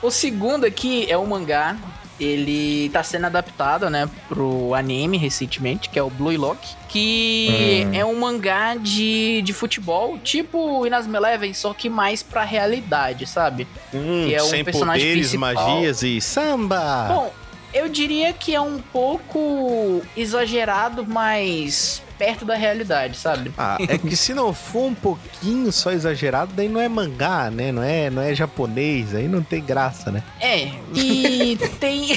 [0.02, 1.76] o segundo aqui é o mangá.
[2.24, 7.94] Ele tá sendo adaptado, né, pro anime recentemente, que é o Blue Lock, que Hum.
[7.96, 13.68] é um mangá de, de futebol, tipo Inazuma Eleven, só que mais pra realidade, sabe?
[13.94, 15.54] Hum, que é o sem personagem poderes, principal.
[15.70, 17.08] magias e samba.
[17.08, 17.34] Bom,
[17.74, 23.52] eu diria que é um pouco exagerado, mas perto da realidade, sabe?
[23.58, 27.72] Ah, é que se não for um pouquinho só exagerado, daí não é mangá, né?
[27.72, 30.22] Não é, não é japonês, aí não tem graça, né?
[30.40, 32.12] É, e tem.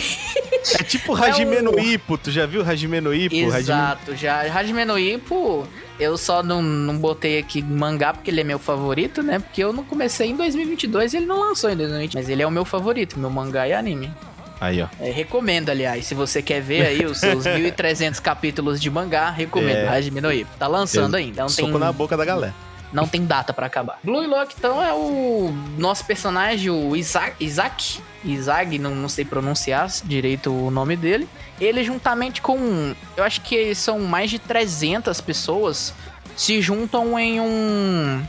[0.79, 3.35] É tipo Hajime É o- no Ippo, tu já viu Hajime no Ippo?
[3.35, 4.41] Hajime- Exato, já.
[4.43, 5.67] Hajime no Ippo,
[5.99, 9.39] eu só não, não botei aqui mangá porque ele é meu favorito, né?
[9.39, 12.15] Porque eu não comecei em 2022 e ele não lançou em 2020.
[12.15, 14.13] Mas ele é o meu favorito, meu mangá e anime.
[14.61, 14.87] Aí, ó.
[15.01, 19.77] É, recomendo, aliás, se você quer ver aí os seus 1.300 capítulos de mangá, recomendo.
[19.79, 19.89] É.
[19.89, 20.51] Hajime no Ippo.
[20.59, 22.55] Tá lançando ainda, não tem, Soco na boca da galera.
[22.93, 23.99] não tem data pra acabar.
[24.03, 27.45] Blue Lock, então, é o nosso personagem, o Isaac.
[27.45, 28.01] Isaac?
[28.25, 31.29] Isaac, não, não sei pronunciar direito o nome dele.
[31.61, 32.95] Ele, juntamente com.
[33.17, 35.93] Eu acho que são mais de 300 pessoas,
[36.37, 38.23] se juntam em um.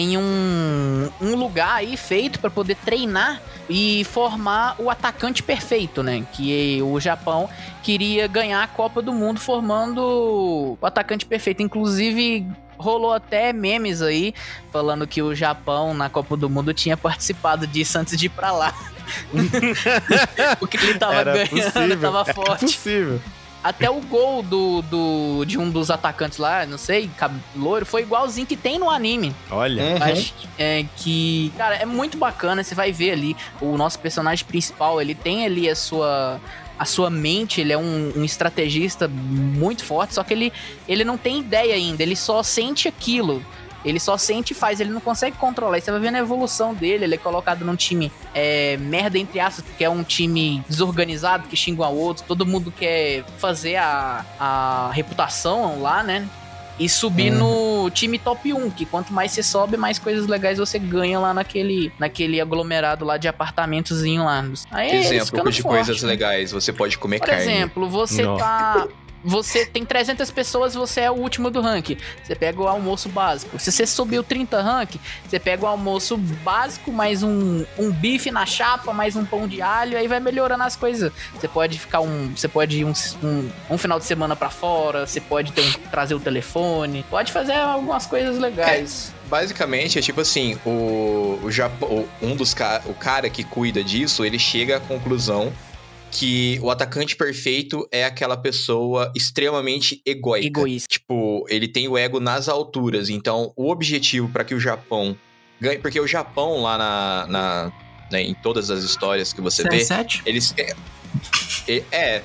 [0.00, 6.24] Em um, um lugar aí feito pra poder treinar e formar o atacante perfeito, né?
[6.32, 7.50] Que o Japão
[7.82, 11.64] queria ganhar a Copa do Mundo formando o atacante perfeito.
[11.64, 12.46] Inclusive,
[12.78, 14.32] rolou até memes aí
[14.70, 18.52] falando que o Japão na Copa do Mundo tinha participado disso antes de ir pra
[18.52, 18.72] lá.
[20.60, 22.60] Porque ele tava Era ganhando, possível, tava forte.
[22.66, 23.20] possível.
[23.62, 27.10] Até o gol do, do, de um dos atacantes lá, não sei,
[27.56, 29.34] loiro, foi igualzinho que tem no anime.
[29.50, 29.82] Olha.
[29.82, 30.02] Uhum.
[30.02, 32.62] Acho é, que, cara, é muito bacana.
[32.62, 36.40] Você vai ver ali o nosso personagem principal, ele tem ali a sua
[36.78, 40.52] a sua mente, ele é um, um estrategista muito forte, só que ele,
[40.86, 43.44] ele não tem ideia ainda, ele só sente aquilo.
[43.84, 45.78] Ele só sente e faz, ele não consegue controlar.
[45.78, 47.04] E você vai vendo a evolução dele.
[47.04, 51.56] Ele é colocado num time é, merda, entre aspas, que é um time desorganizado, que
[51.56, 52.24] xinga um ao outro.
[52.26, 56.26] Todo mundo quer fazer a, a reputação lá, né?
[56.78, 60.78] E subir no time top 1, que quanto mais você sobe, mais coisas legais você
[60.78, 64.44] ganha lá naquele, naquele aglomerado lá de apartamentozinho lá.
[64.70, 65.62] Aí é Exemplo de forte.
[65.86, 66.52] coisas legais.
[66.52, 67.42] Você pode comer Por carne.
[67.42, 68.36] exemplo, você Não.
[68.36, 68.86] tá.
[69.24, 71.96] Você tem 300 pessoas, você é o último do ranking.
[72.22, 73.58] Você pega o almoço básico.
[73.58, 74.96] Se você subiu 30 rank,
[75.28, 79.60] você pega o almoço básico, mais um, um bife na chapa, mais um pão de
[79.60, 81.12] alho, aí vai melhorando as coisas.
[81.34, 82.30] Você pode ficar um.
[82.34, 82.92] Você pode ir um,
[83.22, 87.32] um, um final de semana pra fora, você pode ter um- trazer o telefone, pode
[87.32, 89.12] fazer algumas coisas legais.
[89.28, 92.54] Basicamente, é tipo assim, o, o Japão, um dos
[92.86, 95.52] o cara que cuida disso, ele chega à conclusão
[96.10, 100.46] que o atacante perfeito é aquela pessoa extremamente egóica.
[100.46, 100.88] Egoísta.
[100.88, 103.08] Tipo, ele tem o ego nas alturas.
[103.08, 105.16] Então, o objetivo para que o Japão
[105.60, 107.72] ganhe, porque o Japão lá na, na-
[108.10, 110.22] né, em todas as histórias que você vê, CR7?
[110.24, 110.54] eles
[111.90, 112.22] é,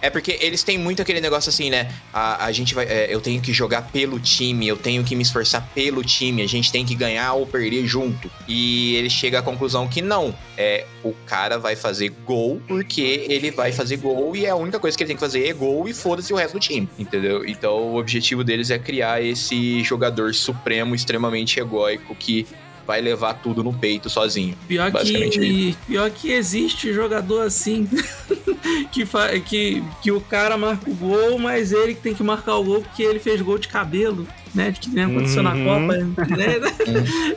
[0.00, 1.92] é porque eles têm muito aquele negócio assim, né?
[2.12, 5.22] A, a gente vai, é, eu tenho que jogar pelo time, eu tenho que me
[5.22, 8.30] esforçar pelo time, a gente tem que ganhar ou perder junto.
[8.48, 13.50] E ele chega à conclusão que não, é o cara vai fazer gol porque ele
[13.50, 15.88] vai fazer gol e é a única coisa que ele tem que fazer é gol
[15.88, 17.44] e foda-se o resto do time, entendeu?
[17.46, 22.46] Então o objetivo deles é criar esse jogador supremo extremamente egóico que
[22.86, 24.56] vai levar tudo no peito sozinho.
[24.68, 27.86] Pior Basicamente que, pior que existe jogador assim
[28.92, 29.04] que,
[29.44, 32.82] que, que o cara marca o gol, mas ele que tem que marcar o gol
[32.82, 34.72] porque ele fez gol de cabelo, né?
[34.78, 35.64] Que nem aconteceu na Uhum.
[35.88, 36.26] Copa.
[36.36, 36.46] Né?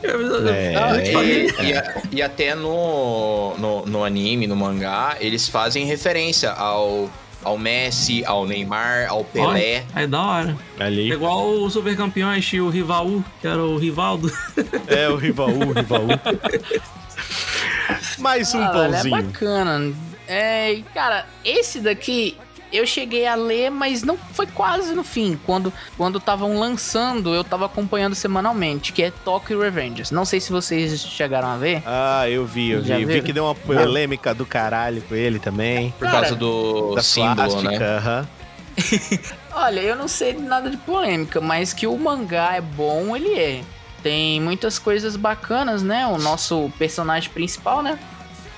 [0.52, 5.84] É, E, falei- e a- e até no, no, no anime, no mangá, eles fazem
[5.84, 7.10] referência ao,
[7.42, 9.84] ao Messi, ao Neymar, ao Pelé.
[9.94, 10.56] É da hora.
[10.78, 11.12] É Ali.
[11.12, 14.30] igual o Super Campeões tinha o Rivaú, que era o Rivaldo.
[14.86, 16.08] É o Rivaú, o Rivaú.
[18.18, 19.22] Mais um Ah, velho, é pãozinho.
[19.22, 19.92] bacana.
[20.26, 22.36] É, e, cara, esse daqui
[22.72, 25.38] eu cheguei a ler, mas não foi quase no fim.
[25.46, 30.10] Quando quando estavam lançando, eu tava acompanhando semanalmente, que é Tokyo Revengers.
[30.10, 31.82] Não sei se vocês chegaram a ver.
[31.86, 32.88] Ah, eu vi, eu vi.
[32.88, 33.26] Já Eu vi viram?
[33.26, 35.90] que deu uma polêmica do caralho com ele também.
[35.98, 37.96] Por Cara, causa do Da símbolo, plástica, né?
[37.96, 38.28] aham.
[39.52, 43.60] Olha, eu não sei nada de polêmica, mas que o mangá é bom, ele é.
[44.02, 46.06] Tem muitas coisas bacanas, né?
[46.06, 47.98] O nosso personagem principal, né?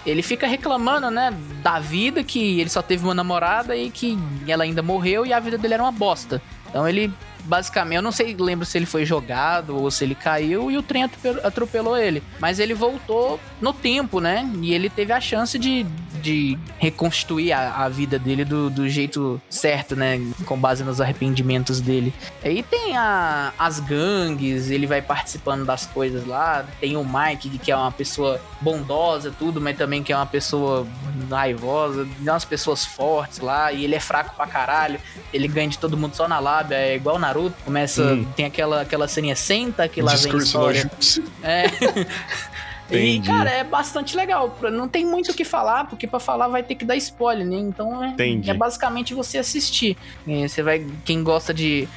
[0.05, 4.19] Ele fica reclamando, né, da vida, que ele só teve uma namorada e que
[4.49, 6.43] ela ainda morreu e a vida dele era uma bosta.
[6.69, 7.13] Então ele,
[7.45, 10.83] basicamente, eu não sei, lembro se ele foi jogado ou se ele caiu e o
[10.83, 12.23] trem atrope- atropelou ele.
[12.41, 14.47] Mas ele voltou no tempo, né?
[14.61, 15.87] E ele teve a chance de
[16.23, 20.21] de reconstruir a, a vida dele do, do jeito certo, né?
[20.47, 22.15] Com base nos arrependimentos dele.
[22.45, 26.65] Aí tem a, as gangues, ele vai participando das coisas lá.
[26.81, 30.87] Tem o Mike, que é uma pessoa bondosa, tudo, mas também que é uma pessoa
[31.29, 32.05] raivosa.
[32.05, 35.01] Tem umas pessoas fortes lá, e ele é fraco pra caralho.
[35.33, 37.57] Ele ganha de todo mundo só na lábia, é igual o Naruto.
[37.65, 38.25] Começa, Hum.
[38.37, 40.89] tem aquela, aquela ceninha senta, que lá vem Discurso história.
[40.95, 41.29] lógico.
[42.97, 42.99] É.
[43.05, 43.29] E, Entendi.
[43.29, 44.51] cara, é bastante legal.
[44.51, 47.47] Pra- Não tem muito o que falar, porque pra falar vai ter que dar spoiler,
[47.47, 47.57] né?
[47.57, 48.51] Então é, Entendi.
[48.51, 49.97] é basicamente você assistir.
[50.27, 50.87] É, Você vai.
[51.05, 51.89] Quem gosta de.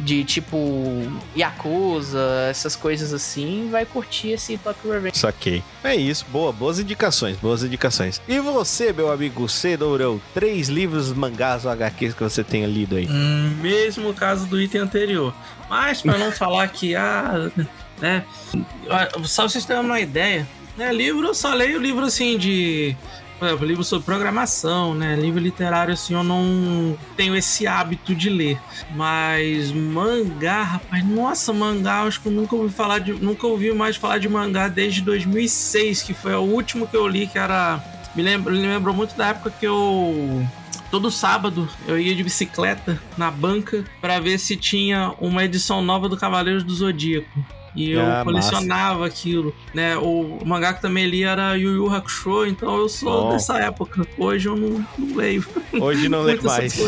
[0.00, 0.56] De tipo.
[1.36, 5.18] Yakuza, essas coisas assim, vai curtir esse Tokyo Revenge.
[5.18, 5.62] Saquei.
[5.82, 8.20] É isso, boa, boas indicações, boas indicações.
[8.28, 13.08] E você, meu amigo Cedourão, três livros, mangás ou HQs que você tenha lido aí?
[13.10, 15.34] Hum, Mesmo caso do item anterior.
[15.68, 17.50] Mas pra não falar que, ah,
[18.00, 18.24] né?
[18.90, 20.46] ah, Só vocês terem uma ideia,
[20.76, 20.92] né?
[20.92, 22.96] Livro, eu só leio livro assim de.
[23.60, 25.14] Livro sobre programação, né?
[25.14, 28.58] Livro literário, assim, eu não tenho esse hábito de ler.
[28.96, 33.12] Mas mangá, rapaz, nossa, mangá, acho que eu nunca ouvi falar de.
[33.12, 37.28] Nunca ouvi mais falar de mangá desde 2006, que foi o último que eu li,
[37.28, 37.80] que era.
[38.16, 40.44] Me lembro, me lembrou muito da época que eu
[40.90, 46.08] todo sábado eu ia de bicicleta na banca pra ver se tinha uma edição nova
[46.08, 47.57] do Cavaleiros do Zodíaco.
[47.78, 49.96] E eu Ah, colecionava aquilo, né?
[49.96, 54.04] O mangá que também li era Yu Yu Hakusho, então eu sou dessa época.
[54.18, 55.46] Hoje eu não, não leio.
[55.80, 56.80] Hoje não essas mais.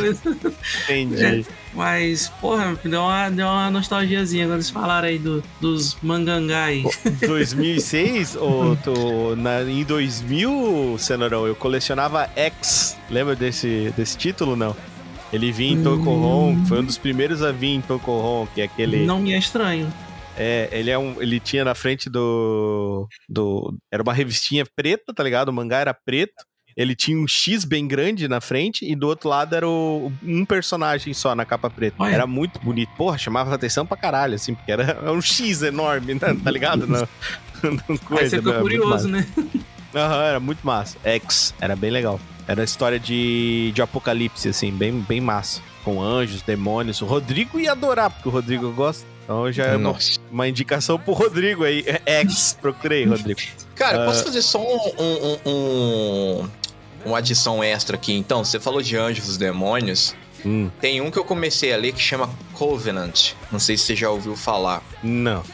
[0.88, 1.46] Entendi.
[1.72, 6.82] Mas, porra, deu uma, deu uma nostalgiazinha quando eles falaram aí do, dos mangangás.
[7.24, 12.98] 2006 ou tô na, em 2000, Cenourão, eu colecionava X.
[13.08, 14.74] Lembra desse, desse título, não?
[15.32, 19.06] Ele vinha em Tokohon, foi um dos primeiros a vir em Tokohon, que é aquele...
[19.06, 19.86] Não me é estranho.
[20.42, 25.22] É, ele é um, ele tinha na frente do do era uma revistinha preta, tá
[25.22, 25.48] ligado?
[25.48, 26.32] O mangá era preto.
[26.76, 30.44] Ele tinha um X bem grande na frente e do outro lado era o- um
[30.46, 31.96] personagem só na capa preta.
[31.98, 32.14] Olha.
[32.14, 32.90] Era muito bonito.
[32.96, 36.20] Porra, chamava atenção pra caralho, assim, porque era, era um X enorme, né?
[36.42, 36.86] tá ligado?
[36.86, 37.06] Não,
[37.62, 38.60] não Aí coisa, você fica né?
[38.60, 39.26] Muito curioso, né?
[39.94, 40.96] Aham, era muito massa.
[41.04, 42.18] X, era bem legal.
[42.46, 45.60] Era história de, de apocalipse, assim, bem, bem massa.
[45.84, 47.02] Com anjos, demônios.
[47.02, 49.06] O Rodrigo ia adorar, porque o Rodrigo gosta.
[49.31, 49.97] Então já é uma,
[50.28, 51.85] uma indicação pro Rodrigo aí.
[52.05, 53.39] É X, procurei, Rodrigo.
[53.77, 54.07] Cara, Ah.
[54.07, 56.48] posso fazer só um, um, um- um-
[57.07, 58.44] uma adição extra aqui, então?
[58.44, 60.16] Você falou de Anjos dos Demônios.
[60.44, 63.35] Hum, Tem um que eu comecei a ler que chama Covenant.
[63.52, 64.82] Não sei se você já ouviu falar.
[65.01, 65.44] não.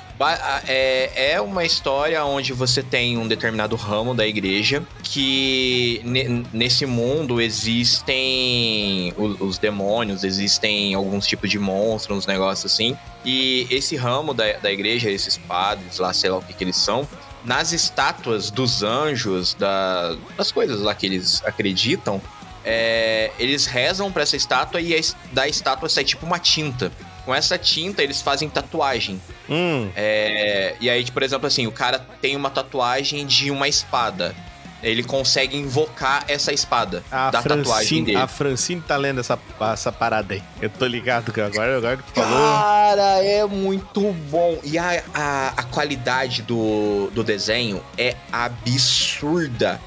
[0.67, 6.87] É, é uma história onde você tem um determinado ramo da igreja que ne- nesse
[6.87, 12.97] mundo existem os, demônios, existem alguns tipos de monstros, uns negócios assim.
[13.25, 16.77] E esse ramo da, da igreja, esses padres lá, sei lá o que, que eles
[16.77, 17.07] são,
[17.45, 22.21] nas estátuas dos anjos, da- das coisas lá que eles acreditam,
[22.65, 24.99] é, eles rezam pra essa estátua e
[25.33, 26.91] da estátua sai tipo uma tinta.
[27.25, 29.21] Com essa tinta eles fazem tatuagem.
[29.49, 34.35] Hum, É, e aí, por exemplo, assim, o cara tem uma tatuagem de uma espada.
[34.83, 38.19] Ele consegue invocar essa espada a, da tatuagem Francine, dele.
[38.19, 39.39] a Francine tá lendo essa,
[39.73, 40.43] essa parada aí.
[40.61, 42.39] Eu tô ligado que agora, agora que tu falou.
[42.39, 44.59] Cara, é muito bom.
[44.63, 49.81] E a, a, a qualidade do, do desenho é absurda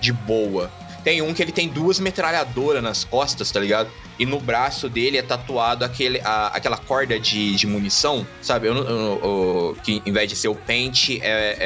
[0.00, 0.70] de boa.
[1.04, 3.88] Tem um que ele tem duas metralhadoras nas costas, tá ligado?
[4.18, 8.66] E no braço dele é tatuado aquele, a- aquela corda de, de munição, sabe?
[8.66, 11.56] Eu, eu o- que em vez de ser o pente, é,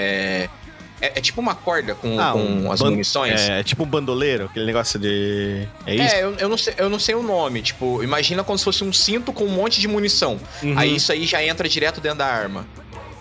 [1.01, 3.41] é, é- é tipo uma corda com, Ah, com um as munições.
[3.41, 5.67] É, tipo um bandoleiro, aquele negócio de.
[5.85, 6.15] É isso?
[6.15, 7.61] É, eu, eu não sei, eu não sei o nome.
[7.61, 10.39] Tipo, imagina como se fosse um cinto com um monte de munição.
[10.63, 10.79] Uhum.
[10.79, 12.65] Aí isso aí já entra direto dentro da arma.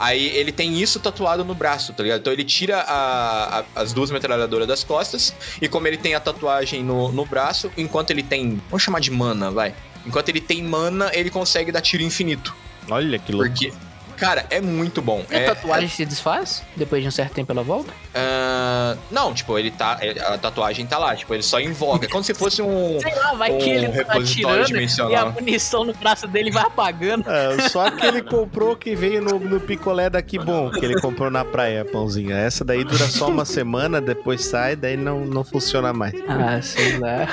[0.04, 2.20] Aí ele tem isso tatuado no braço, tá ligado?
[2.20, 5.34] Então ele tira a- a- as duas metralhadoras das costas.
[5.62, 8.62] E como ele tem a tatuagem no, no braço, enquanto ele tem.
[8.70, 9.74] Vamos chamar de mana, vai.
[10.06, 12.54] Enquanto ele tem mana, ele consegue dar tiro infinito.
[12.90, 13.48] Olha que louco.
[13.50, 13.72] Porque.
[14.18, 15.26] Cara, é muito bom.
[15.30, 17.92] E a É, tatuagem se desfaz depois de um certo tempo ela volta?
[18.16, 20.00] ah, não, tipo, ele tá.
[20.28, 22.06] A tatuagem tá lá, tipo, ele só invoca.
[22.06, 23.00] É como se fosse um.
[23.02, 26.52] Sei lá, vai Um que ele tá repositório atirando e a munição no braço dele
[26.52, 27.26] vai apagando.
[27.30, 31.30] É, só que ele comprou que veio no, no picolé daqui bom, que ele comprou
[31.30, 32.36] na praia, pãozinho.
[32.36, 36.14] Essa daí dura só uma semana, depois sai, daí não, não funciona mais.
[36.28, 37.28] Ah, sei lá.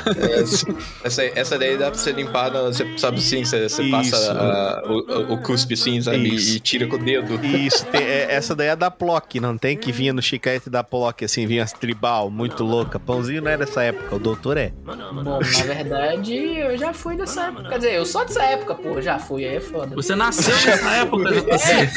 [1.05, 4.83] Essa, essa daí dá pra você limpar, na- você sabe assim, você, você passa ah,
[4.87, 6.35] o, o- cuspe assim, sabe?
[6.35, 6.57] Isso.
[6.57, 7.45] E tira com o dedo.
[7.45, 10.83] Isso, tem- é, essa daí é da Plock, não tem que vinha no chiclete da
[10.85, 12.99] Plock, assim, vinha as tribal, muito louca.
[12.99, 14.73] Pãozinho não é dessa época, o doutor é.
[14.85, 15.39] Bom, na
[15.75, 17.69] verdade, eu já fui dessa época.
[17.69, 19.01] Quer dizer, eu sou dessa época, pô.
[19.01, 19.95] Já fui, aí é foda.
[19.97, 21.91] Você nasceu nessa época, JC.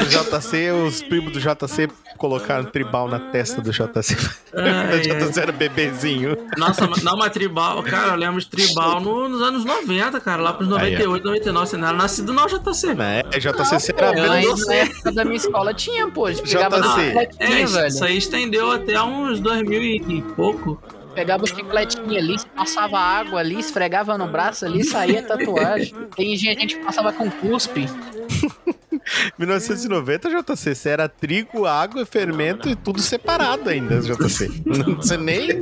[0.00, 1.88] O JC, os primos do JC
[2.18, 4.16] colocaram tribal na testa do JC.
[4.54, 6.36] Ai, o JC era bebezinho.
[6.56, 10.52] Nossa, não, mas tribal, cara, eu lembro de tribal no- nos anos 90, cara, lá
[10.52, 12.73] pros 98, 99, você não era nascido não, JC.
[12.94, 13.22] Né?
[13.32, 16.24] JC você era Eu ainda bem na época da minha escola tinha, pô.
[16.24, 17.14] Pegavam JC.
[17.14, 17.86] na É, velho.
[17.86, 20.80] isso aí estendeu até uns 2000 e pouco.
[21.14, 25.94] Pegava o chicletinho ali, passava água ali, esfregava no braço ali, saía tatuagem.
[26.16, 27.88] Tem gente que passava com cuspe.
[29.38, 34.50] 1990, JC, você era trigo, água, fermento e tudo separado ainda, JC.
[34.96, 35.52] Você nem,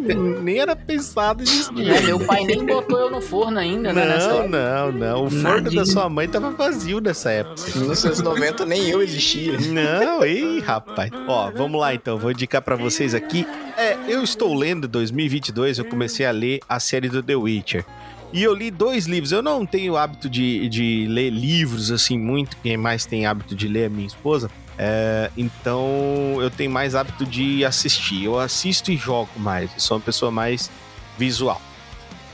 [0.43, 1.91] nem era pensado em existir.
[1.91, 4.19] É, meu pai nem botou eu no forno ainda, né?
[4.19, 5.25] Não, não, não.
[5.25, 5.83] O forno Nadinha.
[5.83, 7.63] da sua mãe tava vazio nessa época.
[7.75, 9.59] 1990 nem eu existia.
[9.59, 11.11] Não, ei, rapaz.
[11.27, 13.47] Ó, vamos lá então, vou indicar pra vocês aqui.
[13.77, 17.85] É, eu estou lendo 2022, eu comecei a ler a série do The Witcher.
[18.33, 19.31] E eu li dois livros.
[19.33, 22.57] Eu não tenho hábito de, de ler livros assim muito.
[22.63, 24.51] Quem mais tem hábito de ler é minha esposa.
[24.79, 28.25] É, então eu tenho mais hábito de assistir.
[28.25, 29.71] Eu assisto e jogo mais.
[29.75, 30.71] Eu sou uma pessoa mais
[31.19, 31.61] visual.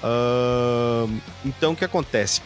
[0.02, 2.40] Ahn, então o que acontece?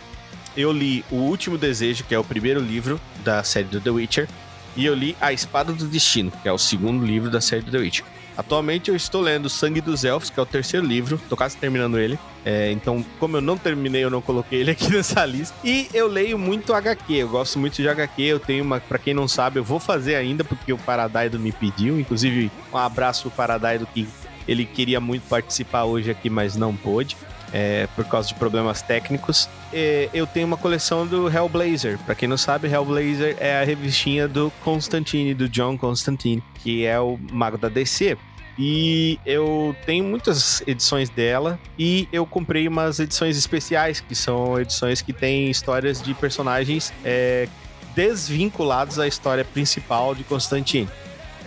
[0.57, 4.29] Eu li O Último Desejo, que é o primeiro livro da série do The Witcher.
[4.75, 7.71] E eu li A Espada do Destino, que é o segundo livro da série do
[7.71, 8.07] The Witcher.
[8.43, 11.97] Atualmente eu estou lendo Sangue dos Elfos, que é o terceiro livro, tô quase terminando
[11.97, 12.19] ele.
[12.45, 15.55] É, então, como eu não terminei, eu não coloquei ele aqui nessa lista.
[15.63, 18.21] E eu leio muito HQ, eu gosto muito de HQ.
[18.21, 21.53] Eu tenho uma, pra quem não sabe, eu vou fazer ainda, porque o Paradaido me
[21.53, 22.01] pediu.
[22.01, 24.09] Inclusive, um abraço pro Paradaido, que
[24.49, 27.17] ele queria muito participar hoje aqui, mas não pôde.
[27.53, 29.49] é, por causa de problemas técnicos.
[29.73, 31.99] É, eu tenho uma coleção do Hellblazer.
[31.99, 36.99] Pra quem não sabe, Hellblazer é a revistinha do Constantine, do John Constantine, que é
[36.99, 38.17] o mago da DC.
[38.59, 45.01] E eu tenho muitas edições dela e eu comprei umas edições especiais, que são edições
[45.01, 47.49] que têm histórias de personagens é,
[47.95, 50.89] desvinculados à história principal de Constantine.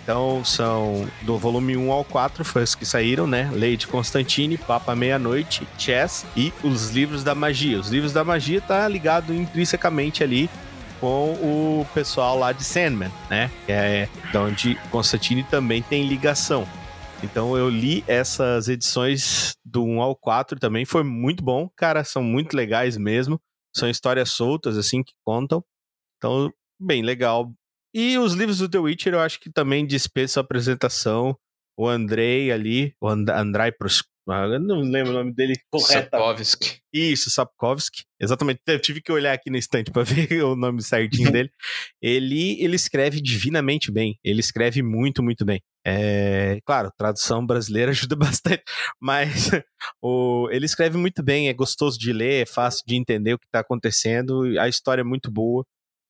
[0.03, 3.49] Então são do volume 1 ao 4, foi os que saíram, né?
[3.51, 7.79] Lady Constantine, Papa Meia-Noite, Chess e os livros da magia.
[7.79, 10.47] Os livros da magia tá ligado intrinsecamente ali
[10.99, 13.49] com o pessoal lá de Sandman, né?
[13.67, 16.67] É de onde Constantine também tem ligação.
[17.23, 22.21] Então eu li essas edições do 1 ao 4 também, foi muito bom, cara, são
[22.23, 23.39] muito legais mesmo.
[23.75, 25.63] São histórias soltas assim que contam.
[26.17, 27.51] Então, bem legal.
[27.93, 31.37] E os livros do The Witcher eu acho que também dispensam a apresentação.
[31.77, 34.01] O Andrei ali, o And Andrei Pros...
[34.29, 36.09] ah, não lembro o nome dele correto.
[36.09, 36.79] Sapkowski.
[36.93, 38.03] Isso, Sapkowski.
[38.17, 38.61] Exatamente.
[38.65, 41.49] Eu tive que olhar aqui no estante para ver o nome certinho dele.
[42.01, 44.17] Ele, ele escreve divinamente bem.
[44.23, 45.61] Ele escreve muito, muito bem.
[45.87, 48.63] É, claro, tradução brasileira ajuda bastante,
[48.99, 49.51] mas
[50.01, 53.45] o, ele escreve muito bem, é gostoso de ler, é fácil de entender o que
[53.45, 55.63] está acontecendo, a história é muito boa,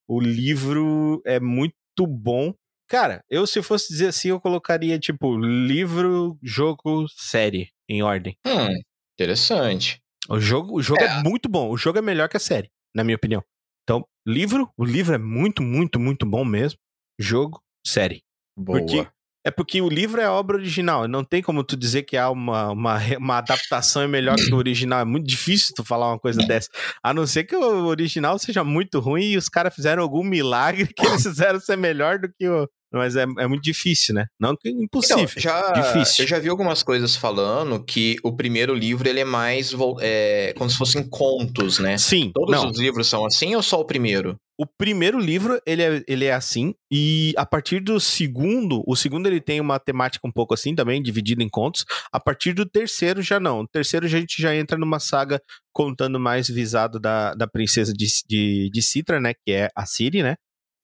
[0.07, 1.75] o livro é muito
[2.07, 2.53] bom.
[2.87, 8.37] Cara, eu se fosse dizer assim, eu colocaria tipo livro, jogo, série em ordem.
[8.45, 8.69] Hum,
[9.13, 9.99] interessante.
[10.29, 11.07] O jogo, o jogo é.
[11.07, 11.23] É.
[11.23, 11.69] muito bom.
[11.69, 13.43] O jogo é melhor que a série, na minha opinião.
[13.83, 16.79] Então, livro, o livro é muito, muito, muito bom mesmo.
[17.19, 18.23] Jogo, série.
[18.57, 18.79] Boa.
[18.79, 19.07] Porque
[19.45, 21.07] é porque o livro é a obra original.
[21.07, 24.57] Não tem como tu dizer que há uma, uma, uma adaptação é melhor que o
[24.57, 25.01] original.
[25.01, 26.67] É muito difícil tu falar uma coisa dessa.
[27.03, 30.87] A não ser que o original seja muito ruim e os caras fizeram algum milagre
[30.91, 32.67] que eles fizeram ser melhor do que o.
[32.91, 34.25] Mas é, é muito difícil, né?
[34.39, 35.23] Não que impossível.
[35.23, 36.23] Então, já, Difícil.
[36.23, 40.69] Eu já vi algumas coisas falando que o primeiro livro ele é mais é, como
[40.69, 41.97] se fossem contos, né?
[41.97, 42.69] Sim, Todos não.
[42.69, 44.37] os livros são assim ou só o primeiro?
[44.57, 49.27] O primeiro livro, ele é, ele é assim, e a partir do segundo, o segundo
[49.27, 51.83] ele tem uma temática um pouco assim também, dividido em contos.
[52.11, 53.61] A partir do terceiro já não.
[53.61, 55.41] O terceiro a gente já entra numa saga
[55.73, 60.23] contando mais visado da, da princesa de, de, de Citra, né, que é a Ciri,
[60.23, 60.35] né?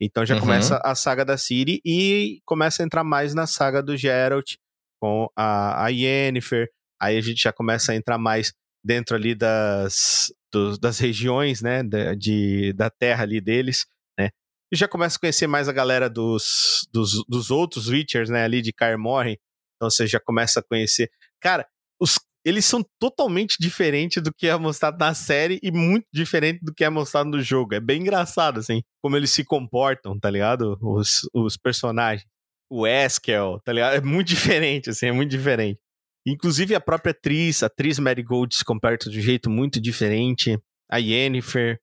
[0.01, 0.41] Então já Uhum.
[0.41, 4.55] começa a saga da Ciri e começa a entrar mais na saga do Geralt
[4.99, 6.67] com a, a Yennefer.
[7.01, 8.51] Aí a gente já começa a entrar mais
[8.83, 13.85] dentro ali das, dos- das regiões, né, da, de, da terra ali deles,
[14.19, 14.29] né.
[14.73, 18.61] E já começa a conhecer mais a galera dos, dos, dos outros Witchers, né, ali
[18.61, 19.37] de Kaer Morhen.
[19.75, 21.09] Então você já começa a conhecer.
[21.41, 21.67] Cara,
[21.99, 26.73] os, eles são totalmente diferentes do que é mostrado na série e muito diferente do
[26.73, 27.73] que é mostrado no jogo.
[27.75, 30.77] É bem engraçado, assim, como eles se comportam, tá ligado?
[30.81, 32.25] Os, os personagens.
[32.69, 33.95] O Eskel, tá ligado?
[33.95, 35.79] É muito diferente, assim, é muito diferente.
[36.25, 40.59] Inclusive a própria atriz, a atriz Marigold se comporta de um jeito muito diferente.
[40.89, 41.79] A Yennefer,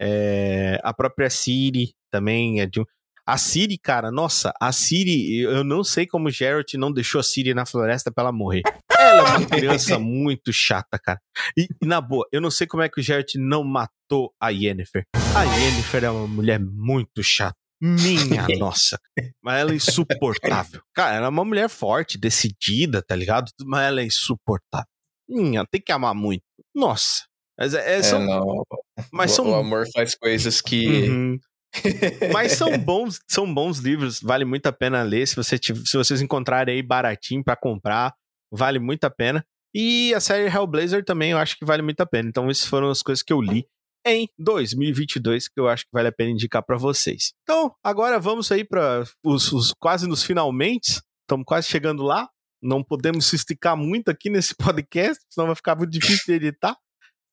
[0.00, 2.84] é, a própria Ciri também é de um...
[3.26, 7.22] A Ciri, cara, nossa, a Ciri, eu não sei como o Geralt não deixou a
[7.22, 8.62] Ciri na floresta pra ela morrer.
[8.90, 11.20] Ela é uma criança muito chata, cara.
[11.56, 14.48] E, e, na boa, eu não sei como é que o Geralt não matou a
[14.48, 15.04] Yennefer.
[15.36, 17.59] A Yennefer é uma mulher muito chata.
[17.80, 18.98] Minha nossa.
[19.42, 20.82] Mas ela é insuportável.
[20.94, 23.50] Cara, ela é uma mulher forte, decidida, tá ligado?
[23.64, 24.86] Mas ela é insuportável.
[25.28, 26.42] Minha, tem que amar muito.
[26.74, 27.24] Nossa.
[27.58, 28.64] Mas, é, é, É, são,
[29.12, 30.86] mas o, são o amor faz coisas que.
[31.08, 31.38] Uhum.
[32.32, 35.24] Mas são bons, são bons livros, vale muito a pena ler.
[35.28, 38.12] Se, você tiv- se vocês encontrarem aí baratinho pra comprar,
[38.50, 39.44] vale muito a pena.
[39.72, 42.28] E a série Hellblazer também eu acho que vale muito a pena.
[42.28, 43.64] Então, essas foram as coisas que eu li
[44.06, 47.32] em 2022 que eu acho que vale a pena indicar pra vocês.
[47.42, 51.00] Então, agora vamos aí para os, os quase nos finalmente.
[51.22, 52.28] Estamos quase chegando lá.
[52.62, 56.76] Não podemos se esticar muito aqui nesse podcast, senão vai ficar muito difícil de editar.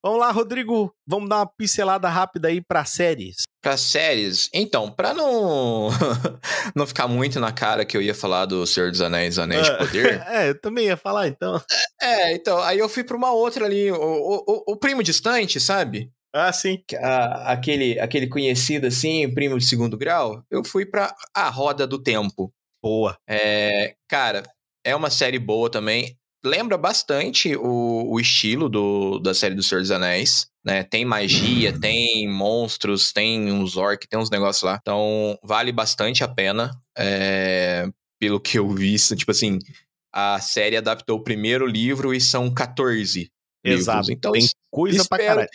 [0.03, 0.93] Vamos lá, Rodrigo.
[1.07, 3.37] Vamos dar uma pincelada rápida aí pra séries.
[3.61, 5.89] Pra séries, então, pra não
[6.75, 9.77] não ficar muito na cara que eu ia falar do Senhor dos Anéis, Anéis de
[9.77, 10.21] Poder.
[10.29, 11.59] É, eu também ia falar então.
[12.01, 16.09] é, então, aí eu fui pra uma outra ali, o, o- o primo distante, sabe?
[16.37, 16.83] Ah, sim.
[17.01, 20.43] A- aquele, aquele conhecido assim, primo de segundo grau.
[20.51, 22.53] Eu fui pra A Roda do Tempo.
[22.81, 23.17] Boa.
[23.27, 24.43] É, cara,
[24.85, 26.15] é uma série boa também.
[26.45, 30.83] Lembra bastante o, o estilo do, da série do Senhor dos Anéis, né?
[30.83, 34.77] Tem magia, tem monstros, tem uns orcs, tem uns negócios lá.
[34.79, 36.71] Então, vale bastante a pena.
[36.97, 37.87] é,
[38.19, 39.59] pelo que eu vi, tipo assim,
[40.13, 43.29] a série adaptou o primeiro livro e são 14
[43.63, 43.97] Exato.
[43.97, 44.09] livros.
[44.09, 45.49] Então, Tem coisa pra espero, caralho.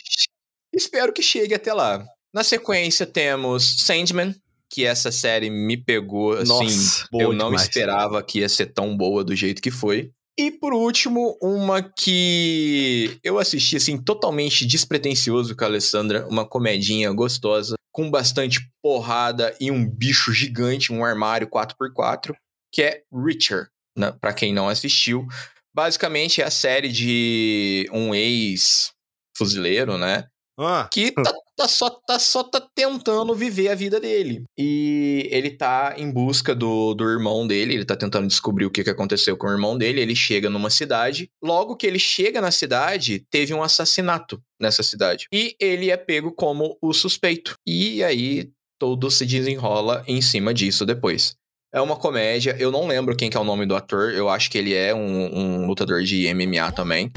[0.73, 2.03] Espero que chegue até lá.
[2.33, 4.35] Na sequência, temos Sandman,
[4.69, 7.63] que essa série me pegou, assim, Nossa, eu não demais.
[7.63, 10.11] esperava que ia ser tão boa do jeito que foi.
[10.37, 17.11] E por último, uma que eu assisti assim totalmente despretensioso com a Alessandra, uma comedinha
[17.11, 22.33] gostosa, com bastante porrada e um bicho gigante, um armário 4x4,
[22.71, 24.11] que é Richard, né?
[24.19, 25.27] para quem não assistiu.
[25.75, 30.25] Basicamente é a série de um ex-fuzileiro, né?
[30.57, 34.43] Ah, que tá, tá só, tá só tá tentando viver a vida dele.
[34.57, 38.83] E ele tá em busca do, do irmão dele, ele tá tentando descobrir o que,
[38.83, 40.01] que aconteceu com o irmão dele.
[40.01, 41.29] Ele chega numa cidade.
[41.43, 45.25] Logo que ele chega na cidade, teve um assassinato nessa cidade.
[45.33, 47.55] E ele é pego como o suspeito.
[47.65, 48.49] E aí
[48.79, 51.35] tudo se desenrola em cima disso depois.
[51.73, 54.51] É uma comédia, eu não lembro quem que é o nome do ator, eu acho
[54.51, 57.11] que ele é um, um lutador de MMA também.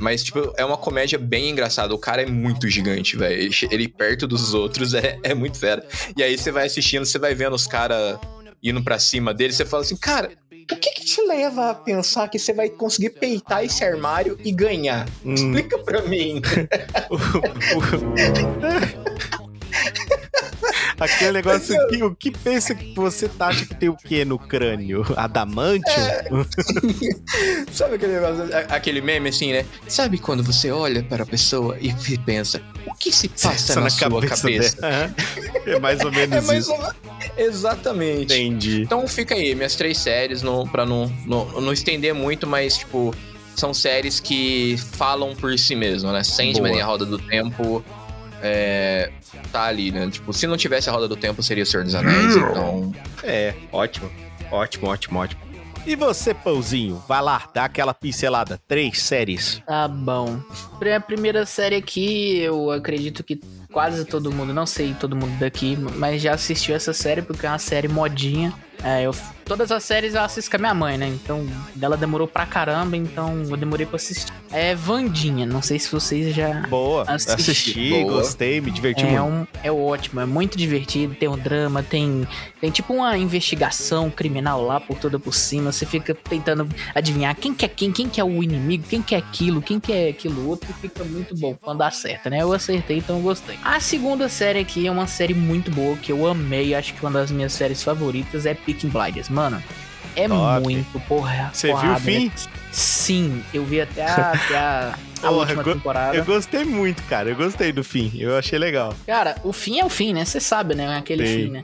[0.00, 1.94] Mas, tipo, é uma comédia bem engraçada.
[1.94, 3.50] O cara é muito gigante, velho.
[3.70, 5.86] Ele, perto dos outros é, é muito fera.
[6.16, 8.18] E aí você vai assistindo, você vai vendo os caras
[8.62, 10.32] indo pra cima dele, você fala assim, cara,
[10.70, 14.52] o que que te leva a pensar que você vai conseguir peitar esse armário e
[14.52, 15.08] ganhar?
[15.24, 16.42] hum, Explica pra mim.
[21.00, 24.38] Aquele negócio que o que pensa que você tá acha que tem o quê no
[24.38, 25.04] crânio?
[25.16, 25.90] Adamante?
[25.90, 26.28] É.
[27.72, 29.64] Sabe aquele negócio, aquele meme assim, né?
[29.88, 33.90] Sabe quando você olha para a pessoa e pensa, o que se passa Isso na,
[33.90, 34.80] sua cabeça?
[34.80, 35.14] dela.
[35.66, 36.72] É mais ou menos É mais isso.
[36.72, 36.92] ou
[37.36, 38.34] Exatamente.
[38.34, 38.82] Entendi.
[38.82, 43.14] Então fica aí, minhas três séries, no, pra não, não, não estender muito, mas, tipo,
[43.56, 46.22] são séries que falam por si mesmo, né?
[46.22, 46.76] Sandman Boa.
[46.76, 47.84] e a Roda do Tempo
[48.42, 49.10] é,
[49.52, 50.08] tá ali, né?
[50.10, 52.92] Tipo, se não tivesse a Roda do Tempo, seria o Senhor dos Anéis, então...
[53.22, 54.10] É, ótimo.
[54.50, 55.50] Ótimo, ótimo, ótimo.
[55.86, 57.02] E você, Pãozinho?
[57.08, 58.60] Vai lá, dá aquela pincelada.
[58.68, 59.62] Três séries.
[59.66, 60.38] Tá bom.
[60.94, 63.40] A primeira série aqui, eu acredito que
[63.72, 67.48] quase todo mundo, não sei todo mundo daqui, mas já assistiu essa série porque é
[67.48, 68.52] uma série modinha.
[68.82, 71.06] É, eu, todas as séries eu assisto com a minha mãe, né?
[71.08, 71.46] Então,
[71.80, 74.32] ela demorou pra caramba, então eu demorei pra assistir.
[74.52, 76.66] É Vandinha, não sei se vocês já.
[76.68, 77.04] Boa.
[77.06, 77.32] Assisti.
[77.50, 78.12] Assisti, Boa.
[78.14, 79.22] gostei, me diverti É, muito.
[79.24, 82.26] um, é ótimo, é muito divertido, tem um drama, tem,
[82.60, 85.70] tem tipo uma investigação criminal lá por toda por cima.
[85.70, 89.14] Você fica tentando adivinhar quem que é quem, quem que é o inimigo, quem que
[89.14, 92.42] é aquilo, quem que é aquilo outro, e fica muito bom quando acerta, né?
[92.42, 93.56] Eu acertei, então eu gostei.
[93.62, 97.10] A segunda série aqui é uma série muito boa que eu amei, acho que uma
[97.12, 99.28] das minhas séries favoritas é Peaky Blinders.
[99.28, 99.62] Mano,
[100.16, 100.62] é Top.
[100.62, 101.50] muito porra.
[101.52, 102.30] Você viu o fim?
[102.72, 106.16] Sim, eu vi até a, até a, a Porra, última temporada.
[106.16, 107.28] Eu gostei muito, cara.
[107.30, 108.12] Eu gostei do fim.
[108.16, 108.94] Eu achei legal.
[109.06, 110.24] Cara, o fim é o fim, né?
[110.24, 110.96] Você sabe, né?
[110.96, 111.34] Aquele Sim.
[111.34, 111.62] fim, né?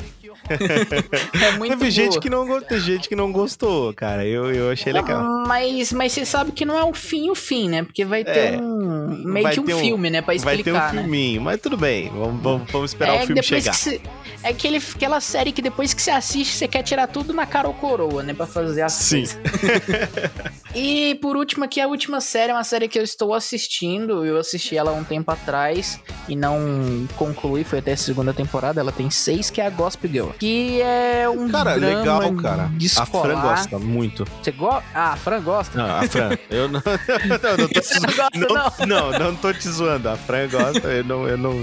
[0.50, 4.24] É muito Teve gente que não gostou, gente que não gostou, cara.
[4.26, 5.22] Eu, eu achei legal.
[5.46, 7.82] Mas, mas você sabe que não é o fim o fim, né?
[7.82, 8.58] Porque vai ter É.
[8.58, 9.22] um.
[9.24, 10.22] meio que um um- filme, né?
[10.22, 11.00] Pra Vai ter um explicar, né?
[11.02, 12.08] filminho, mas tudo bem.
[12.10, 13.74] Vamos, vamos, vamos esperar é o filme chegar.
[13.74, 14.00] você-
[14.42, 17.66] é aquele, aquela série que depois que você assiste, você quer tirar tudo na cara
[17.68, 18.32] ou coroa, né?
[18.34, 19.24] Pra fazer as Sim.
[20.74, 24.24] E por último, aqui a última série é uma série que eu estou assistindo.
[24.26, 25.98] Eu assisti ela um tempo atrás
[26.28, 28.78] e não concluí, foi até a segunda temporada.
[28.80, 30.28] Ela tem seis, que é a Gospel Girl.
[30.38, 32.70] Que é um Cara, drama legal, cara.
[32.72, 34.24] de A Fran gosta muito.
[34.42, 34.84] Você gosta?
[34.94, 35.78] Ah, a Fran gosta.
[35.78, 38.46] Não, a Fran, eu não, não, não tô não zoando.
[38.54, 40.08] gosta, Não, não, não tô te zoando.
[40.08, 41.54] A Fran gosta, eu não, eu não,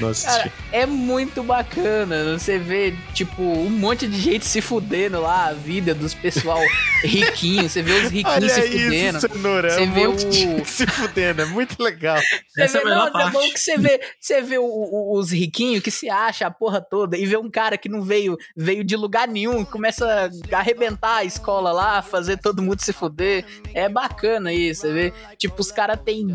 [0.00, 0.26] não assisti.
[0.30, 2.38] Cara, é muito bacana.
[2.38, 6.60] Você vê, tipo, um monte de gente se fudendo lá, a vida dos pessoal
[7.02, 7.68] riquinho.
[7.68, 9.20] Você vê os riquinhos Olha se isso, fudendo.
[9.20, 9.70] cenoura.
[9.70, 12.18] Você um vê o- se fudendo, é muito legal.
[12.48, 13.52] Você Essa é vê, a melhor não, tá bom parte.
[13.54, 17.16] que você vê, você vê o- o- os riquinhos que se acha a porra toda
[17.16, 21.24] e vê um cara que não veio, veio de lugar nenhum, começa a arrebentar a
[21.24, 23.44] escola lá, fazer todo mundo se fuder.
[23.74, 25.12] É bacana isso, você vê.
[25.36, 26.26] Tipo, os caras têm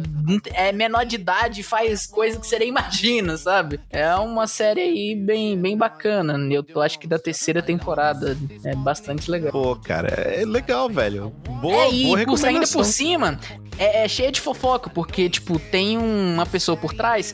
[0.53, 3.80] é menor de idade e faz coisa que você nem imagina, sabe?
[3.90, 6.36] É uma série aí bem, bem bacana.
[6.52, 8.38] Eu tô, acho que da terceira temporada.
[8.64, 9.52] É bastante legal.
[9.52, 11.30] Pô, cara, é legal, velho.
[11.62, 13.40] Boa, é, e boa por, ainda por cima,
[13.78, 17.34] é, é cheia de fofoca, porque, tipo, tem um- uma pessoa por trás.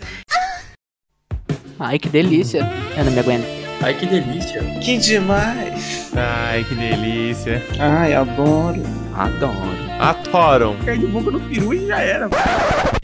[1.79, 2.61] Ai, que delícia.
[2.97, 3.60] Eu não me aguento.
[3.83, 4.61] Ai, que delícia.
[4.79, 6.11] Que demais!
[6.15, 7.63] Ai, que delícia.
[7.79, 8.81] Ai, adoro.
[9.15, 9.91] Adoro.
[9.99, 10.77] Atoram.
[10.85, 12.29] Cai de boca no peru e já era.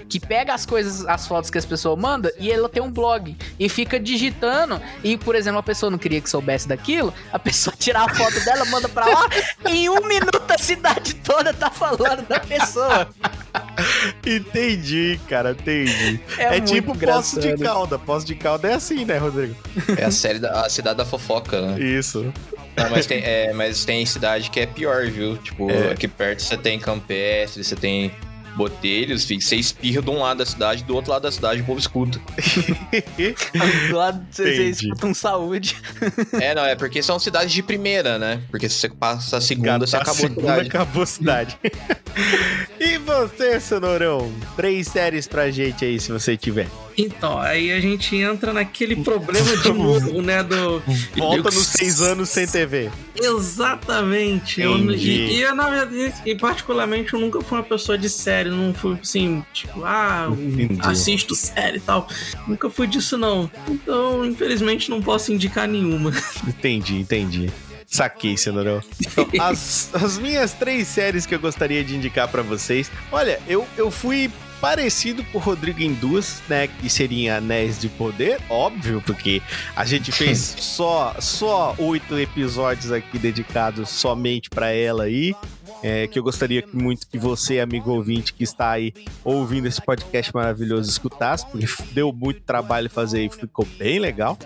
[0.09, 3.35] Que pega as coisas, as fotos que as pessoas mandam e ela tem um blog.
[3.59, 4.79] E fica digitando.
[5.03, 7.13] E, por exemplo, a pessoa não queria que soubesse daquilo.
[7.31, 9.27] A pessoa tira a foto dela, manda pra lá.
[9.65, 13.07] em um minuto a cidade toda tá falando da pessoa.
[14.25, 16.19] Entendi, cara, entendi.
[16.37, 17.55] É, É, tipo Poço de.
[17.57, 17.99] Calda.
[17.99, 19.55] Poço de Calda é assim, né, Rodrigo?
[19.97, 21.79] É a série da a cidade da fofoca, né?
[21.79, 22.31] Isso.
[22.75, 25.35] Não, mas, tem, é, mas tem cidade que é pior, viu?
[25.37, 25.91] Tipo, É.
[25.91, 28.11] aqui perto você tem Campestre, você tem
[28.57, 31.63] Botelhos, filho, você espirra de um lado da cidade, do outro lado da cidade o
[31.63, 32.19] povo escuta.
[33.89, 35.77] Do lado você, escuta um saúde.
[36.41, 38.41] é, não, é porque são cidades de primeira, né?
[38.49, 40.67] Porque se você passa a segunda, você Catar acabou a segunda, cidade.
[40.67, 41.59] acabou a cidade.
[42.79, 44.33] e você, Sonorão?
[44.55, 46.67] Três séries pra gente aí, se você tiver.
[46.97, 50.41] Então, aí a gente entra naquele problema de novo, né?
[50.41, 50.81] Do.
[51.15, 52.89] Volta nos seis anos sem TV.
[53.15, 54.61] Exatamente.
[54.61, 58.46] Eu, e, e eu, na verdade, e particularmente, eu nunca fui uma pessoa de série.
[58.49, 60.79] Não fui assim, tipo, ah, Entendi.
[60.81, 62.07] assisto série e tal.
[62.47, 63.49] Nunca fui disso, não.
[63.69, 66.11] Então, infelizmente, não posso indicar nenhuma.
[66.47, 67.49] Entendi, entendi.
[67.85, 68.81] Saquei, Cenourão.
[68.99, 72.91] Então, as, as minhas três séries que eu gostaria de indicar pra vocês.
[73.11, 74.29] Olha, eu, eu fui
[74.59, 76.67] parecido com o Rodrigo em duas, né?
[76.67, 79.41] Que seria Anéis de Poder, óbvio, porque
[79.75, 85.33] a gente fez só só oito episódios aqui dedicados somente pra ela aí.
[85.83, 88.93] É, que eu gostaria muito que você, amigo ouvinte, que está aí
[89.23, 94.37] ouvindo esse podcast maravilhoso, escutasse, porque deu muito trabalho fazer e ficou bem legal.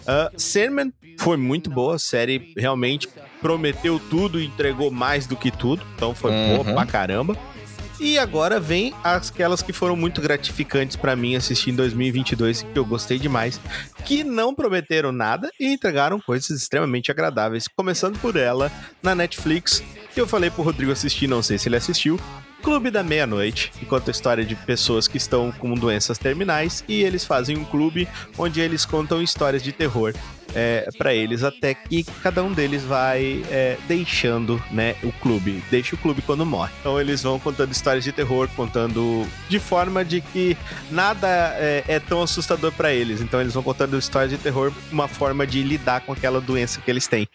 [0.00, 3.08] Uh, Sandman foi muito boa, a série realmente
[3.40, 6.62] prometeu tudo e entregou mais do que tudo, então foi Uhum.
[6.62, 7.36] boa pra caramba.
[8.00, 12.78] E agora vem aquelas que foram muito gratificantes pra mim assistir em 2022 e que
[12.78, 13.60] eu gostei demais,
[14.06, 17.68] que não prometeram nada e entregaram coisas extremamente agradáveis.
[17.68, 18.72] Começando por ela
[19.02, 22.18] na Netflix, que eu falei pro Rodrigo assistir, não sei se ele assistiu.
[22.62, 27.02] Clube da Meia-Noite, que conta a história de pessoas que estão com doenças terminais e
[27.02, 28.08] eles fazem um clube
[28.38, 30.14] onde eles contam histórias de terror
[30.54, 35.94] é, para eles até que cada um deles vai é, deixando né, o clube, deixa
[35.94, 36.72] o clube quando morre.
[36.80, 40.56] Então eles vão contando histórias de terror, contando de forma de que
[40.90, 41.28] nada
[41.58, 43.20] é, é tão assustador para eles.
[43.20, 46.90] Então eles vão contando histórias de terror, uma forma de lidar com aquela doença que
[46.90, 47.26] eles têm.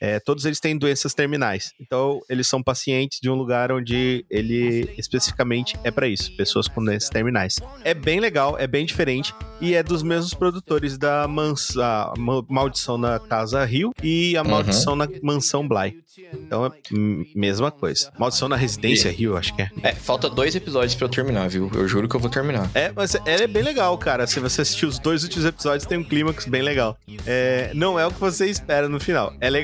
[0.00, 1.72] É, todos eles têm doenças terminais.
[1.80, 6.84] Então, eles são pacientes de um lugar onde ele especificamente é para isso, pessoas com
[6.84, 7.56] doenças terminais.
[7.82, 12.44] É bem legal, é bem diferente e é dos mesmos produtores da mans a Ma-
[12.48, 15.96] Maldição na Casa Rio e a Maldição na Mansão Bly.
[16.32, 16.70] Então, é
[17.34, 18.12] mesma coisa.
[18.18, 19.70] Maldição na Residência Rio, acho que é.
[19.82, 21.70] É, falta dois episódios pra eu terminar, viu?
[21.74, 22.70] Eu juro que eu vou terminar.
[22.74, 24.26] É, mas ela é bem legal, cara.
[24.26, 26.96] Se você assistir os dois últimos episódios, tem um clímax bem legal.
[27.26, 29.32] É, não é o que você espera no final.
[29.40, 29.63] É legal.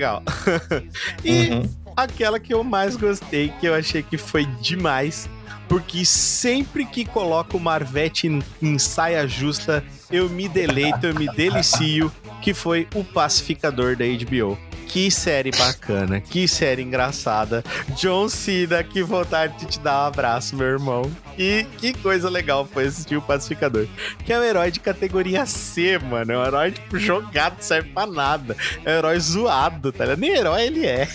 [1.24, 1.68] E Uhum.
[1.96, 5.28] aquela que eu mais gostei, que eu achei que foi demais.
[5.68, 11.28] Porque sempre que coloco o Marvete em, em saia justa, eu me deleito, eu me
[11.28, 12.10] delicio,
[12.42, 14.58] que foi o Pacificador da HBO.
[14.90, 17.62] Que série bacana, que série engraçada.
[17.96, 21.08] John Cena, que vontade de te dar um abraço, meu irmão.
[21.38, 23.86] E que coisa legal foi assistir o Pacificador.
[24.24, 26.32] Que é um herói de categoria C, mano.
[26.32, 28.56] É um herói, tipo, jogado, serve pra nada.
[28.84, 30.18] É um herói zoado, tá ligado?
[30.18, 31.08] Nem herói ele é.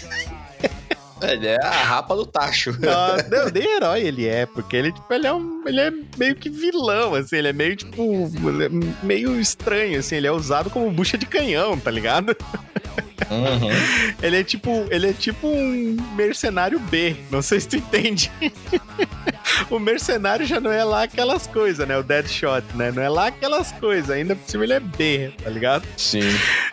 [1.22, 2.72] Ele é a rapa do tacho.
[2.88, 6.36] Ah, não, nem herói ele é, porque ele, tipo, ele é, um, ele é meio
[6.36, 8.02] que vilão, assim, ele é meio, tipo,
[8.62, 12.36] é meio estranho, assim, ele é usado como bucha de canhão, tá ligado?
[13.32, 13.70] Uhum.
[14.22, 18.32] Ele é tipo, ele é tipo um mercenário B, não sei se tu entende.
[19.70, 21.98] o mercenário já não é lá aquelas coisas, né?
[21.98, 22.92] O Deadshot, né?
[22.92, 24.10] Não é lá aquelas coisas.
[24.10, 25.88] Ainda por cima ele é B, tá ligado?
[25.98, 26.22] Sim.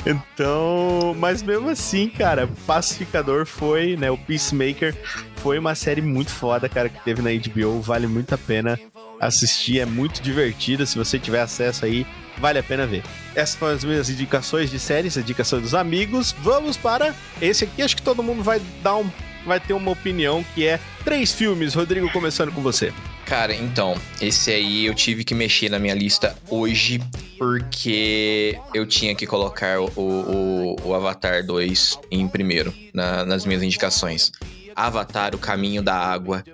[0.07, 4.11] Então, mas mesmo assim, cara, Pacificador foi, né?
[4.11, 4.95] O Peacemaker
[5.37, 7.81] foi uma série muito foda, cara, que teve na HBO.
[7.81, 8.79] Vale muito a pena
[9.21, 10.87] assistir, é muito divertida.
[10.87, 12.07] Se você tiver acesso aí,
[12.39, 13.03] vale a pena ver.
[13.35, 16.35] Essas foram as minhas indicações de séries, indicações dos amigos.
[16.41, 17.83] Vamos para esse aqui.
[17.83, 19.11] Acho que todo mundo vai dar um,
[19.47, 21.75] vai ter uma opinião que é três filmes.
[21.75, 22.93] Rodrigo, começando com você.
[23.27, 27.01] Cara, então, esse aí eu tive que mexer na minha lista hoje,
[27.39, 33.63] porque eu tinha que colocar o, o, o Avatar 2 em primeiro, na- nas minhas
[33.63, 34.33] indicações.
[34.75, 36.45] Avatar, O Caminho da Água.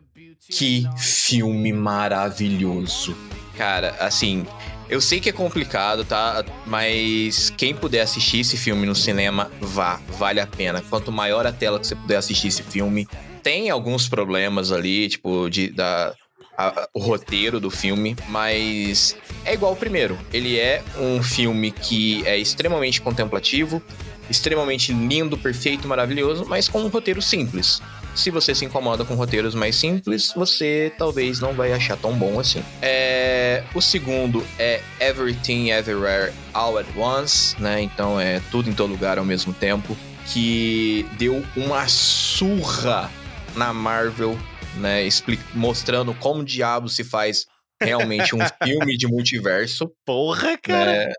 [0.50, 3.14] Que filme maravilhoso.
[3.56, 4.46] Cara, assim,
[4.88, 6.44] eu sei que é complicado, tá?
[6.66, 10.82] Mas quem puder assistir esse filme no cinema, vá, vale a pena.
[10.88, 13.06] Quanto maior a tela que você puder assistir esse filme,
[13.42, 16.14] tem alguns problemas ali, tipo, de, da,
[16.56, 20.18] a- o roteiro do filme, mas é igual o primeiro.
[20.32, 23.82] Ele é um filme que é extremamente contemplativo,
[24.30, 27.80] extremamente lindo, perfeito, maravilhoso, mas com um roteiro simples.
[28.14, 32.40] Se você se incomoda com roteiros mais simples, você talvez não vai achar tão bom
[32.40, 32.62] assim.
[32.82, 37.80] É, O segundo é Everything Everywhere All at Once, né?
[37.80, 39.96] Então é tudo em todo lugar ao mesmo tempo.
[40.26, 43.10] Que deu uma surra
[43.54, 44.36] na Marvel
[44.76, 47.46] né, expli- mostrando como diabo se faz
[47.80, 50.92] realmente um filme de multiverso, Porra, cara.
[50.92, 51.12] né?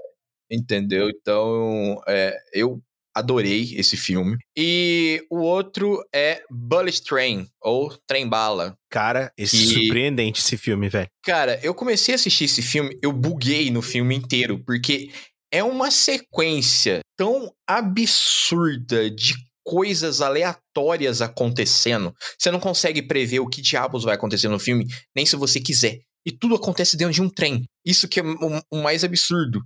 [0.52, 1.10] Entendeu?
[1.10, 2.80] Então, é, eu
[3.20, 4.38] adorei esse filme.
[4.58, 8.76] E o outro é Bullet Train, ou Trem Bala.
[8.90, 11.08] Cara, esse Que- surpreendente esse filme, velho.
[11.24, 15.12] Cara, eu comecei a assistir esse filme, eu buguei no filme inteiro, porque
[15.52, 19.36] é uma sequência tão absurda de
[19.66, 22.14] coisas aleatórias acontecendo.
[22.38, 26.00] Você não consegue prever o que diabos vai acontecer no filme, nem se você quiser.
[26.26, 27.64] E tudo acontece dentro de um trem.
[27.86, 29.62] Isso que é o, o mais absurdo.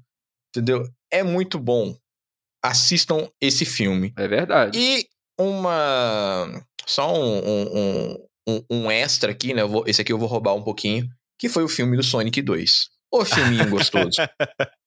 [0.55, 0.83] Entendeu?
[1.11, 1.95] É muito bom.
[2.63, 4.13] Assistam esse filme.
[4.17, 4.79] É verdade.
[4.79, 5.05] E
[5.39, 6.63] uma.
[6.85, 8.17] Só um, um,
[8.47, 9.61] um- um, extra aqui, né?
[9.61, 11.07] Eu vou- esse aqui eu vou roubar um pouquinho.
[11.39, 12.89] Que foi o filme do Sonic 2.
[13.11, 14.15] Ô filminho gostoso.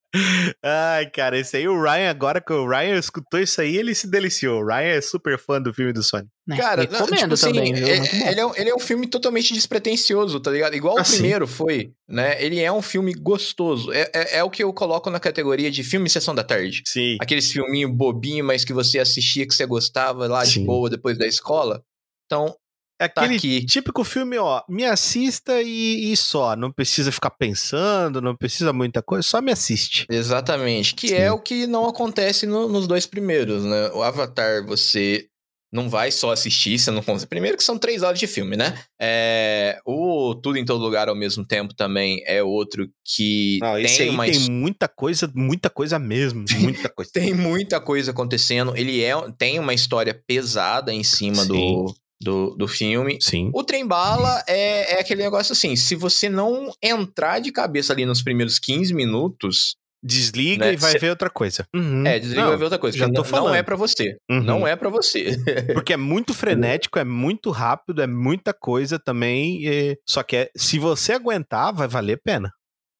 [0.62, 4.10] Ai, cara, esse aí, o Ryan, agora que o Ryan escutou isso aí, ele se
[4.10, 4.60] deliciou.
[4.62, 6.28] O Ryan é super fã do filme do Sonic.
[6.46, 6.56] Né?
[6.56, 10.38] Cara, não, tipo assim, também, é- ele, é, um- ele é um filme totalmente despretensioso,
[10.38, 10.74] tá ligado?
[10.76, 12.42] Igual Ah, o primeiro foi, né?
[12.42, 13.92] Ele é um filme gostoso.
[13.92, 16.82] É, é, é o que eu coloco na categoria de filme Sessão da Tarde.
[16.86, 17.16] Sim.
[17.20, 20.66] Aqueles filminhos bobinho, mas que você assistia, que você gostava lá de Sim.
[20.66, 21.82] boa depois da escola.
[22.26, 22.54] Então,
[22.98, 23.64] É tá aquele aqui.
[23.66, 26.56] típico filme, ó, me assista e, e só.
[26.56, 30.06] Não precisa ficar pensando, não precisa muita coisa, só me assiste.
[30.10, 30.94] Exatamente.
[30.94, 31.14] Que Sim.
[31.14, 33.90] é o que não acontece no- nos dois primeiros, né?
[33.92, 35.26] O Avatar, você
[35.72, 37.28] não vai só assistir, você não consegue.
[37.28, 38.78] Primeiro que são três horas de filme, né?
[38.98, 44.08] É, o Tudo em Todo Lugar ao mesmo tempo também é outro que Não, tem
[44.08, 46.44] uma tem muita coisa, muita coisa mesmo.
[46.58, 47.10] Muita coisa.
[47.12, 48.74] tem muita coisa acontecendo.
[48.74, 51.48] Ele é, tem uma história pesada em cima Sim.
[51.48, 53.18] do, do, do filme.
[53.20, 53.50] Sim.
[53.54, 58.04] O trem bala é, é aquele negócio assim: se você não entrar de cabeça ali
[58.06, 61.66] nos primeiros 15 minutos, Desliga Né, e vai cê- ver outra coisa.
[61.74, 62.06] Uhum.
[62.06, 62.96] é, desliga Não, e vai ver outra coisa.
[62.96, 63.48] já tô não- falando.
[63.48, 64.16] não é pra você.
[64.30, 64.42] uhum.
[64.42, 65.36] Não é pra você.
[65.74, 69.66] Porque é muito frenético, é muito rápido, é muita coisa também.
[69.66, 72.50] e- Só que é- se você aguentar, vai valer a pena.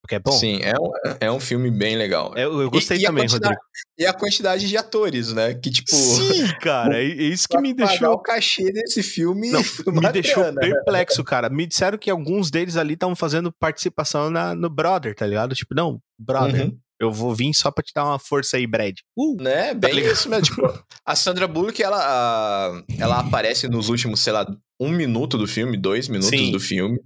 [0.07, 0.31] Porque é bom.
[0.31, 2.31] Sim, é um, é um filme bem legal.
[2.35, 3.61] É, Eu, gostei E- e também, quantidade- Rodrigo.
[3.99, 5.53] E a quantidade de atores, né?
[5.53, 5.93] Que, tipo.
[5.93, 8.13] Sim, cara, é é isso que me deixou.
[8.13, 9.51] o cachê desse filme.
[9.51, 9.61] Não,
[9.93, 10.61] me deixou grana.
[10.61, 11.49] perplexo, cara.
[11.49, 15.53] Me disseram que alguns deles ali estavam fazendo participação na, no Brother, tá ligado?
[15.53, 16.77] Tipo, não, Brother, Uhum.
[17.01, 18.95] eu vou vir só pra te dar uma força aí, Brad.
[19.17, 19.73] Uh, Né?
[19.73, 20.13] Bem ligado?
[20.13, 20.45] isso mesmo.
[20.45, 24.47] Tipo, a Sandra Bullock, ela, ela aparece nos últimos, sei lá,
[24.79, 26.51] um minuto do filme, dois minutos Sim.
[26.51, 26.97] do filme.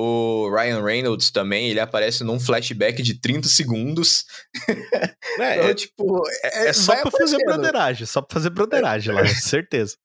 [0.00, 4.24] O Ryan Reynolds também, ele aparece num flashback de 30 segundos.
[4.68, 4.74] é,
[5.56, 9.96] Então, é, tipo, é só vai pra fazer broderagem, só pra fazer broderagem lá, certeza.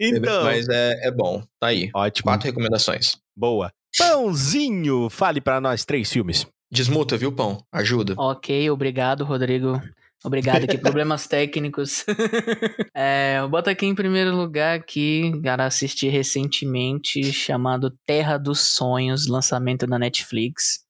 [0.00, 1.90] Então, Mas é, é bom, tá aí.
[1.94, 3.16] ótimo, Quatro recomendações.
[3.36, 3.72] boa.
[3.98, 6.46] Pãozinho, fale pra nós três filmes.
[6.70, 7.58] Desmuta, viu, Pão?
[7.72, 8.14] Ajuda.
[8.16, 9.82] Ok, obrigado, Rodrigo.
[10.24, 12.04] Obrigado aqui, problemas técnicos.
[12.94, 19.26] é, eu boto aqui em primeiro lugar aqui, cara, assisti recentemente, chamado Terra dos Sonhos,
[19.26, 20.80] lançamento na Netflix.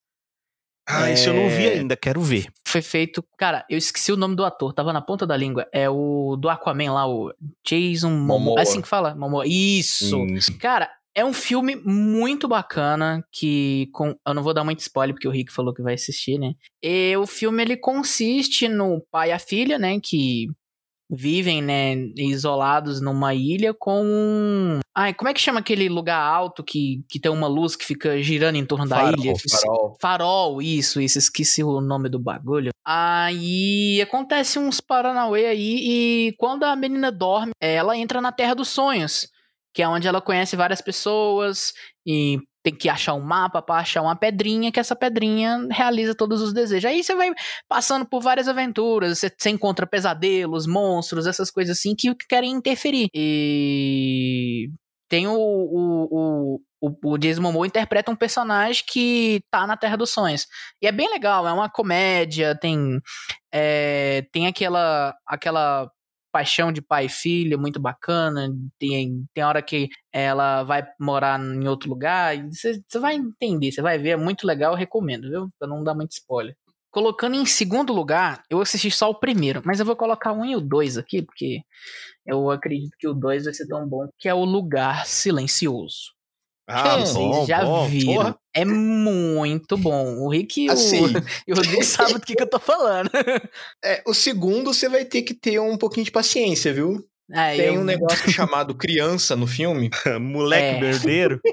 [0.87, 1.73] Ah, isso eu não vi É.
[1.75, 2.47] ainda, quero ver.
[2.67, 5.65] Foi feito, cara, eu esqueci o nome do ator, tava na ponta da língua.
[5.71, 7.33] É o do Aquaman lá, o
[7.65, 8.39] Jason Momoa.
[8.39, 8.59] Momoa.
[8.59, 9.15] É assim que fala?
[9.15, 9.45] Momoa.
[9.47, 10.17] Isso.
[10.21, 15.13] Hum, Cara, é um filme muito bacana que com, eu não vou dar muito spoiler
[15.13, 16.53] porque o Rick falou que vai assistir, né?
[16.81, 20.47] E o filme ele consiste no pai e a filha, né, que
[21.09, 24.79] vivem, né, isolados numa ilha com um...
[24.95, 28.21] Ai, como é que chama aquele lugar alto que, que tem uma luz que fica
[28.21, 29.33] girando em torno da Farol, ilha?
[29.35, 29.97] farol.
[30.01, 32.71] Farol, isso, isso, esqueci o nome do bagulho.
[32.85, 38.69] Aí acontece uns Paranauê aí e quando a menina dorme, ela entra na Terra dos
[38.69, 39.27] Sonhos,
[39.73, 41.73] que é onde ela conhece várias pessoas
[42.05, 46.41] e tem que achar um mapa pra achar uma pedrinha, que essa pedrinha realiza todos
[46.41, 46.89] os desejos.
[46.89, 47.31] Aí você vai
[47.67, 53.09] passando por várias aventuras, você, você encontra pesadelos, monstros, essas coisas assim que querem interferir.
[53.13, 54.69] E
[55.09, 59.97] tem o, o, o, o, o Jason Momoa interpreta um personagem que tá na Terra
[59.97, 60.47] dos Sonhos.
[60.81, 62.99] E é bem legal, é uma comédia, tem
[63.53, 65.89] é, tem aquela aquela
[66.33, 68.49] paixão de pai e filha muito bacana,
[68.79, 73.99] tem, tem hora que ela vai morar em outro lugar, você vai entender, você vai
[73.99, 75.47] ver, é muito legal, recomendo, viu?
[75.59, 76.55] Pra não dar muito spoiler.
[76.91, 80.55] Colocando em segundo lugar, eu assisti só o primeiro, mas eu vou colocar um e
[80.55, 81.61] o dois aqui, porque
[82.25, 86.12] eu acredito que o dois vai ser tão bom, que é o Lugar Silencioso.
[86.67, 88.13] Ah, Vocês bom, já bom, viram.
[88.13, 88.37] porra.
[88.55, 90.19] É muito bom.
[90.19, 91.03] O Rick e o, Assim.
[91.47, 93.09] e o Rodrigo sabem do que, que eu tô falando.
[93.83, 97.03] É, o segundo você vai ter que ter um pouquinho de paciência, viu?
[97.31, 99.89] É, Tem eu- um negócio chamado criança no filme.
[100.19, 100.79] Moleque É.
[100.81, 101.39] merdeiro.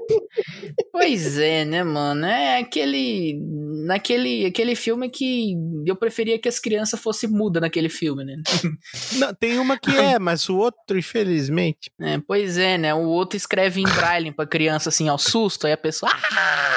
[0.92, 2.26] Pois é, né, mano?
[2.26, 3.38] É aquele.
[3.86, 5.54] Naquele aquele filme que
[5.86, 8.34] eu preferia que as crianças fossem mudas naquele filme, né?
[9.16, 11.90] Não, tem uma que é, mas o outro, infelizmente.
[12.00, 12.92] É, pois é, né?
[12.94, 16.12] O outro escreve em braille pra criança assim, ao susto, aí a pessoa.
[16.14, 16.76] "Ah!"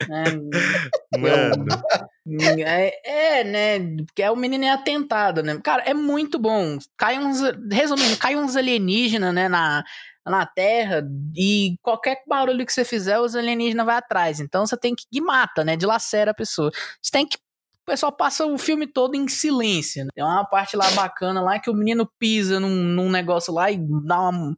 [1.14, 1.66] É, Mano.
[2.60, 4.04] É, é, né?
[4.04, 5.58] Porque é o menino é atentado, né?
[5.64, 6.76] Cara, é muito bom.
[6.96, 7.40] Cai uns.
[7.72, 9.48] Resumindo, cai uns alienígenas, né?
[9.48, 9.82] Na,
[10.26, 11.02] na Terra.
[11.34, 14.40] E qualquer barulho que você fizer, os alienígenas vai atrás.
[14.40, 15.04] Então você tem que.
[15.10, 15.74] E mata, né?
[15.74, 16.70] Dilacera a pessoa.
[17.00, 17.36] Você tem que.
[17.36, 20.04] O pessoal passa o filme todo em silêncio.
[20.04, 20.10] Né?
[20.14, 23.78] Tem uma parte lá bacana lá que o menino pisa num, num negócio lá e
[24.04, 24.54] dá uma.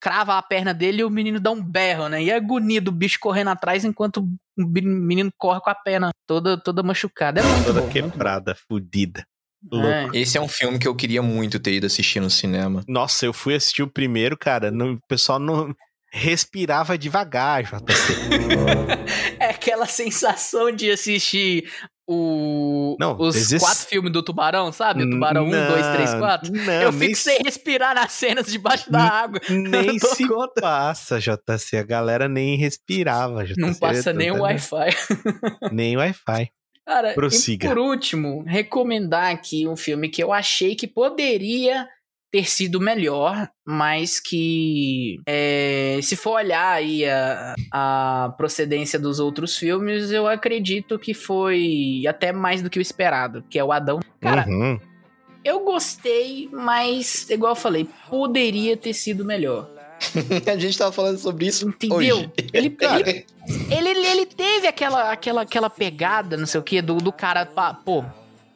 [0.00, 2.22] Crava a perna dele e o menino dá um berro, né?
[2.22, 4.26] E a agonia do bicho correndo atrás enquanto
[4.58, 7.40] o menino corre com a perna toda, toda machucada.
[7.40, 7.88] É muito Toda bom.
[7.88, 9.24] quebrada, fudida.
[9.70, 9.88] Louco.
[9.88, 10.08] É.
[10.14, 12.82] Esse é um filme que eu queria muito ter ido assistir no cinema.
[12.86, 14.70] Nossa, eu fui assistir o primeiro, cara.
[14.70, 15.74] não- o pessoal não
[16.12, 18.14] respirava devagar, JC.
[19.40, 21.70] É aquela sensação de assistir
[22.06, 25.02] o, Não, os existe- quatro filmes do Tubarão, sabe?
[25.02, 26.52] O Tubarão 1, 2, 3, 4.
[26.52, 29.40] Não, Eu fico sem respirar nas cenas debaixo da água.
[29.50, 30.60] nem se conta.
[30.60, 31.76] passa, JC.
[31.78, 33.44] A galera nem respirava.
[33.44, 33.60] JC.
[33.60, 34.90] Não passa nem o Tá- Wi-Fi.
[35.72, 36.50] Nem Wi-Fi.
[36.86, 37.66] Cara, Prossiga.
[37.66, 41.88] e por último, recomendar aqui um filme que eu achei que poderia
[42.36, 49.56] ter sido melhor, mas que é, se for olhar aí a, a procedência dos outros
[49.56, 54.00] filmes, eu acredito que foi até mais do que o esperado, que é o Adão.
[54.20, 54.78] Cara, Uhum.
[55.42, 59.70] eu gostei, mas, igual eu falei, poderia ter sido melhor.
[60.46, 62.16] A gente tava falando sobre isso Entendeu?
[62.18, 62.30] hoje.
[62.52, 63.24] Ele, ele
[63.70, 67.46] ele, ele, ele teve aquela, aquela, aquela pegada, não sei o que, do, do cara,
[67.82, 68.04] pô,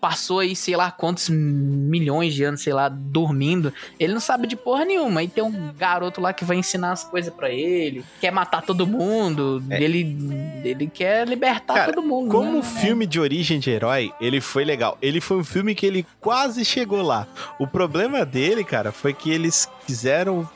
[0.01, 3.73] passou aí, sei lá, quantos milhões de anos, sei lá, dormindo.
[3.99, 5.21] Ele não sabe de porra nenhuma.
[5.21, 8.87] Aí tem um garoto lá que vai ensinar as coisas pra ele, quer matar todo
[8.87, 10.17] mundo, ele,
[10.65, 12.31] ele quer libertar Cara, todo mundo.
[12.31, 12.63] Como né?
[12.63, 14.97] filme de origem de herói, ele foi legal.
[15.03, 17.27] Ele foi um filme que ele quase chegou lá.
[17.59, 20.49] O problema dele, cara, foi que eles quiseram.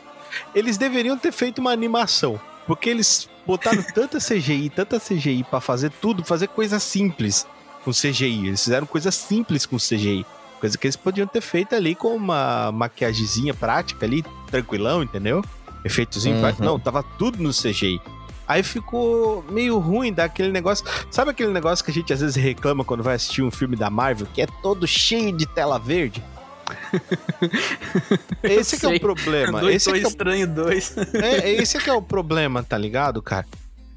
[0.54, 2.40] Eles deveriam ter feito uma animação.
[2.66, 7.46] Porque eles botaram tanta CGI, tanta CGI pra fazer tudo, fazer coisa simples
[7.84, 8.46] com CGI.
[8.48, 10.24] Eles fizeram coisa simples com CGI.
[10.60, 15.44] Coisa que eles podiam ter feito ali com uma maquiagemzinha prática ali, tranquilão, entendeu?
[15.84, 16.40] Efeitozinho Uhum.
[16.40, 16.64] prático.
[16.64, 18.00] Não, tava tudo no CGI.
[18.48, 20.84] Aí ficou meio ruim daquele negócio.
[21.10, 23.88] Sabe aquele negócio que a gente às vezes reclama quando vai assistir um filme da
[23.90, 26.22] Marvel, que é todo cheio de tela verde?
[28.42, 29.60] Esse que é o problema.
[29.60, 30.94] Dois, Esse dois é o estranho dois.
[31.14, 33.46] é, esse que é o problema, tá ligado, cara?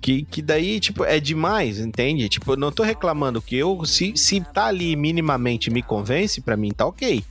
[0.01, 2.29] Que, que daí, tipo, é demais, entende?
[2.29, 6.55] Tipo, eu não tô reclamando que eu, se, se tá ali minimamente me convence, pra
[6.55, 7.23] mim tá ok,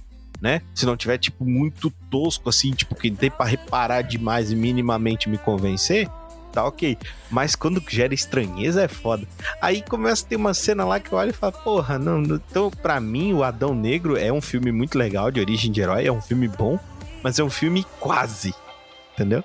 [0.43, 0.61] né?
[0.75, 5.29] Se não tiver, tipo, muito tosco, assim, tipo, que tem pra reparar demais e minimamente
[5.29, 6.09] me convencer,
[6.53, 6.99] tá ok.
[7.31, 9.27] Mas quando gera estranheza é foda.
[9.63, 12.21] Aí começa a ter uma cena lá que eu olho e falo, porra, não.
[12.21, 15.81] não- Então, pra mim, o Adão Negro é um filme muito legal, de origem de
[15.81, 16.79] herói, é um filme bom,
[17.23, 18.53] mas é um filme quase,
[19.15, 19.43] entendeu?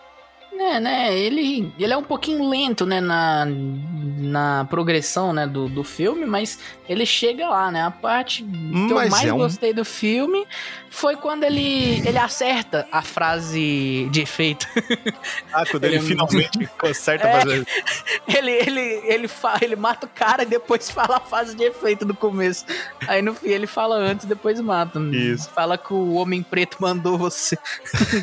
[0.63, 1.17] É, né?
[1.17, 3.01] Ele, ele é um pouquinho lento, né?
[3.01, 5.47] Na, na progressão, né?
[5.47, 7.81] Do, do filme, mas ele chega lá, né?
[7.83, 10.45] A parte que eu Mas mais é um- gostei do filme
[10.89, 14.67] foi quando ele, ele acerta a frase de efeito.
[15.53, 17.39] Ah, quando ele, Ele é finalmente conserta É.
[17.41, 17.67] fazer.
[18.27, 22.05] ele, ele, ele, fa, ele mata o cara e depois fala a fase de efeito
[22.05, 22.65] do começo.
[23.07, 24.99] Aí no fim ele fala antes, depois mata.
[25.11, 25.49] Isso.
[25.49, 27.57] Fala que o homem preto mandou você.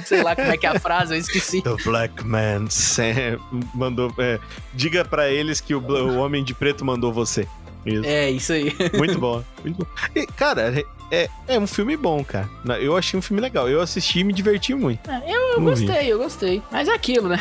[0.06, 1.60] Sei lá como é que é a frase, eu esqueci.
[1.62, 3.38] The Black Man Sam
[3.74, 4.12] mandou.
[4.18, 4.38] é,
[4.74, 7.48] diga pra eles que o, o Homem de Preto mandou você.
[7.86, 8.04] Isso.
[8.04, 8.76] É, isso aí.
[8.94, 9.42] Muito bom.
[9.64, 9.86] Muito bom.
[10.14, 12.48] E, cara, é, é um filme bom, cara.
[12.80, 13.68] Eu achei um filme legal.
[13.68, 15.10] Eu assisti e me diverti muito.
[15.10, 15.86] É, Eu, eu Não vi.
[15.86, 16.62] gostei, eu gostei.
[16.70, 17.38] Mas é aquilo, né?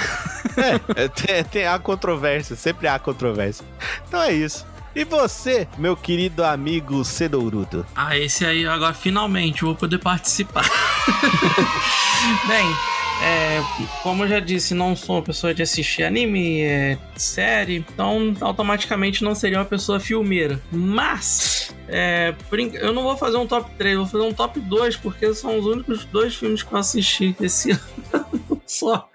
[0.95, 3.65] É, é, tem, tem a controvérsia, sempre há controvérsia.
[4.07, 4.65] Então é isso.
[4.95, 7.85] E você, meu querido amigo Cedourudo?
[7.95, 10.63] Ah, esse aí agora finalmente eu vou poder participar.
[12.47, 12.75] Bem,
[13.23, 13.59] é,
[14.03, 19.23] como eu já disse, não sou uma pessoa de assistir anime, é, série, então automaticamente
[19.23, 20.61] não seria uma pessoa filmeira.
[20.71, 22.35] Mas, é,
[22.73, 25.65] eu não vou fazer um top 3, vou fazer um top 2, porque são os
[25.65, 27.71] únicos dois filmes que eu assisti esse
[28.13, 29.09] ano só.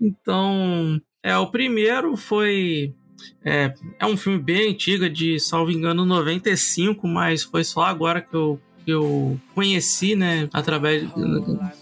[0.00, 2.94] Então, é, o primeiro foi
[3.44, 8.20] é, é um filme bem antigo, é de, salvo engano, 95, mas foi só agora
[8.20, 10.48] que eu, que eu conheci, né?
[10.50, 11.06] Através.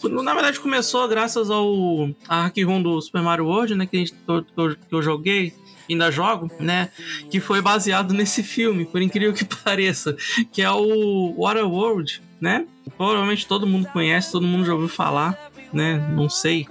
[0.03, 3.87] Na verdade, começou graças ao Ark Room do Super Mario World, né?
[3.87, 5.55] Que, a gente, que, eu, que eu joguei.
[5.89, 6.91] Ainda jogo, né?
[7.31, 10.17] Que foi baseado nesse filme, por incrível que pareça,
[10.51, 12.67] que é o Waterworld, né?
[12.97, 16.05] Provavelmente todo mundo conhece, todo mundo já ouviu falar, né?
[16.11, 16.67] Não sei,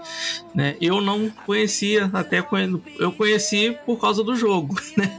[0.53, 0.76] né?
[0.82, 5.18] Eu não conhecia, até quando eu conheci por causa do jogo, né?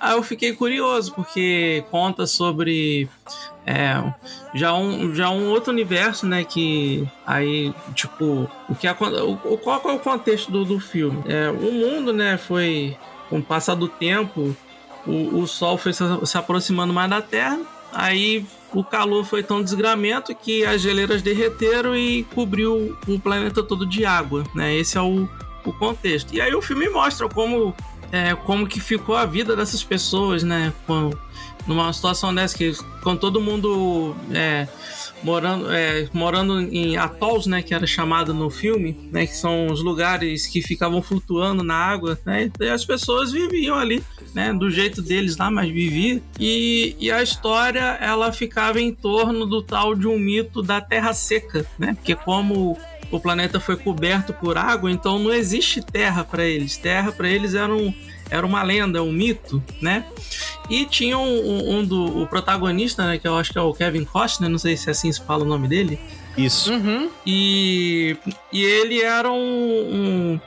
[0.00, 3.08] Aí eu fiquei curioso porque conta sobre
[3.66, 4.12] é,
[4.54, 6.44] já um já um outro universo, né?
[6.44, 11.22] Que aí tipo o que o, qual é o contexto do, do filme?
[11.26, 12.38] É, o mundo, né?
[12.38, 12.96] Foi
[13.28, 14.56] com o passar do tempo
[15.06, 17.58] o, o Sol foi se aproximando mais da Terra,
[17.92, 23.86] aí o calor foi tão desgramento que as geleiras derreteram e cobriu o planeta todo
[23.86, 24.74] de água, né?
[24.74, 25.28] Esse é o,
[25.64, 26.34] o contexto.
[26.34, 27.74] E aí o filme mostra como,
[28.10, 30.72] é, como que ficou a vida dessas pessoas, né?
[30.86, 31.10] Com,
[31.66, 32.72] numa situação dessa que
[33.02, 34.66] com todo mundo é,
[35.22, 39.82] morando, é, morando em atolls, né, que era chamado no filme, né, que são os
[39.82, 44.02] lugares que ficavam flutuando na água, né, e as pessoas viviam ali,
[44.34, 46.20] né, do jeito deles lá, mas viviam.
[46.38, 51.12] E, e a história ela ficava em torno do tal de um mito da terra
[51.12, 52.78] seca, né, porque como
[53.12, 56.78] o planeta foi coberto por água, então não existe terra para eles.
[56.78, 57.92] Terra para eles era, um,
[58.30, 60.06] era uma lenda, um mito, né?
[60.70, 63.74] E tinha um, um- um do o protagonista, né, que eu acho que é o
[63.74, 65.98] Kevin Costner, não sei se assim se fala o nome dele.
[66.36, 66.72] Isso.
[66.72, 67.10] Uhum.
[67.26, 68.16] E,
[68.52, 70.40] e ele era um, um-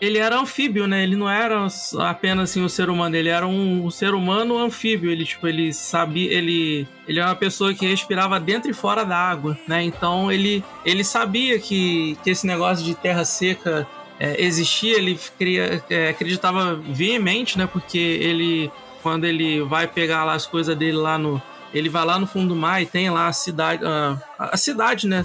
[0.00, 1.02] Ele era anfíbio, né?
[1.04, 1.66] Ele não era
[2.00, 5.10] apenas assim, um ser humano, ele era um, um ser humano anfíbio.
[5.10, 6.30] Ele, tipo, ele sabia.
[6.32, 9.82] Ele, ele era uma pessoa que respirava dentro e fora da água, né?
[9.82, 13.86] Então ele, ele sabia que, que esse negócio de terra seca
[14.20, 17.66] é, existia, ele queria, é, acreditava veemente, né?
[17.66, 18.70] Porque ele,
[19.06, 21.40] quando ele vai pegar lá as coisas dele lá no.
[21.72, 25.06] Ele vai lá no fundo do mar e tem lá a cidade, a, a cidade,
[25.06, 25.22] né?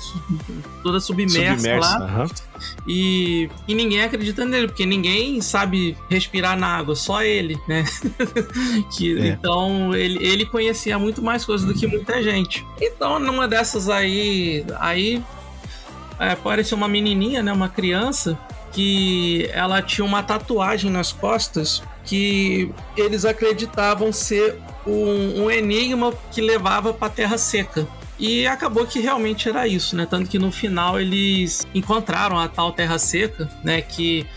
[0.83, 1.99] Toda submersa, Submerso.
[1.99, 2.27] lá.
[2.87, 7.83] E, e ninguém acredita nele, porque ninguém sabe respirar na água, só ele, né?
[8.95, 9.27] que, É.
[9.29, 12.63] Então ele, ele conhecia muito mais coisas do que muita gente.
[12.79, 15.23] Então, numa dessas aí, aí
[16.19, 17.51] é, apareceu uma menininha, né?
[17.51, 18.37] Uma criança
[18.71, 26.41] que ela tinha uma tatuagem nas costas que eles acreditavam ser um, um enigma que
[26.41, 27.87] levava para Terra Seca.
[28.21, 30.05] E acabou que realmente era isso, né?
[30.05, 33.81] Tanto que no final eles encontraram a tal Terra Seca, né?
[33.81, 34.27] Que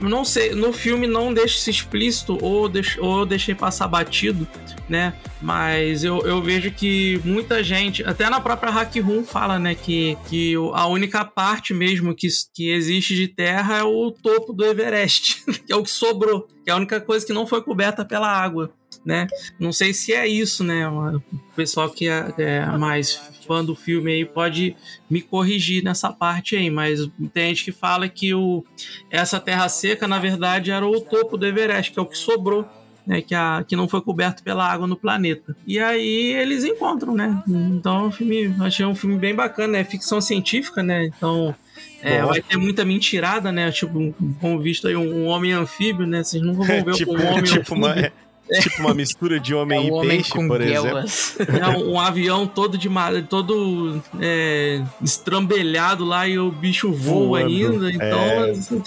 [0.00, 4.44] não sei, no filme não deixa isso explícito ou, deix, ou deixei passar batido,
[4.88, 5.14] né?
[5.40, 9.76] Mas eu, eu vejo que muita gente, até na própria Hack Room fala, né?
[9.76, 14.64] Que, que a única parte mesmo que, que existe de terra é o topo do
[14.64, 18.04] Everest, que é o que sobrou, que é a única coisa que não foi coberta
[18.04, 18.72] pela água.
[19.06, 19.28] Né?
[19.56, 20.88] Não sei se é isso, né?
[20.88, 21.22] O
[21.54, 23.14] pessoal que é, é mais
[23.46, 24.74] fã do filme aí pode
[25.08, 28.64] me corrigir nessa parte aí, mas tem gente que fala que o,
[29.08, 32.66] essa terra seca, na verdade, era o topo do Everest, que é o que sobrou,
[33.06, 33.22] né?
[33.22, 35.56] Que, a, que não foi coberto pela água no planeta.
[35.64, 37.42] E aí eles encontram, né?
[37.46, 41.06] Então, o filme, achei um filme bem bacana, é ficção científica, né?
[41.06, 41.54] Então.
[42.02, 43.70] É, vai ter muita mentirada, né?
[43.70, 46.22] Tipo, como visto aí, um, um homem anfíbio, né?
[46.22, 48.12] Vocês nunca vão ver tipo, um homem tipo, anfíbio.
[48.50, 50.82] É, Tipo uma mistura de É homem o e homem peixe, com por exemplo.
[50.84, 51.36] guelras.
[51.40, 57.40] É um, um avião todo de ma- todo é, estrambelhado lá e o bicho voa
[57.40, 57.90] Voando, ainda.
[57.92, 58.18] Então.
[58.20, 58.50] é.
[58.50, 58.82] assim,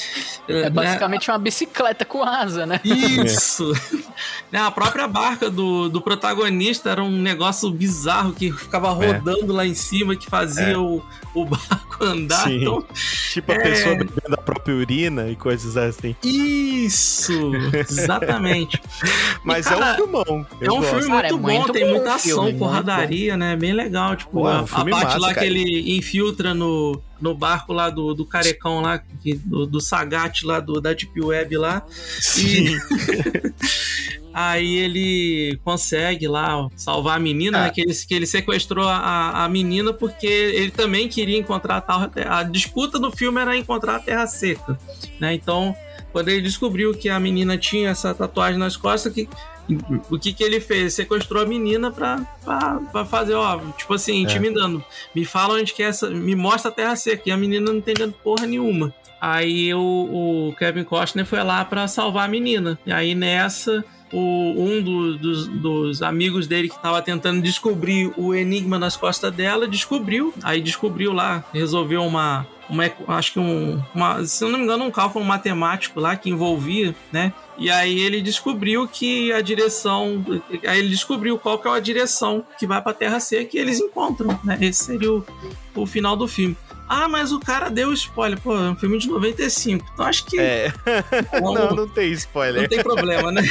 [0.48, 2.80] É basicamente uma bicicleta com asa, né?
[2.84, 3.72] Isso!
[4.52, 9.12] Né, A própria barca do, do protagonista era um negócio bizarro que ficava É.
[9.14, 10.78] rodando lá em cima, que fazia É.
[10.78, 11.02] o,
[11.36, 12.46] o barco andar.
[12.46, 12.62] Sim.
[12.62, 12.84] Então,
[13.32, 13.60] Tipo a É.
[13.60, 16.16] pessoa bebendo a própria urina e coisas assim.
[16.24, 17.52] isso!
[17.90, 18.82] Exatamente.
[19.50, 20.48] Mas cara, é um filmão.
[20.62, 20.90] É um gosto.
[20.90, 23.56] filme Cara, é muito bom, muito tem bom muita ação, filme, porradaria, né?
[23.56, 24.16] Bem legal.
[24.16, 25.40] Tipo, Pô, é um a, a parte massa, lá cara.
[25.40, 30.44] que ele infiltra no, no barco lá do, do carecão lá, que- do, do Sagat
[30.46, 31.84] lá, do, da Deep Web lá.
[32.20, 32.76] Sim.
[34.32, 37.64] Aí ele consegue lá salvar a menina, Ah.
[37.64, 37.70] né?
[37.72, 42.40] Que ele, que ele sequestrou a, a menina porque ele também queria encontrar a Terra.
[42.40, 44.78] A disputa do filme era encontrar a Terra Seca,
[45.20, 45.34] né?
[45.34, 45.76] Então,
[46.12, 49.28] quando ele descobriu que a menina tinha essa tatuagem nas costas, que,
[50.10, 50.94] o que que ele fez?
[50.96, 54.84] Sequestrou a menina pra, pra, pra fazer, ó, tipo assim, intimidando.
[55.14, 56.10] Me fala onde que é essa.
[56.10, 57.24] Me mostra a Terra Seca.
[57.28, 58.94] E a menina não entendendo porra nenhuma.
[59.22, 62.80] Aí o, o Kevin Costner foi lá pra salvar a menina.
[62.86, 63.84] E aí nessa,
[64.14, 64.18] o,
[64.58, 69.68] um do- dos, dos amigos dele que tava tentando descobrir o enigma nas costas dela,
[69.68, 70.34] descobriu.
[70.42, 72.48] Aí descobriu lá, resolveu uma.
[72.70, 76.30] Uma, acho que um, uma, se eu não me engano, um cálculo matemático lá que
[76.30, 77.34] envolvia, né?
[77.58, 80.24] E aí ele descobriu que a direção,
[80.66, 83.80] aí ele descobriu qual que é a direção que vai para Terra Seca e eles
[83.80, 84.58] encontram, né?
[84.62, 85.26] Esse seria o,
[85.76, 86.56] o final do filme.
[86.88, 88.40] Ah, mas o cara deu spoiler.
[88.42, 89.86] Pô, é um filme de 95.
[89.94, 90.74] Então acho que É.
[91.42, 92.68] não, Não, não tem não spoiler.
[92.70, 93.42] tem problema, né?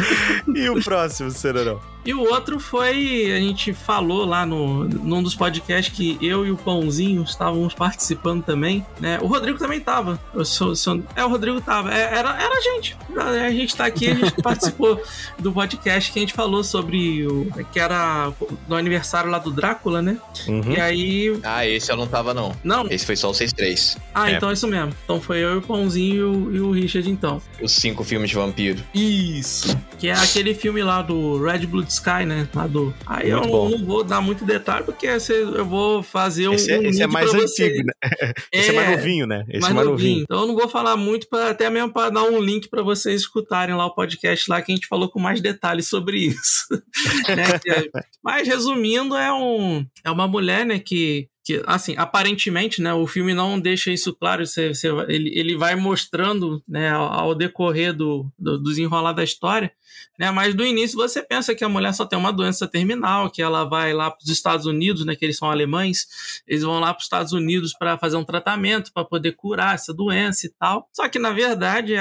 [0.54, 1.80] E o próximo, Cenarão?
[2.06, 6.50] E o outro foi, a gente falou lá no, num dos podcasts que eu e
[6.50, 9.18] o Pãozinho estávamos participando também, né?
[9.20, 10.18] O Rodrigo também tava.
[10.32, 11.92] Eu sou- sou- é, o Rodrigo tava.
[11.92, 12.96] É, era, era a gente.
[13.16, 15.00] A gente tá aqui, a gente participou
[15.38, 17.48] do podcast que a gente falou sobre o.
[17.72, 18.32] que era
[18.68, 20.16] do aniversário lá do Drácula, né?
[20.46, 20.72] Uhum.
[20.72, 21.40] E aí.
[21.42, 22.54] Ah, esse eu não tava, não.
[22.62, 23.96] Não, Esse foi só o 6-3.
[24.14, 24.36] ah, É.
[24.36, 24.92] então é isso mesmo.
[25.04, 27.42] Então foi eu e o Pãozinho e o, e o Richard, então.
[27.60, 28.82] Os cinco filmes de vampiro.
[28.94, 29.76] Isso.
[29.98, 32.48] Que é aquele filme lá do Red Blood Sky, né?
[32.54, 32.94] Lá do.
[33.06, 33.68] Aí eu Muito bom.
[33.70, 36.54] não vou dar muito detalhe, porque esse- eu vou fazer um.
[36.54, 37.64] Esse é, um esse é mais pra você.
[37.68, 38.32] antigo, né?
[38.52, 39.44] Esse é mais novinho, né?
[39.48, 40.08] Esse mais é mais novinho.
[40.08, 40.22] novinho.
[40.24, 43.20] Então eu não vou falar muito, pra, até mesmo para dar um link para vocês
[43.22, 46.66] escutarem lá o podcast lá que a gente falou com mais detalhes sobre isso.
[47.36, 47.44] Né?
[47.74, 47.90] É-
[48.22, 51.28] Mas resumindo, é, um, é uma mulher, né, que.
[51.46, 55.76] Que, assim, aparentemente, né, o filme não deixa isso claro, você, você- ele, ele vai
[55.76, 59.70] mostrando, né, ao, decorrer do, do desenrolar da história,
[60.18, 63.40] né, mas do início você pensa que a mulher só tem uma doença terminal, que
[63.40, 66.92] ela vai lá para os Estados Unidos, né, que eles são alemães, eles vão lá
[66.92, 70.88] para os Estados Unidos para fazer um tratamento para poder curar essa doença e tal.
[70.92, 71.94] Só que na verdade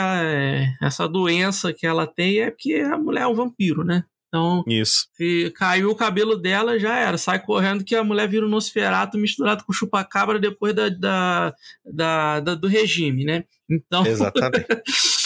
[0.81, 4.05] essa doença que ela tem é porque a mulher é um vampiro, né?
[4.35, 5.07] Então, Isso.
[5.15, 7.17] se caiu o cabelo dela, já era.
[7.17, 11.53] Sai correndo que a mulher vira um Nosferato misturado com chupacabra depois da, da,
[11.85, 13.45] da- da- do regime, né?
[13.69, 14.65] Então, Exatamente.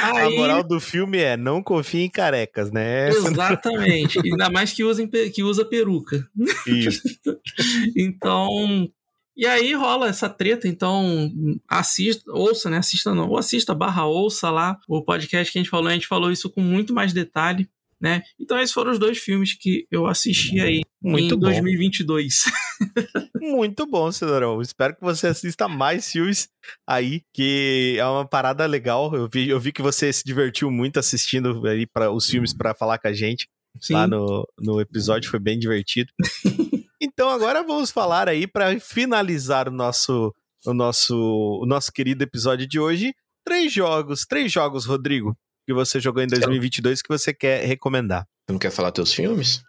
[0.00, 3.08] A aí, moral do filme é não confie em carecas, né?
[3.08, 4.18] Essa- exatamente.
[4.24, 6.26] Ainda mais que, pe- que usa peruca.
[6.66, 7.02] Isso.
[7.96, 8.88] Então.
[9.34, 11.32] E aí rola essa treta, então
[11.66, 12.76] assista, ouça, né?
[12.76, 16.06] Assista não, ou assista barra ouça lá o podcast que a gente falou, a gente
[16.06, 17.66] falou isso com muito mais detalhe,
[18.02, 18.20] né?
[18.38, 21.46] Então esses foram os dois filmes que eu assisti aí Muito em bom.
[21.46, 22.44] 2022.
[23.40, 24.60] Muito bom, Cenarão.
[24.60, 26.48] Espero que você assista mais filmes
[26.84, 29.14] aí, que é uma parada legal.
[29.14, 32.74] Eu vi, eu vi que você se divertiu muito assistindo aí para os filmes para
[32.74, 33.48] falar com a gente
[33.80, 33.94] Sim.
[33.94, 36.10] lá no, no episódio, foi bem divertido.
[37.00, 40.34] então agora vamos falar aí para finalizar o nosso
[40.64, 41.16] o nosso
[41.62, 43.12] o nosso querido episódio de hoje,
[43.44, 45.36] três jogos, três jogos, Rodrigo,
[45.66, 48.26] que você jogou em 2022 que você quer recomendar.
[48.46, 49.62] Tu não quer falar teus filmes?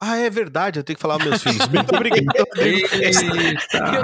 [0.00, 1.66] Ah, é verdade, eu tenho que falar os meus filmes.
[1.68, 2.22] Muito obrigado.
[2.58, 3.12] Eita.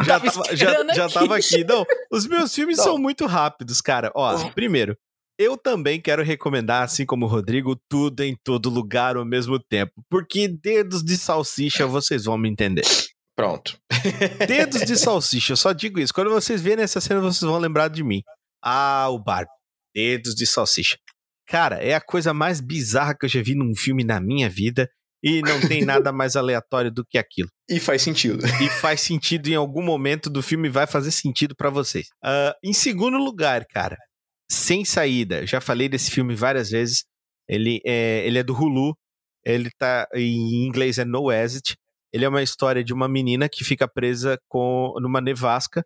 [0.04, 1.14] Já tava já, já aqui.
[1.14, 1.64] tava aqui.
[1.64, 2.84] Não, os meus filmes Não.
[2.84, 4.10] são muito rápidos, cara.
[4.14, 4.96] Ó, primeiro,
[5.38, 9.92] eu também quero recomendar, assim como o Rodrigo, tudo em todo lugar ao mesmo tempo.
[10.08, 12.84] Porque dedos de salsicha, vocês vão me entender.
[13.34, 13.78] Pronto.
[14.46, 16.12] Dedos de salsicha, eu só digo isso.
[16.12, 18.22] Quando vocês verem essa cena, vocês vão lembrar de mim.
[18.62, 19.50] Ah, o Barbie.
[19.94, 20.98] Dedos de salsicha.
[21.50, 24.88] Cara, é a coisa mais bizarra que eu já vi num filme na minha vida.
[25.22, 28.42] E não tem nada mais aleatório do que aquilo E faz sentido.
[28.62, 32.08] e faz sentido em algum momento do filme, vai fazer sentido pra vocês.
[32.24, 33.98] Ah, em segundo lugar, cara,
[34.50, 35.46] Sem Saída.
[35.46, 37.04] Já falei desse filme várias vezes.
[37.46, 38.96] Ele é, ele é do Hulu.
[39.44, 41.76] Ele tá em inglês é No Exit.
[42.12, 45.84] Ele é uma história de uma menina que fica presa com numa nevasca.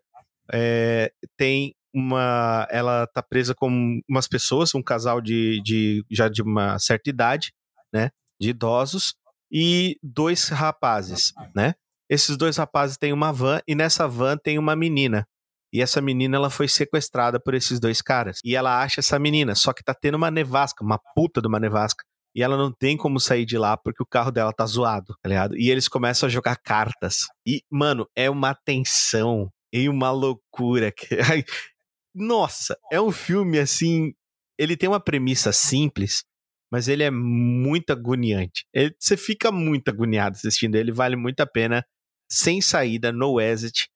[0.53, 2.67] É, tem uma.
[2.69, 7.53] Ela tá presa com umas pessoas, um casal de, de já de uma certa idade,
[7.93, 8.11] né?
[8.39, 9.15] De idosos,
[9.51, 11.73] e dois rapazes, né?
[12.09, 15.25] Esses dois rapazes têm uma van e nessa van tem uma menina.
[15.73, 18.39] E essa menina ela foi sequestrada por esses dois caras.
[18.45, 21.59] E ela acha essa menina, só que tá tendo uma nevasca, uma puta de uma
[21.59, 22.03] nevasca.
[22.35, 25.29] E ela não tem como sair de lá porque o carro dela tá zoado, tá
[25.29, 25.57] ligado?
[25.57, 27.25] E eles começam a jogar cartas.
[27.47, 30.91] E, mano, é uma tensão e uma loucura.
[30.91, 31.17] que-
[32.15, 34.13] Nossa, é um filme assim.
[34.57, 36.23] Ele tem uma premissa simples,
[36.71, 38.65] mas ele é muito agoniante.
[38.73, 41.85] Ele- você fica muito agoniado assistindo ele, vale muito a pena.
[42.31, 43.87] Sem saída, no exit.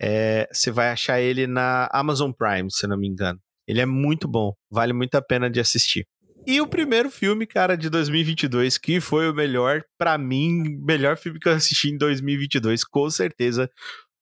[0.00, 3.38] É, você vai achar ele na Amazon Prime, se não me engano.
[3.66, 6.06] Ele é muito bom, vale muito a pena de assistir.
[6.46, 11.38] E o primeiro filme, cara, de 2022, que foi o melhor, pra mim, melhor filme
[11.38, 13.70] que eu assisti em 2022, com certeza,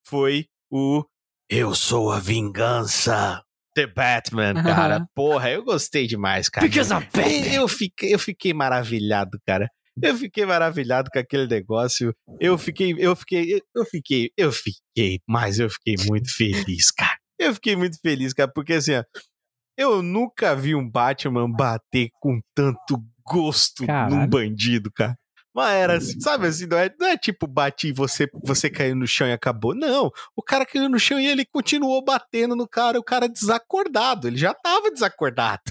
[0.05, 1.03] foi o
[1.49, 3.41] Eu Sou a Vingança.
[3.77, 5.07] The Batman, cara.
[5.13, 6.65] Porra, eu gostei demais, cara.
[6.65, 7.53] Because I'm Batman.
[7.53, 9.69] Eu fiquei, eu fiquei maravilhado, cara.
[10.01, 12.11] Eu fiquei maravilhado com aquele negócio.
[12.39, 17.17] Eu fiquei, eu fiquei, eu fiquei, eu fiquei, mas eu fiquei muito feliz, cara.
[17.37, 19.03] Eu fiquei muito feliz, cara, porque assim, ó,
[19.77, 24.27] eu nunca vi um Batman bater com tanto gosto num Caralho.
[24.27, 25.15] bandido, cara.
[25.57, 28.95] Mas era, assim, sabe assim, não é, não é tipo bati e você, você caiu
[28.95, 29.73] no chão e acabou.
[29.73, 34.27] Não, o cara caiu no chão e ele continuou batendo no cara, o cara desacordado.
[34.27, 35.63] Ele já tava desacordado.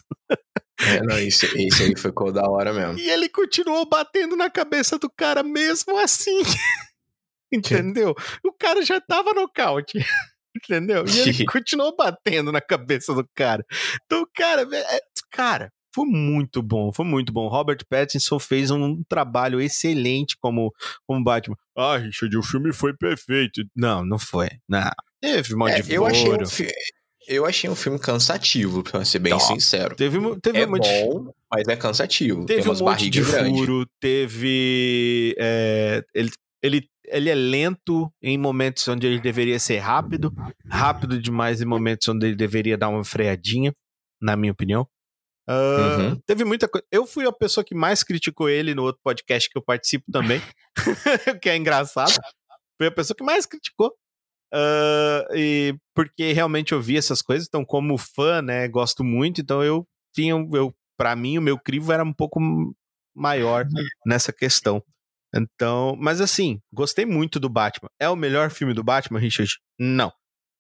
[0.81, 2.99] É, não, isso, isso aí ficou da hora mesmo.
[2.99, 6.43] E ele continuou batendo na cabeça do cara mesmo assim.
[7.53, 8.13] Entendeu?
[8.45, 9.99] O cara já tava nocaute.
[10.57, 11.05] Entendeu?
[11.07, 13.65] E ele continuou batendo na cabeça do cara.
[14.05, 15.01] Então, cara, é-
[15.31, 17.49] cara, foi muito bom, foi muito bom.
[17.49, 20.71] Robert Pattinson fez um trabalho excelente como,
[21.07, 21.57] como Batman.
[21.75, 23.63] Ah, Richard, o filme foi perfeito.
[23.75, 24.49] Não, não foi.
[24.69, 24.91] Não.
[25.23, 26.45] Teve um É, de eu, achei furo.
[26.45, 26.69] um fi-
[27.27, 29.41] eu achei um filme cansativo, pra ser bem Tá.
[29.41, 29.97] sincero.
[29.97, 32.45] Teve, teve É um monte- bom, mas é cansativo.
[32.45, 35.35] Teve Tem um umas monte de furo, teve.
[35.39, 36.31] é, ele,
[36.63, 40.33] ele, ele é lento em momentos onde ele deveria ser rápido,
[40.69, 43.73] rápido demais em momentos onde ele deveria dar uma freadinha,
[44.21, 44.87] na minha opinião.
[45.49, 46.21] Ah, Uhum.
[46.27, 46.85] Teve muita coisa.
[46.91, 50.41] Eu fui a pessoa que mais criticou ele no outro podcast que eu participo também,
[51.43, 52.13] que é engraçado.
[52.77, 53.93] Fui a pessoa que mais criticou.
[54.53, 59.63] Ah, e porque realmente eu vi essas coisas, então como fã, né, gosto muito, então
[59.63, 62.41] eu tinha, eu para mim o meu crivo era um pouco
[63.15, 63.67] maior
[64.05, 64.83] nessa questão.
[65.35, 67.91] Então, mas assim, gostei muito do Batman.
[68.01, 69.59] É o melhor filme do Batman, Richard?
[69.79, 70.11] Não.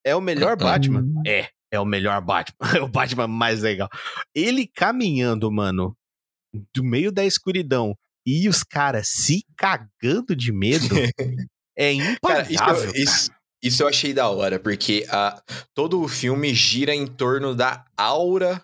[0.04, 0.58] É o melhor Uh-uh.
[0.58, 1.04] Batman?
[1.26, 2.56] É, é o melhor Batman.
[2.76, 3.88] É o Batman mais legal.
[4.34, 5.96] Ele caminhando, mano,
[6.74, 7.96] do meio da escuridão
[8.26, 10.94] e os caras se cagando de medo
[11.76, 12.84] é Cara, isso, impagável.
[12.84, 13.30] eu, isso,
[13.62, 15.40] isso eu achei da hora, porque a,
[15.74, 18.62] todo o filme gira em torno da aura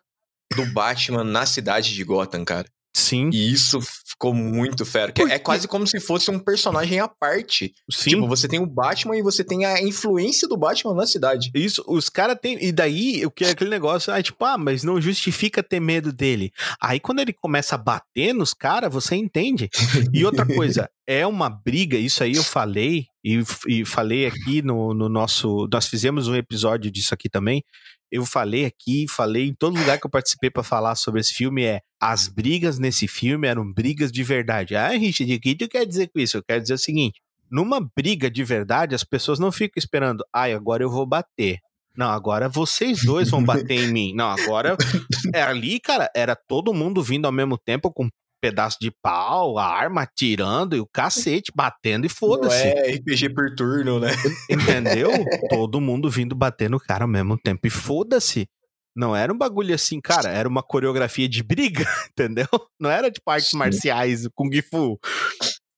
[0.56, 2.68] do Batman na cidade de Gotham, cara.
[2.94, 4.84] Sim, E isso ficou muito
[5.22, 7.72] Por É quase como se fosse um personagem à parte.
[7.90, 8.10] sim.
[8.10, 11.50] Tipo, você tem o Batman e você tem a influência do Batman na cidade.
[11.54, 12.62] Isso, os caras têm.
[12.62, 14.12] E daí, o que é aquele negócio?
[14.12, 16.52] Ah, tipo, ah, mas não justifica ter medo dele.
[16.80, 19.70] Aí, quando ele começa a bater nos caras, você entende.
[20.12, 24.92] E outra coisa, é uma briga, isso aí eu falei, e, e falei aqui no,
[24.92, 25.68] no nosso.
[25.72, 27.64] Nós fizemos um episódio disso aqui também.
[28.12, 31.64] Eu falei aqui, falei em todo lugar que eu participei pra falar sobre esse filme
[31.64, 34.76] é as brigas nesse filme eram brigas de verdade.
[34.76, 36.36] Ah, Richard, o que tu quer dizer com isso?
[36.36, 40.52] Eu quero dizer o seguinte: numa briga de verdade, as pessoas não ficam esperando, ai,
[40.52, 41.58] agora eu vou bater.
[41.96, 44.14] Não, agora vocês dois vão bater em mim.
[44.14, 44.76] Não, agora.
[45.34, 48.10] É, ali, cara, era todo mundo vindo ao mesmo tempo com
[48.42, 52.66] pedaço de pau, a arma atirando e o cacete batendo e foda-se.
[52.66, 54.10] é RPG por turno, né?
[54.50, 55.10] Entendeu?
[55.48, 58.48] Todo mundo vindo bater no cara ao mesmo tempo e foda-se.
[58.94, 62.48] Não era um bagulho assim, cara, era uma coreografia de briga, entendeu?
[62.78, 63.56] Não era de artes Sim.
[63.56, 64.98] marciais, Kung Fu.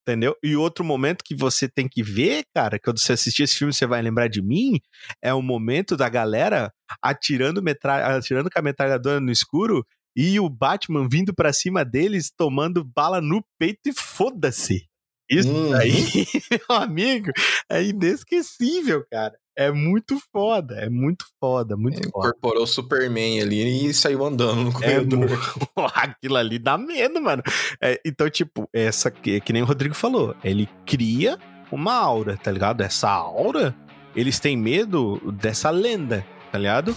[0.07, 0.35] Entendeu?
[0.43, 3.87] E outro momento que você tem que ver, cara, quando você assistir esse filme, você
[3.87, 4.81] vai lembrar de mim,
[5.23, 8.17] é o momento da galera atirando, metra...
[8.17, 9.87] atirando com a metralhadora no escuro
[10.17, 14.87] e o Batman vindo pra cima deles, tomando bala no peito e foda-se.
[15.31, 15.75] Isso Uhum.
[15.75, 15.91] aí,
[16.69, 17.31] meu amigo,
[17.71, 19.35] é inesquecível, cara.
[19.57, 22.09] É muito foda, é muito foda, muito foda.
[22.09, 25.19] Incorporou o Superman ali e saiu andando no É, corredor.
[25.21, 27.41] mu- aquilo ali dá medo, mano.
[27.81, 31.39] É, então, tipo, essa que, que nem o Rodrigo falou, ele cria
[31.71, 32.81] uma aura, tá ligado?
[32.83, 33.75] Essa aura,
[34.17, 36.95] eles têm medo dessa lenda, tá ligado?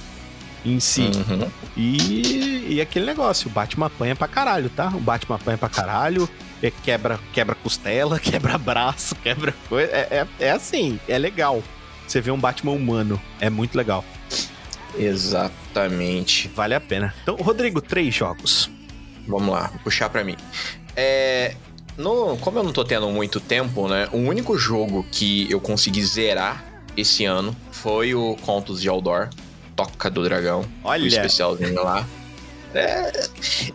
[0.65, 1.01] Em si.
[1.01, 1.49] Uhum.
[1.75, 4.87] E, e aquele negócio, o Batman apanha pra caralho, tá?
[4.87, 6.29] O Batman apanha pra caralho,
[6.61, 9.91] é, quebra, quebra costela, quebra braço, quebra coisa.
[9.91, 11.63] É, é, é assim, é legal.
[12.07, 14.03] Você vê um Batman humano, é muito legal.
[14.97, 16.47] Exatamente.
[16.49, 17.13] Vale a pena.
[17.21, 18.69] Então, Rodrigo, três jogos.
[19.27, 20.35] Vamos lá, vou puxar pra mim.
[20.95, 21.53] É,
[21.97, 24.07] no, como eu não tô tendo muito tempo, né?
[24.11, 26.63] O único jogo que eu consegui zerar
[26.95, 29.29] esse ano foi o Contos de Aldor,
[29.77, 32.05] Toca do Dragão, o Olha, especialzinho lá.
[32.73, 33.29] É,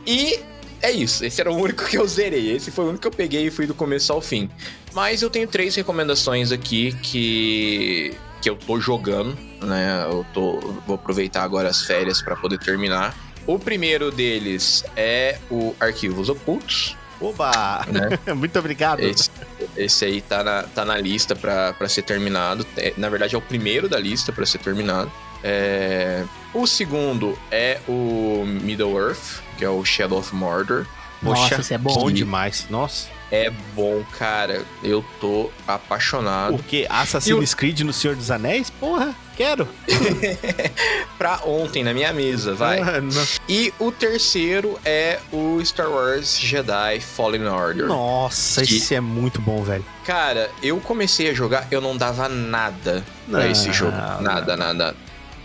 [0.07, 0.39] e
[0.83, 2.51] é isso, esse era o único que eu zerei.
[2.55, 4.51] Esse foi o único que eu peguei e fui do começo ao fim.
[4.93, 10.05] Mas eu tenho três recomendações aqui que que eu tô jogando, né?
[10.11, 13.16] Eu tô vou aproveitar agora as férias pra poder terminar.
[13.47, 17.87] O primeiro deles é o Arquivos Ocultos, oba!
[17.87, 18.19] né?
[18.35, 19.01] Muito obrigado.
[19.01, 19.31] Esse,
[19.77, 22.66] esse aí tá na, tá na lista pra, pra ser terminado.
[22.77, 25.11] É, na verdade, é o primeiro da lista pra ser terminado.
[25.44, 26.24] É,
[26.55, 30.86] o segundo é o Middle Earth, que é o Shadow of Mordor.
[31.23, 31.94] Nossa, esse é bom.
[31.94, 32.66] Bom demais.
[32.69, 33.09] Nossa.
[33.31, 34.62] É bom, cara.
[34.82, 36.56] Eu tô apaixonado.
[36.56, 36.86] O quê?
[36.90, 38.69] Assassin's Creed no Senhor dos Anéis?
[38.69, 39.66] Porra, quero.
[41.16, 42.81] pra ontem na minha mesa, vai.
[43.01, 43.24] Não.
[43.48, 47.86] E o terceiro é o Star Wars Jedi Fallen Order.
[47.86, 49.85] Nossa, Que- esse é muito bom, velho.
[50.05, 53.93] Cara, eu comecei a jogar, eu não dava nada pra Não, esse jogo.
[53.97, 54.20] não.
[54.23, 54.97] Nada, nada.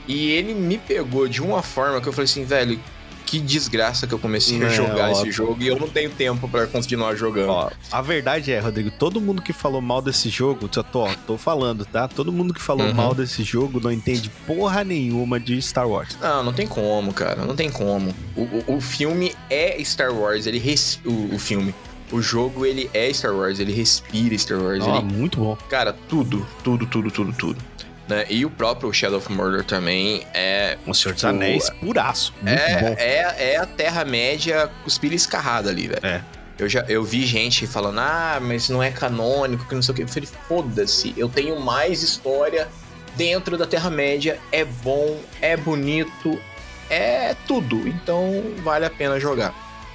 [0.08, 2.80] E ele me pegou de uma forma que eu falei assim, velho,
[3.26, 5.12] que desgraça que eu comecei a É, jogar ó.
[5.12, 7.50] esse jogo e eu não tenho tempo pra continuar jogando.
[7.50, 11.38] Ó, a verdade é, Rodrigo, todo mundo que falou mal desse jogo, tô, ó, tô
[11.38, 12.08] falando, tá?
[12.08, 12.94] Todo mundo que falou Uhum.
[12.94, 16.18] mal desse jogo não entende porra nenhuma de Star Wars.
[16.22, 17.44] Não, não tem como, cara.
[17.44, 18.16] Não tem como.
[18.34, 21.02] O, o, o filme é Star Wars, ele res...
[21.06, 21.76] o, o filme.
[22.10, 24.82] O jogo, ele é Star Wars, ele respira Star Wars.
[24.88, 25.58] Ó, ele muito bom.
[25.70, 27.62] Cara, tudo, tudo, tudo, tudo, tudo.
[28.08, 28.26] Né?
[28.30, 30.78] E o próprio Shadow of Mordor também é.
[30.86, 32.34] O Senhor dos Anéis, puraço.
[32.46, 36.06] É, é, é a Terra-média cuspida e escarrada ali, velho.
[36.06, 36.24] É.
[36.58, 39.96] Eu já eu vi gente falando, ah, mas não é canônico, que não sei o
[39.96, 40.04] que.
[40.04, 42.68] Eu falei, foda-se, eu tenho mais história
[43.16, 44.40] dentro da Terra-média.
[44.52, 46.40] É bom, é bonito,
[46.90, 47.88] é tudo.
[47.88, 49.54] Então vale a pena jogar.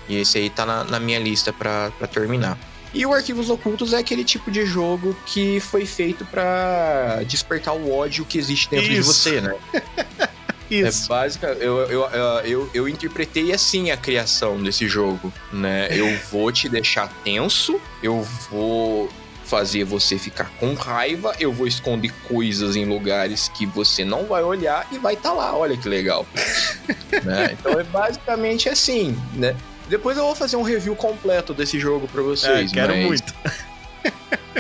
[0.09, 2.59] E esse aí tá na, na minha lista pra terminar.
[2.95, 7.93] E o Arquivos Ocultos é aquele tipo de jogo que foi feito pra despertar o
[7.93, 9.13] ódio que existe dentro de Isso.
[9.13, 9.55] você, né?
[10.71, 11.05] Isso.
[11.05, 12.03] É básica, eu, eu,
[12.45, 15.89] eu, eu, interpretei assim a criação desse jogo, né?
[15.91, 19.11] Eu vou te deixar tenso, eu vou
[19.45, 24.43] fazer você ficar com raiva, eu vou esconder coisas em lugares que você não vai
[24.43, 26.27] olhar e vai estar lá, olha que legal.
[27.23, 27.51] né?
[27.53, 29.55] Então é basicamente assim, né?
[29.93, 32.73] Depois eu vou fazer um review completo desse jogo pra É, vocês.
[32.73, 33.35] quero mas- muito.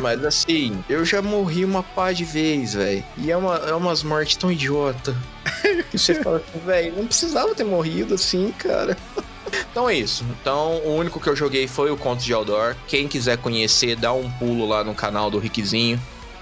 [0.02, 3.02] Mas assim, eu já morri uma pá de vez, velho.
[3.16, 5.16] E é, uma, é umas mortes tão idiota.
[5.90, 8.96] Que você fala assim, velho, não precisava ter morrido assim, cara.
[9.70, 10.24] Então é isso.
[10.40, 12.74] Então, o único que eu joguei foi o Conto de Aldor.
[12.88, 16.00] Quem quiser conhecer, dá um pulo lá no canal do Rickzinho.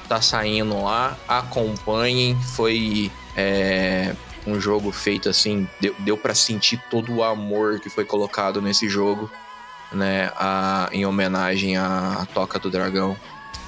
[0.09, 1.17] Tá saindo lá.
[1.29, 2.37] Acompanhem.
[2.55, 4.15] Foi é,
[4.47, 5.69] um jogo feito assim.
[5.81, 9.31] Deu, deu para sentir todo o amor que foi colocado nesse jogo.
[9.93, 13.17] Né, a- em homenagem à Toca do Dragão.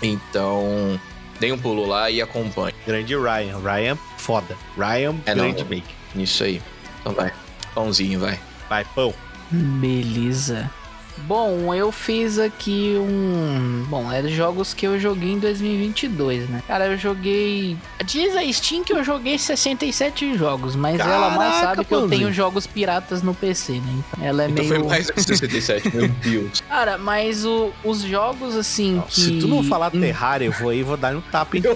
[0.01, 1.01] Então,
[1.41, 2.73] dê um pulo lá e acompanhe.
[2.87, 3.59] Grande Ryan.
[3.59, 4.57] Ryan, foda.
[4.79, 5.47] Ryan, É, não.
[5.51, 5.95] grande make.
[6.15, 6.63] Isso aí.
[7.01, 7.33] Então vai.
[7.75, 8.39] Pãozinho, vai.
[8.69, 9.13] Vai, pão.
[9.51, 10.71] Beleza.
[11.19, 13.85] Bom, eu fiz aqui um.
[13.89, 16.63] Bom, é jogos que eu joguei em 2022, né?
[16.67, 17.77] Cara, eu joguei.
[18.05, 22.09] Diz a Steam que eu joguei 67 jogos, mas ela mais Caraca, sabe que eu
[22.09, 23.81] tenho jogos piratas no PC, né?
[24.13, 24.81] Então ela é Então meio.
[24.81, 26.61] foi mais do que 67, meu Deus.
[26.69, 29.21] Cara, mas o- os jogos assim Não, que.
[29.21, 31.63] Se tu não falar Terraria, eu vou aí e vou dar um tapa em.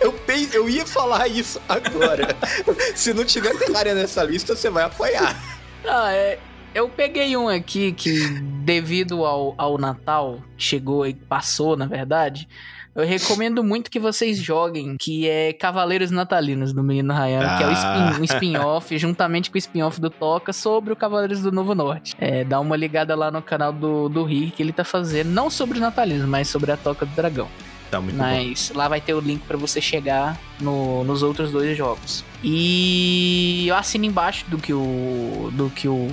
[0.00, 0.14] Eu,
[0.52, 2.34] eu ia falar isso agora.
[2.94, 5.36] Se não tiver Terraria nessa lista, você vai apoiar.
[5.88, 6.38] Ah, é.
[6.74, 8.28] Eu peguei um aqui que,
[8.64, 12.48] devido ao, ao Natal, chegou e passou, na verdade.
[12.94, 17.66] Eu recomendo muito que vocês joguem, que é Cavaleiros Natalinos do Menino Ryan, que é
[17.66, 17.72] o Ah.
[18.10, 22.14] spin- um spin-off, juntamente com o spin-off do Toca, sobre o Cavaleiros do Novo Norte.
[22.18, 25.48] É, dá uma ligada lá no canal do, do Rick, que ele tá fazendo, não
[25.50, 27.48] sobre o Natalismo, mas sobre a Toca do Dragão.
[27.92, 28.22] Tá muito bom.
[28.22, 32.24] Mas lá vai ter o link pra você chegar no- nos outros dois jogos.
[32.42, 36.10] E eu assino embaixo do que o do que o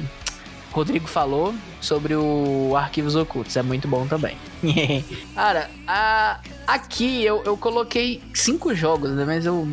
[0.74, 3.56] Rodrigo falou sobre o Arquivos Ocultos.
[3.56, 4.36] É muito bom também.
[5.34, 9.24] Cara, a- aqui eu, eu coloquei cinco jogos, né?
[9.26, 9.66] Mas eu,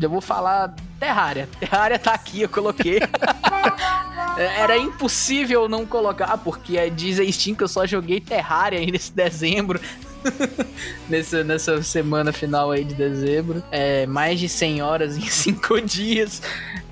[0.00, 1.48] eu vou falar Terraria.
[1.60, 2.98] Terraria tá aqui, eu coloquei.
[4.36, 8.90] Era impossível não colocar, porque é- diz a Steam que eu só joguei Terraria aí
[8.90, 9.80] nesse dezembro.
[11.08, 13.62] nessa, nessa semana final aí de dezembro.
[13.70, 16.42] É, mais de 100 horas em 5 dias.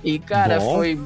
[0.03, 0.77] E, cara, Bom.
[0.77, 0.99] foi.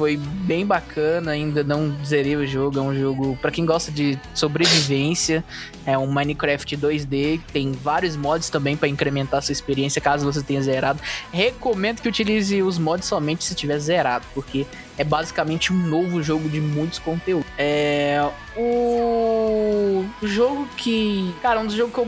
[0.00, 4.18] Foi bem bacana, ainda não zerei o jogo, é um jogo para quem gosta de
[4.32, 5.44] sobrevivência,
[5.84, 10.62] é um Minecraft 2D, tem vários mods também para incrementar sua experiência, caso você tenha
[10.62, 10.98] zerado.
[11.30, 14.66] Recomendo que utilize os mods somente se tiver zerado, porque
[14.96, 17.46] é basicamente um novo jogo de muitos conteúdos.
[17.58, 22.06] É o jogo que, cara, um dos jogos que eu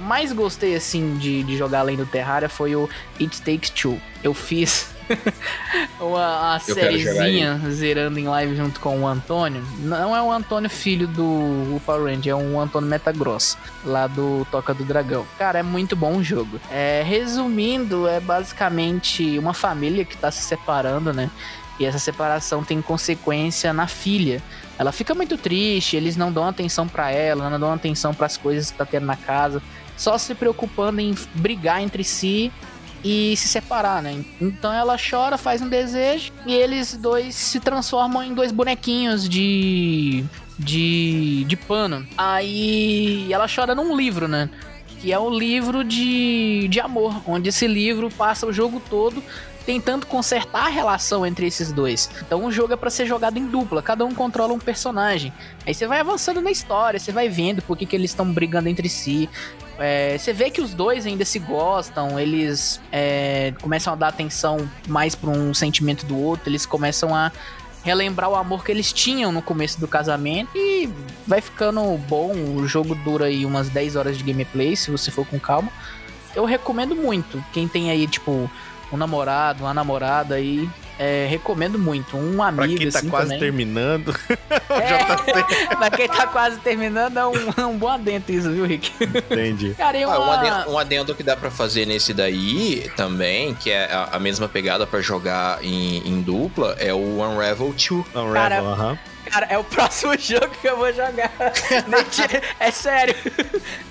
[0.00, 2.88] mais gostei assim de, de jogar além do Terraria foi o
[3.20, 4.00] It Takes Two.
[4.22, 4.93] Eu fiz
[6.68, 9.64] Eu quero jogar sériezinha zerando em live junto com o Antônio.
[9.78, 14.74] Não é o Antônio filho do Power Ranger, é um Antônio Metagross, lá do Toca
[14.74, 15.26] do Dragão.
[15.38, 16.60] Cara, é muito bom o jogo.
[16.70, 21.30] É, resumindo, é basicamente uma família que tá se separando, né?
[21.78, 24.40] E essa separação tem consequência na filha.
[24.78, 28.70] Ela fica muito triste, eles não dão atenção pra ela, não dão atenção pras coisas
[28.70, 29.62] que tá tendo na casa,
[29.96, 32.52] só se preocupando em brigar entre si
[33.04, 34.24] e se separar, né?
[34.40, 40.24] Então ela chora, faz um desejo e eles dois se transformam em dois bonequinhos de
[40.58, 42.06] de de pano.
[42.16, 44.48] Aí ela chora num livro, né?
[45.00, 49.22] Que é um livro de, de amor, onde esse livro passa o jogo todo
[49.66, 52.10] tentando consertar a relação entre esses dois.
[52.26, 55.32] Então o jogo é pra ser jogado em dupla, cada um controla um personagem.
[55.66, 58.68] Aí você vai avançando na história, você vai vendo por que, que eles estão brigando
[58.68, 59.28] entre si.
[59.78, 64.68] É, você vê que os dois ainda se gostam, eles é, começam a dar atenção
[64.86, 67.32] mais pra um sentimento do outro, eles começam a
[67.82, 70.88] relembrar o amor que eles tinham no começo do casamento e
[71.26, 72.32] vai ficando bom.
[72.32, 75.70] O jogo dura aí umas 10 horas de gameplay, se você for com calma.
[76.34, 77.44] Eu recomendo muito.
[77.52, 78.50] Quem tem aí, tipo,
[78.90, 80.68] um namorado, uma namorada aí,
[80.98, 82.16] é, recomendo muito.
[82.16, 83.40] Um Pra amigo, quem tá assim, quase também.
[83.40, 84.14] terminando.
[84.74, 88.90] É, pra quem tá quase terminando, é um, é um bom adento isso, viu, Rick?
[89.00, 89.74] Entendi.
[89.74, 90.34] Cara, e Ah, um, uma...
[90.34, 94.48] adendo, um adendo que dá pra fazer nesse daí também, que é a, a mesma
[94.48, 98.04] pegada pra jogar em, em dupla, é o Unravel 2.
[98.16, 98.98] Unravel, aham.
[99.30, 101.30] Cara, é o próximo jogo que eu vou jogar.
[102.60, 103.14] É sério.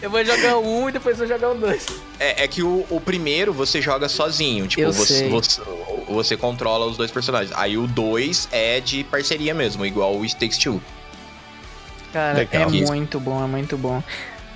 [0.02, 1.86] Eu vou jogar um e depois vou jogar o dois.
[2.20, 5.30] É, é que o, o primeiro você joga sozinho, tipo, Eu você, sei.
[5.30, 5.62] você,
[6.08, 7.52] você controla os dois personagens.
[7.58, 10.82] Aí o 2 é de parceria mesmo, igual o It Takes Two.
[12.12, 12.62] Cara, Legal.
[12.64, 14.02] é muito bom, é muito bom.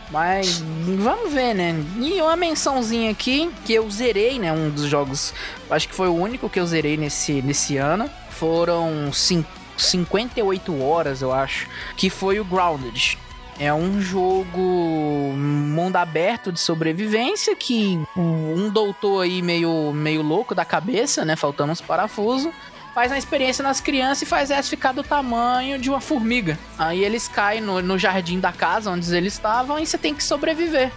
[0.09, 0.59] Mas
[1.01, 1.75] vamos ver, né?
[1.99, 4.53] E uma mençãozinha aqui que eu zerei, né?
[4.53, 5.33] Um dos jogos,
[5.69, 8.09] acho que foi o único que eu zerei nesse, nesse ano.
[8.29, 9.43] Foram cin-
[9.77, 13.17] 58 horas, eu acho, que foi o Grounded.
[13.59, 20.63] É um jogo mundo aberto de sobrevivência que um doutor aí meio, meio louco da
[20.63, 21.35] cabeça, né?
[21.35, 22.53] Faltando uns parafusos
[22.97, 26.57] faz uma experiência nas crianças e faz elas ficar do tamanho de uma formiga.
[26.79, 30.23] Aí eles caem no, no jardim da casa onde eles estavam e você tem que
[30.23, 30.91] sobreviver.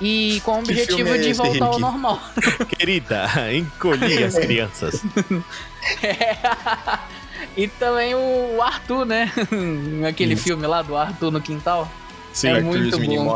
[0.00, 1.80] E com o objetivo é de voltar ao Rick?
[1.80, 2.20] normal.
[2.76, 5.00] Querida, encolhi as crianças.
[7.56, 9.30] E também o Arthur, né?
[10.08, 11.90] Aquele filme lá do Arthur no quintal.
[12.34, 13.34] Sim, É Arthur muito e os bom.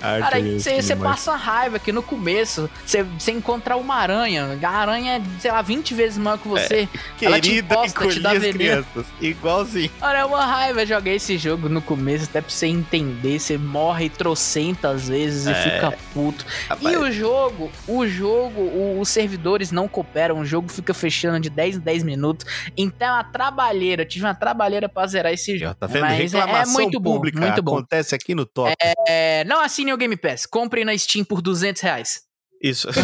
[0.00, 4.58] Cara, e você passa uma raiva que no começo você você encontra uma aranha.
[4.62, 6.88] A aranha é, sei lá, 20 vezes maior que você.
[7.22, 8.52] Ela te Querida, encosta, te dá veneno.
[8.52, 9.06] crianças.
[9.20, 9.90] Igualzinho.
[10.02, 13.38] Olha, é uma raiva jogar esse jogo no começo, até pra você entender.
[13.38, 15.54] Você morre trocentas vezes e É.
[15.54, 16.44] fica puto.
[16.68, 21.38] Rapaz, E o jogo, o jogo, o- os servidores não cooperam, o jogo fica fechando
[21.38, 22.44] de 10 em 10 minutos.
[22.76, 25.74] Então é uma trabalheira, eu tive uma trabalheira pra zerar esse jogo.
[25.76, 26.00] Tá vendo?
[26.02, 27.72] Mas é- Reclamação é muito bom, pública muito bom.
[27.78, 28.74] acontece aqui no top.
[29.06, 32.22] É, não assine o Game Pass, compre na Steam por 200 reais.
[32.62, 32.88] Isso.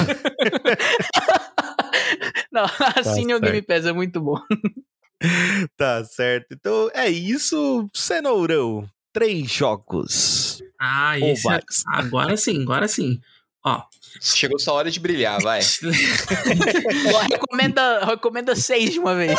[2.53, 2.65] Não,
[2.97, 3.53] assine o certo.
[3.53, 4.39] Game Pass, é muito bom.
[5.77, 6.49] tá certo.
[6.53, 8.89] Então é isso, Cenourão.
[9.13, 10.63] Três jogos.
[10.79, 11.45] Ah, Ou esse.
[11.45, 11.65] mais.
[11.89, 13.21] Agora sim, agora sim.
[13.65, 13.83] Ó.
[14.21, 15.61] Chegou sua hora de brilhar, vai.
[17.31, 19.39] Recomenda, recomenda seis de uma vez.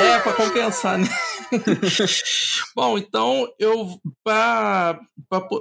[0.00, 1.08] É, pra compensar, né?
[2.74, 4.98] Bom, então eu pra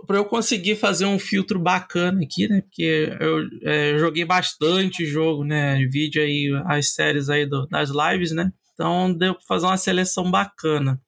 [0.10, 2.62] eu conseguir fazer um filtro bacana aqui, né?
[2.62, 5.78] Porque eu é, joguei bastante jogo, né?
[5.90, 8.52] Vídeo aí, as séries aí do- das lives, né?
[8.74, 11.00] Então deu pra fazer uma seleção bacana.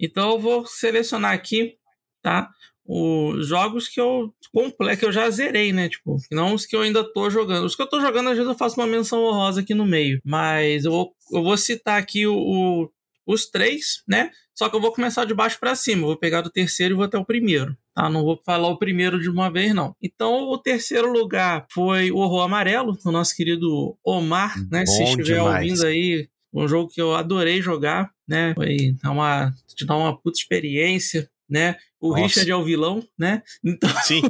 [0.00, 1.74] Então eu vou selecionar aqui,
[2.22, 2.48] tá?
[2.88, 5.88] Os jogos que eu completo, que eu já zerei, né?
[5.88, 7.64] Tipo, não os que eu ainda tô jogando.
[7.64, 10.20] Os que eu tô jogando, às vezes eu faço uma menção honrosa aqui no meio.
[10.24, 12.88] Mas eu vou, eu vou citar aqui o-
[13.26, 14.30] os três, né?
[14.54, 16.06] Só que eu vou começar de baixo para cima.
[16.06, 17.76] Vou pegar do terceiro e vou até o primeiro.
[17.94, 18.08] Tá?
[18.08, 19.94] Não vou falar o primeiro de uma vez, não.
[20.00, 24.86] Então, o terceiro lugar foi o Horror Amarelo, do nosso querido Omar, né?
[24.86, 25.70] Se Bom estiver demais.
[25.70, 28.54] ouvindo aí, um jogo que eu adorei jogar, né?
[28.54, 31.76] Foi dar uma, te dar uma puta experiência, né?
[32.00, 32.22] O Nossa.
[32.22, 33.42] Richard é o vilão, né?
[33.64, 34.22] Então, Sim.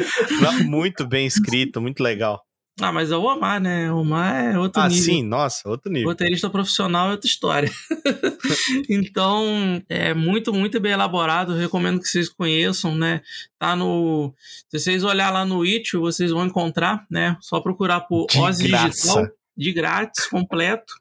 [0.66, 2.44] Muito bem escrito, muito legal.
[2.80, 3.90] Ah, mas é o Omar, né?
[3.92, 5.04] O Omar é outro Ah, nível.
[5.04, 6.08] sim, nossa, outro nível.
[6.08, 7.70] Roteirista profissional é outra história.
[8.90, 11.54] então, é muito, muito bem elaborado.
[11.54, 13.20] Recomendo que vocês conheçam, né?
[13.58, 14.34] Tá no.
[14.68, 17.36] Se vocês olhar lá no Itch, vocês vão encontrar, né?
[17.40, 18.88] Só procurar por De Oz graça.
[18.88, 19.26] Digital.
[19.56, 20.94] De grátis, completo.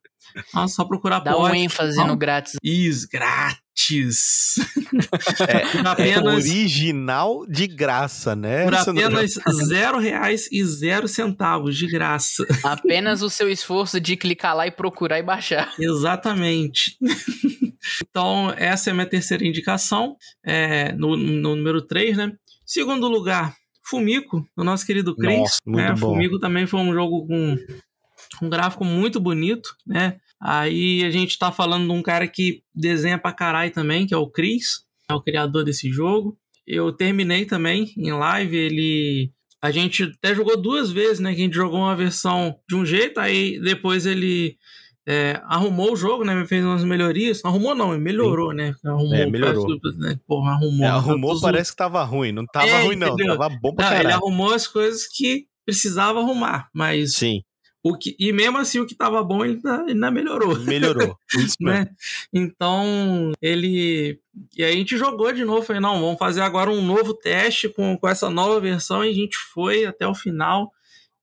[0.54, 2.54] Ah, só procurar Dá por um Oz ênfase no grátis.
[2.64, 4.56] Is grátis.
[5.48, 8.64] É, É apenas, original de graça, né?
[8.66, 9.34] por Você não- apenas
[9.68, 12.46] zero reais e zero centavos de graça.
[12.64, 15.74] Apenas o seu esforço de clicar lá e procurar e baixar.
[15.80, 16.98] Exatamente.
[18.10, 22.32] então, essa é a minha terceira indicação, é, no, no número 3, né?
[22.66, 23.54] Segundo lugar,
[23.86, 25.38] Fumico, o nosso querido Chris.
[25.40, 25.92] Nossa, muito né?
[25.92, 26.14] bom.
[26.14, 27.58] Fumico também foi um jogo com
[28.44, 30.18] um gráfico muito bonito, né?
[30.42, 34.18] Aí a gente tá falando de um cara que desenha pra caralho também, que é
[34.18, 36.38] o Chris, é o criador desse jogo.
[36.68, 39.32] Eu terminei também em live, ele
[39.62, 41.34] a gente até jogou duas vezes, né?
[41.34, 44.58] Que a gente jogou uma versão de um jeito, aí depois ele
[45.08, 46.46] é, arrumou o jogo, né?
[46.46, 47.44] Fez umas melhorias.
[47.46, 48.74] Arrumou não, ele melhorou, né?
[48.86, 49.66] Arrumou, É, melhorou.
[49.82, 50.86] parece- né, Porra, arrumou.
[50.86, 52.34] É, arrumou, parece que tava ruim.
[52.34, 53.08] Não tava É, ruim, não.
[53.14, 53.38] entendeu?
[53.38, 54.22] Tava bom pra Não, ele caralho.
[54.24, 57.42] arrumou as coisas que precisava arrumar, mas Sim,
[57.84, 61.18] o que e mesmo assim o que tava bom ele ainda, melhorou, melhorou.
[61.36, 61.90] Isso né?
[62.32, 64.20] Então ele
[64.56, 67.68] e aí a gente jogou de novo, falei não, vamos fazer agora um novo teste
[67.68, 70.72] com, com essa nova versão e a gente foi até o final.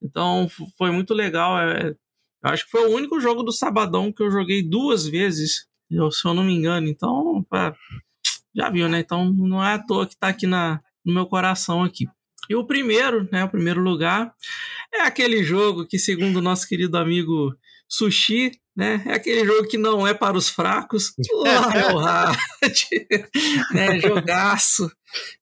[0.02, 1.58] Então foi muito legal.
[1.58, 1.94] é,
[2.42, 6.28] eu acho que foi o único jogo do Sabadão que eu joguei duas vezes, se
[6.28, 6.88] eu não me engano.
[6.88, 7.44] Então,
[8.54, 9.00] já viu, né?
[9.00, 12.06] Então não é à toa que tá aqui na, no meu coração aqui.
[12.50, 13.44] E o primeiro, né?
[13.44, 14.34] O primeiro lugar
[14.92, 17.56] é aquele jogo que, segundo o nosso querido amigo
[17.88, 19.04] Sushi, né?
[19.06, 21.12] É aquele jogo que não é para os fracos.
[21.32, 22.36] Lionheart,
[23.72, 24.00] né?
[24.00, 24.90] Jogaço.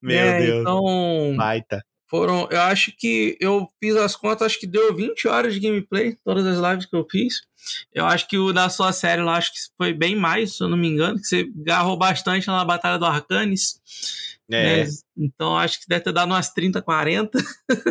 [0.03, 0.41] Meu né?
[0.43, 0.61] Deus.
[0.61, 1.83] Então, Baita.
[2.11, 6.15] foram, eu acho que eu fiz as contas, acho que deu 20 horas de gameplay,
[6.23, 7.41] todas as lives que eu fiz.
[7.91, 10.69] Eu acho que o da sua série lá, acho que foi bem mais, se eu
[10.69, 13.81] não me engano, que você garrou bastante lá na Batalha do Arcanis.
[14.51, 14.85] É.
[14.85, 14.91] né?
[15.17, 17.39] Então acho que deve ter dado umas 30, 40.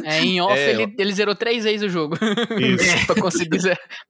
[0.03, 2.17] É, em off É, ele, ele zerou três vezes o jogo.
[2.59, 3.05] Isso.
[3.05, 3.59] pra conseguir,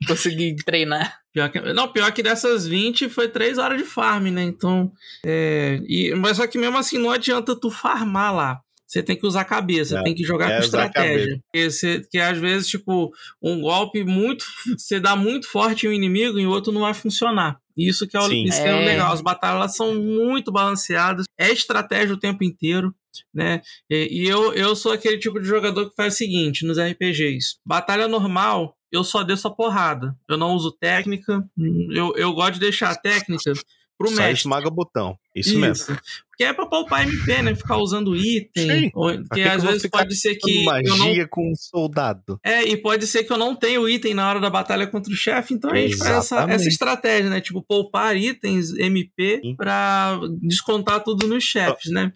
[0.07, 1.19] conseguir treinar.
[1.33, 4.43] Pior que- não, pior que dessas 20 foi 3 horas de farm, né?
[4.43, 4.91] Então.
[5.25, 8.59] É, e, mas só que mesmo assim não adianta tu farmar lá.
[8.87, 11.39] Você tem que usar a cabeça, É, tem que jogar é com estratégia.
[11.51, 13.11] Porque, você, que às vezes, tipo,
[13.43, 14.45] um golpe muito.
[14.77, 17.57] Você dá muito forte em um inimigo e o outro não vai funcionar.
[17.77, 18.85] Isso que é o, isso que é o É.
[18.85, 19.13] legal.
[19.13, 21.25] As batalhas elas são muito balanceadas.
[21.37, 22.93] É estratégia o tempo inteiro.
[23.33, 23.61] Né?
[23.89, 27.57] E, e eu, eu sou aquele tipo de jogador que faz o seguinte nos RPGs:
[27.65, 30.15] batalha normal, eu só desço a porrada.
[30.29, 31.43] Eu não uso técnica.
[31.91, 33.53] Eu, eu gosto de deixar a técnica
[33.97, 34.33] pro Só mestre.
[34.33, 35.17] esmaga o botão.
[35.35, 35.97] Isso, mesmo.
[36.29, 37.55] Porque é pra poupar MP, né?
[37.55, 38.69] Ficar usando item.
[38.69, 38.91] Sim.
[38.93, 41.27] Ou, porque que que às vezes pode ser que magia eu não.
[41.29, 42.39] com um soldado.
[42.43, 45.11] É, e pode ser que eu não tenha o item na hora da batalha contra
[45.11, 47.41] o chefe, então a gente faz essa, essa estratégia, né?
[47.41, 49.55] Tipo, poupar itens MP Sim.
[49.55, 52.13] pra descontar tudo nos chefes, né?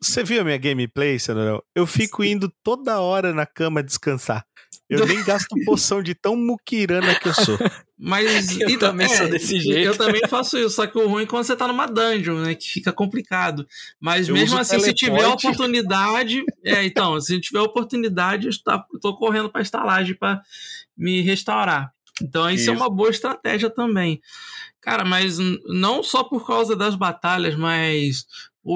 [0.00, 1.62] Você viu a minha gameplay, Senhorão?
[1.74, 4.46] Eu fico indo toda hora na cama descansar.
[4.88, 7.58] Eu nem gasto poção de tão muquirana que eu sou.
[7.98, 9.86] Mas Eu também sou desse jeito.
[9.86, 12.54] Eu também faço isso, só que o ruim é quando você tá numa dungeon, né?
[12.54, 13.66] Que fica complicado.
[14.00, 15.46] Mas Eu mesmo assim, se tiver a teleporte.
[15.46, 16.42] oportunidade.
[16.64, 20.40] É, então, se tiver a oportunidade, eu, tá, eu tô correndo pra estalagem pra
[20.96, 21.92] me restaurar.
[22.22, 22.82] Então, isso, é Isso.
[22.82, 24.20] uma boa estratégia também.
[24.80, 28.26] Cara, mas não só por causa das batalhas, mas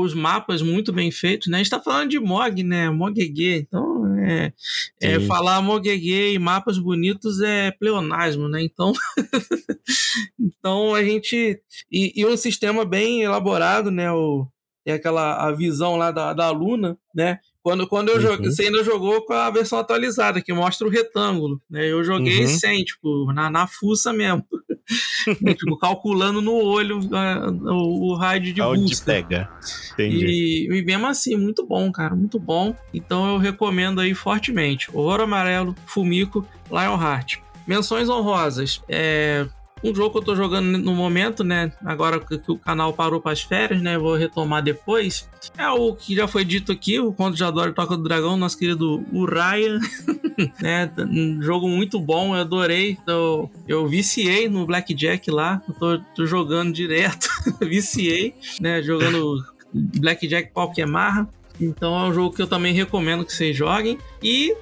[0.00, 1.58] os mapas muito bem feitos, né?
[1.58, 2.88] A gente tá falando de Mog, né?
[2.88, 3.58] Mogegê.
[3.58, 4.52] Então, é,
[5.00, 8.62] é, falar Mogegê e mapas bonitos é pleonasmo, né?
[8.62, 8.92] Então,
[10.40, 11.60] então a gente.
[11.90, 14.10] E, e um sistema bem elaborado, né?
[14.10, 14.46] O,
[14.82, 17.38] tem aquela a visão lá da, da Luna, né?
[17.62, 18.20] Quando, quando eu Uhum.
[18.20, 21.90] joguei, você ainda jogou com a versão atualizada, que mostra o retângulo, né?
[21.90, 22.48] Eu joguei Uhum.
[22.48, 24.44] sem, tipo, na, na fuça mesmo.
[25.56, 29.06] tipo, calculando no olho ah, o, o raio de Aonde busca.
[29.06, 29.48] pega.
[29.92, 30.26] Entendi.
[30.26, 32.74] E, e mesmo assim, muito bom, cara, muito bom.
[32.92, 34.88] Então eu recomendo aí fortemente.
[34.92, 37.38] Ouro Amarelo, Fumico, Lionheart.
[37.66, 38.82] Menções honrosas.
[38.88, 39.46] É
[39.82, 41.72] um jogo que eu tô jogando no momento, né?
[41.84, 43.98] Agora que o canal parou para as férias, né?
[43.98, 45.28] Vou retomar depois.
[45.58, 48.58] É o que já foi dito aqui, o Conto de Adoro Toca do Dragão, nosso
[48.58, 49.78] querido Uraya.
[50.60, 50.90] né?
[50.98, 52.96] Um jogo muito bom, eu adorei.
[53.06, 55.60] Eu, eu viciei no Blackjack lá.
[55.68, 57.28] Eu tô, tô jogando direto.
[57.60, 58.82] viciei, né?
[58.82, 61.28] Jogando Blackjack pau que amarra.
[61.60, 63.98] Então é um jogo que eu também recomendo que vocês joguem.
[64.22, 64.54] E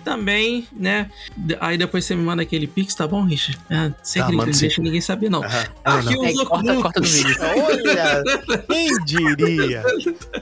[0.00, 1.10] também, né?
[1.36, 3.58] de- Aí depois você me manda aquele pix, tá bom, Richard?
[3.70, 4.60] É, sem Tá, que sim.
[4.62, 5.42] deixa ninguém saber, não.
[5.44, 5.64] Aham.
[5.84, 6.22] Ah, Aqui não.
[6.22, 6.82] os É, corta, ocultos.
[6.82, 7.36] corta do vídeo.
[7.40, 8.22] Olha,
[8.68, 9.82] quem diria?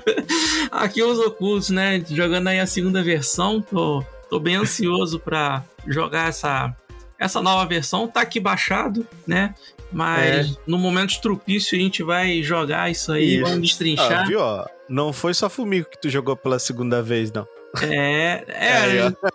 [0.71, 2.03] Aqui os ocultos, né?
[2.09, 3.61] Jogando aí a segunda versão.
[3.61, 6.75] Tô, tô bem ansioso pra jogar essa,
[7.19, 8.07] essa nova versão.
[8.09, 9.55] Tá aqui baixado, né?
[9.91, 13.43] Mas no momento estrupício a gente vai jogar isso aí, Isso.
[13.43, 14.27] vamos Ah, destrinchar.
[14.27, 14.67] viu, ó?
[14.89, 17.47] Não foi só Fumico que tu jogou pela segunda vez, não.
[17.83, 19.07] É, é.
[19.07, 19.29] Ó.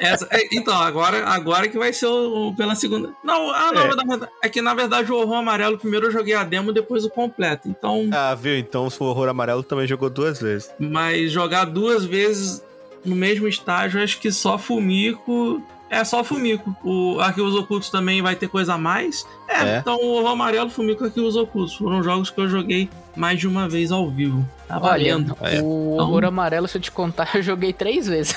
[0.00, 3.10] essa- é, então, agora, agora que vai ser o, o- pela segunda.
[3.24, 4.28] Não, ah, não, É.
[4.42, 7.68] é que na verdade o horror amarelo primeiro eu joguei a demo, depois o completo.
[7.68, 8.56] Então, Ah, viu?
[8.58, 10.70] Então o Horror Amarelo também jogou duas vezes.
[10.78, 12.62] mas jogar duas vezes
[13.04, 15.62] no mesmo estágio, acho que só Fumico.
[15.88, 16.76] É só Fumico.
[16.84, 19.26] O Arquivos Ocultos também vai ter coisa a mais.
[19.48, 19.78] É, É.
[19.78, 21.74] então o Horror Amarelo, Fumico e Arquivos Ocultos.
[21.76, 24.46] Foram jogos que eu joguei mais de uma vez ao vivo.
[24.78, 25.10] Tá Olha.
[25.10, 25.16] É.
[25.16, 25.62] o Então-
[25.98, 28.34] horror amarelo, se eu te contar, eu joguei três vezes.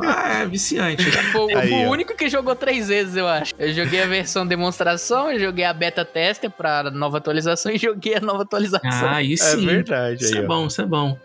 [0.00, 1.04] Ah, é viciante.
[1.32, 1.90] Foi Aí, o ó.
[1.90, 3.54] único que jogou três vezes, eu acho.
[3.58, 8.14] Eu joguei a versão demonstração, eu joguei a beta tester pra nova atualização e joguei
[8.16, 8.88] a nova atualização.
[9.08, 9.66] Ah, aí É sim.
[9.66, 10.46] verdade, Isso aí, é ó.
[10.48, 11.18] bom, isso é bom.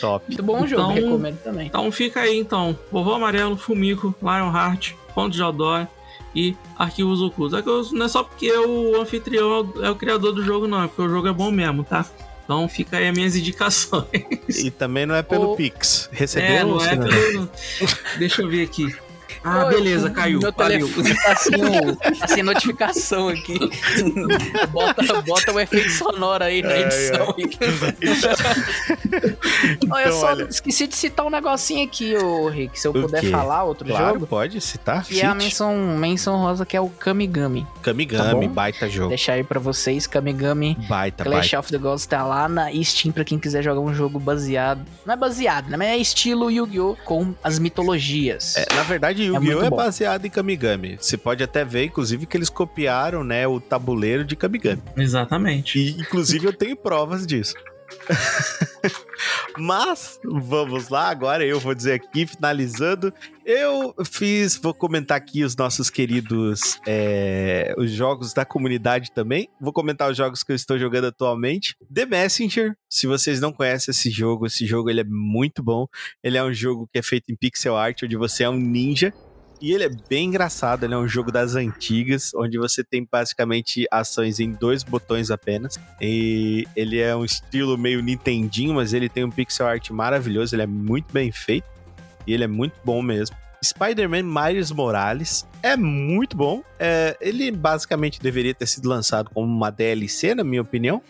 [0.00, 0.24] Top.
[0.28, 1.66] Muito bom o jogo, Então- recomendo também.
[1.68, 2.76] Então fica aí, então.
[2.90, 5.86] Vovô Amarelo, Fumico, Lionheart, Ponto de Aldor
[6.34, 7.54] e Arquivos Ocultos.
[7.54, 10.82] Arquivos- Não é só porque o anfitrião é o criador do jogo, não.
[10.82, 12.04] É porque o jogo é bom mesmo, tá?
[12.44, 14.04] Então fica aí as minhas indicações.
[14.48, 16.08] E também não é pelo O- Pix.
[16.12, 17.50] Recebeu É, não ou é pelo...
[18.18, 18.94] Deixa eu ver aqui.
[19.44, 20.40] Ah, beleza, caiu.
[20.40, 23.58] Meu telefone tá sem, o- tá sem notificação aqui.
[24.72, 27.34] bota, bota o efeito sonoro aí na Ai, edição.
[29.90, 32.78] Olha, eu Então, só olha- esqueci de citar um negocinho aqui, ô Rick.
[32.78, 33.30] Se eu O puder quê?
[33.30, 34.26] falar outro Claro, jogo.
[34.26, 35.04] pode citar.
[35.04, 37.66] Que é a menção, menção rosa, que é o Kamigami.
[37.82, 38.48] Kamigami, tá bom?
[38.48, 39.08] baita jogo.
[39.10, 40.76] Deixar aí pra vocês, Kamigami.
[40.88, 41.58] Baita, Clash baita.
[41.60, 44.80] of the Gods tá lá na Steam pra quem quiser jogar um jogo baseado.
[45.04, 45.76] Não é baseado, né?
[45.76, 46.96] Mas é estilo Yu-Gi-Oh!
[47.04, 48.56] com as mitologias.
[48.56, 49.54] É, na verdade, Yu-Gi-Oh!
[49.54, 49.76] muito é, bom.
[49.76, 50.96] baseado em Kamigami.
[51.00, 54.82] Você pode até ver, inclusive, que eles copiaram, né, o tabuleiro de Kamigami.
[54.96, 55.78] Exatamente.
[55.78, 57.54] E, inclusive, eu tenho provas disso.
[59.58, 63.12] Mas, vamos lá, agora eu vou dizer aqui, finalizando.
[63.44, 69.48] Eu fiz, vou comentar aqui os nossos queridos é, os jogos da comunidade também.
[69.60, 71.76] Vou comentar os jogos que eu estou jogando atualmente.
[71.92, 75.86] The Messenger, se vocês não conhecem esse jogo, esse jogo ele é muito bom.
[76.22, 79.12] Ele é um jogo que é feito em pixel art, onde você é um ninja.
[79.64, 83.86] E ele é bem engraçado, ele é um jogo das antigas, onde você tem basicamente
[83.90, 85.80] ações em dois botões apenas.
[85.98, 90.64] E ele é um estilo meio Nintendinho, mas ele tem um pixel art maravilhoso, ele
[90.64, 91.64] é muito bem feito.
[92.26, 93.34] E ele é muito bom mesmo.
[93.64, 96.62] Spider-Man Miles Morales é muito bom.
[96.78, 101.00] É, ele basicamente deveria ter sido lançado como uma DLC, na minha opinião.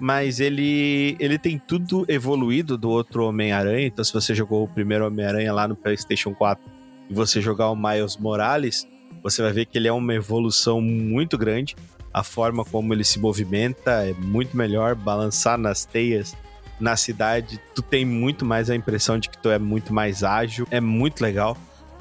[0.00, 3.86] Mas ele, ele tem tudo evoluído do outro Homem-Aranha.
[3.86, 6.79] Então, se você jogou o primeiro Homem-Aranha lá no PlayStation 4
[7.10, 8.86] e você jogar o Miles Morales,
[9.22, 11.76] você vai ver que ele é uma evolução muito grande.
[12.14, 14.94] A forma como ele se movimenta é muito melhor.
[14.94, 16.36] Balançar nas teias
[16.78, 20.66] na cidade, tu tem muito mais a impressão de que tu é muito mais ágil.
[20.70, 21.56] É muito legal.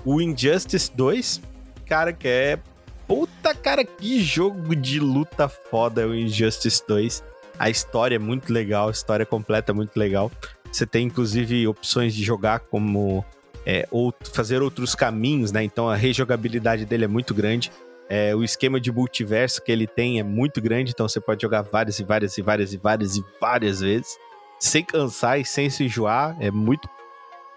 [0.05, 1.41] O Injustice 2,
[1.85, 2.59] cara, que é.
[3.07, 7.23] Puta, cara, que jogo de luta foda o Injustice 2.
[7.57, 10.31] A história é muito legal, a história completa é muito legal.
[10.71, 13.25] Você tem, inclusive, opções de jogar como
[13.71, 15.63] é, ou fazer outros caminhos, né?
[15.63, 17.71] Então a rejogabilidade dele é muito grande.
[18.09, 21.61] É, o esquema de multiverso que ele tem é muito grande, então você pode jogar
[21.61, 24.17] várias e várias e várias e várias e várias vezes,
[24.59, 26.35] sem cansar e sem se enjoar.
[26.39, 26.89] É muito.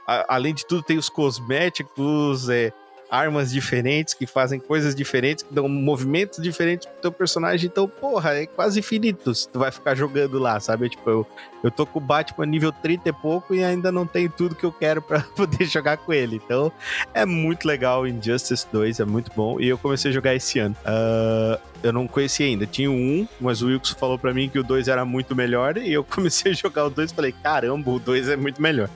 [0.06, 2.70] A- além de tudo, tem os cosméticos, é,
[3.12, 7.68] armas diferentes que fazem coisas diferentes, que dão movimentos diferentes pro teu personagem.
[7.70, 10.88] Então, porra, é quase infinito se tu vai ficar jogando lá, sabe?
[10.88, 11.26] Tipo, eu,
[11.62, 14.64] eu tô com o Batman nível 30 e pouco e ainda não tenho tudo que
[14.64, 16.40] eu quero pra poder jogar com ele.
[16.42, 16.72] Então,
[17.12, 19.60] é muito legal o Injustice 2, é muito bom.
[19.60, 20.74] E eu comecei a jogar esse ano.
[20.82, 22.64] Ah, eu não conhecia ainda.
[22.64, 25.76] Tinha 1, mas o Wilkes falou pra mim que o 2 era muito melhor.
[25.82, 28.88] E eu comecei a jogar o 2 e falei, caramba, o 2 é muito melhor.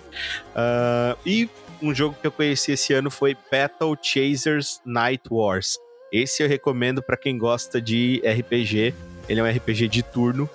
[0.54, 1.50] Ah, e
[1.82, 5.78] um jogo que eu conheci esse ano foi Battle Chasers Night Wars.
[6.12, 8.94] Esse eu recomendo pra quem gosta de RPG.
[9.28, 10.48] Ele é um RPG de turno.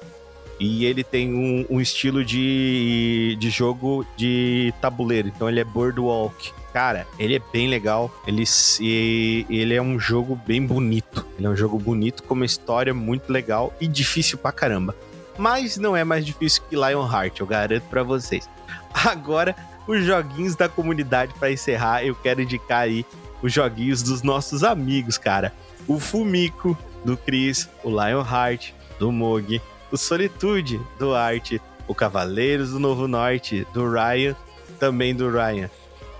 [0.59, 5.27] E ele tem um, um estilo de, de jogo de tabuleiro.
[5.27, 6.53] Então ele é Boardwalk.
[6.71, 8.13] Cara, ele é bem legal.
[8.27, 8.43] Ele,
[9.49, 11.25] ele é um jogo bem bonito.
[11.37, 14.95] Ele é um jogo bonito, com uma história muito legal e difícil pra caramba.
[15.37, 18.47] Mas não é mais difícil que Lionheart, eu garanto pra vocês.
[18.93, 19.55] Agora,
[19.87, 23.05] os joguinhos da comunidade pra encerrar, eu quero indicar aí
[23.41, 25.53] os joguinhos dos nossos amigos, cara.
[25.87, 29.61] O Fumico, do Chris, o Lionheart, do Mog,
[29.91, 31.53] o Solitude, do Art,
[31.87, 34.35] o Cavaleiros do Novo Norte, do Ryan,
[34.79, 35.69] também do Ryan.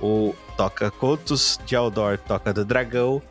[0.01, 3.21] O Toca Cotos de Aldor, Toca do Dragão,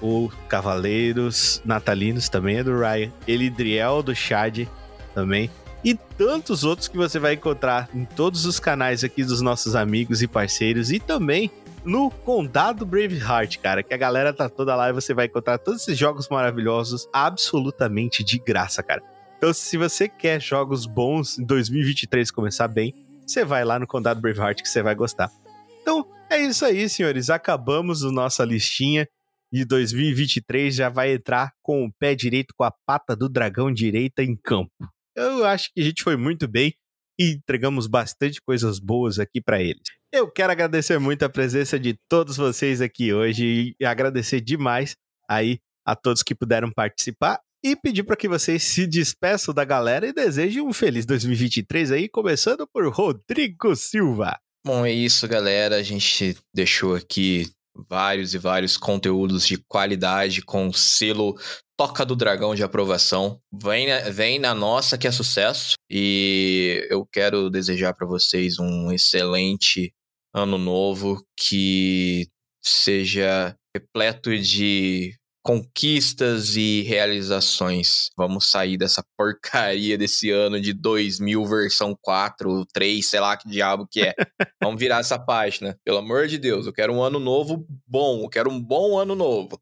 [0.00, 4.66] o Cavaleiros Natalinos também é do Ryan, Elidriel do Chad
[5.14, 5.50] também.
[5.82, 10.22] E tantos outros que você vai encontrar em todos os canais aqui dos nossos amigos
[10.22, 10.90] e parceiros.
[10.92, 11.50] E também
[11.84, 15.82] no Condado Braveheart, cara, que a galera tá toda lá e você vai encontrar todos
[15.82, 19.02] esses jogos maravilhosos absolutamente de graça, cara.
[19.38, 22.94] Então, se você quer jogos bons em 2023 começar bem,
[23.26, 25.30] você vai lá no Condado Braveheart que você vai gostar.
[25.80, 27.30] Então, é isso aí, senhores.
[27.30, 29.08] Acabamos a nossa listinha
[29.50, 34.22] e 2023 já vai entrar com o pé direito, com a pata do dragão direita
[34.22, 34.70] em campo.
[35.14, 36.74] Eu acho que a gente foi muito bem
[37.18, 39.82] e entregamos bastante coisas boas aqui para eles.
[40.12, 44.96] Eu quero agradecer muito a presença de todos vocês aqui hoje e agradecer demais
[45.28, 50.06] aí a todos que puderam participar e pedir para que vocês se despeçam da galera
[50.06, 54.38] e desejem um feliz 2023 aí, começando por Rodrigo Silva.
[54.64, 55.76] Bom, é isso, galera.
[55.76, 57.50] A gente deixou aqui
[57.88, 61.38] vários e vários conteúdos de qualidade com selo
[61.76, 63.40] Toca do Dragão de aprovação.
[63.50, 65.74] Vem, vem na nossa que é sucesso.
[65.88, 69.92] E eu quero desejar para vocês um excelente
[70.34, 72.28] ano novo que
[72.62, 78.10] seja repleto de conquistas e realizações.
[78.16, 83.86] Vamos sair dessa porcaria desse ano de 2000 versão 4, 3, sei lá que diabo
[83.90, 84.14] que é.
[84.62, 85.78] Vamos virar essa página.
[85.84, 88.24] Pelo amor de Deus, eu quero um ano novo bom.
[88.24, 89.60] Eu quero um bom ano novo.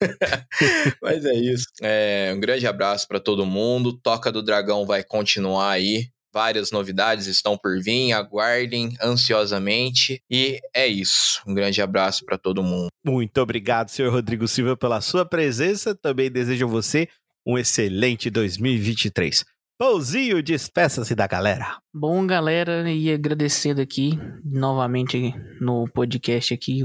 [1.02, 1.66] Mas é isso.
[1.82, 3.98] É, um grande abraço para todo mundo.
[4.00, 6.10] Toca do Dragão vai continuar aí.
[6.32, 10.22] Várias novidades estão por vir, aguardem ansiosamente.
[10.30, 11.42] E é isso.
[11.46, 12.88] Um grande abraço para todo mundo.
[13.04, 15.94] Muito obrigado, senhor Rodrigo Silva, pela sua presença.
[15.94, 17.08] Também desejo a você
[17.46, 19.44] um excelente 2023.
[19.78, 21.78] Pãozinho, despeça-se da galera.
[21.92, 24.10] Bom, galera, e agradecendo aqui
[24.44, 26.84] novamente no podcast aqui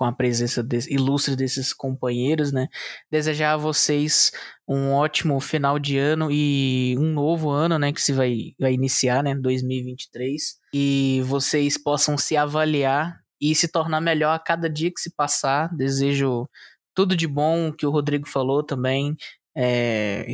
[0.00, 2.68] com a presença desse, ilustre desses companheiros, né?
[3.10, 4.32] Desejar a vocês
[4.66, 9.22] um ótimo final de ano e um novo ano, né, que se vai, vai iniciar,
[9.22, 15.02] né, 2023, e vocês possam se avaliar e se tornar melhor a cada dia que
[15.02, 15.68] se passar.
[15.76, 16.48] Desejo
[16.94, 19.14] tudo de bom que o Rodrigo falou também.
[19.54, 20.24] É,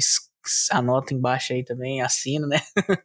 [0.71, 2.61] anota embaixo aí também, assino, né?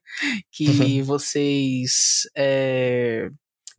[0.52, 3.32] que vocês é,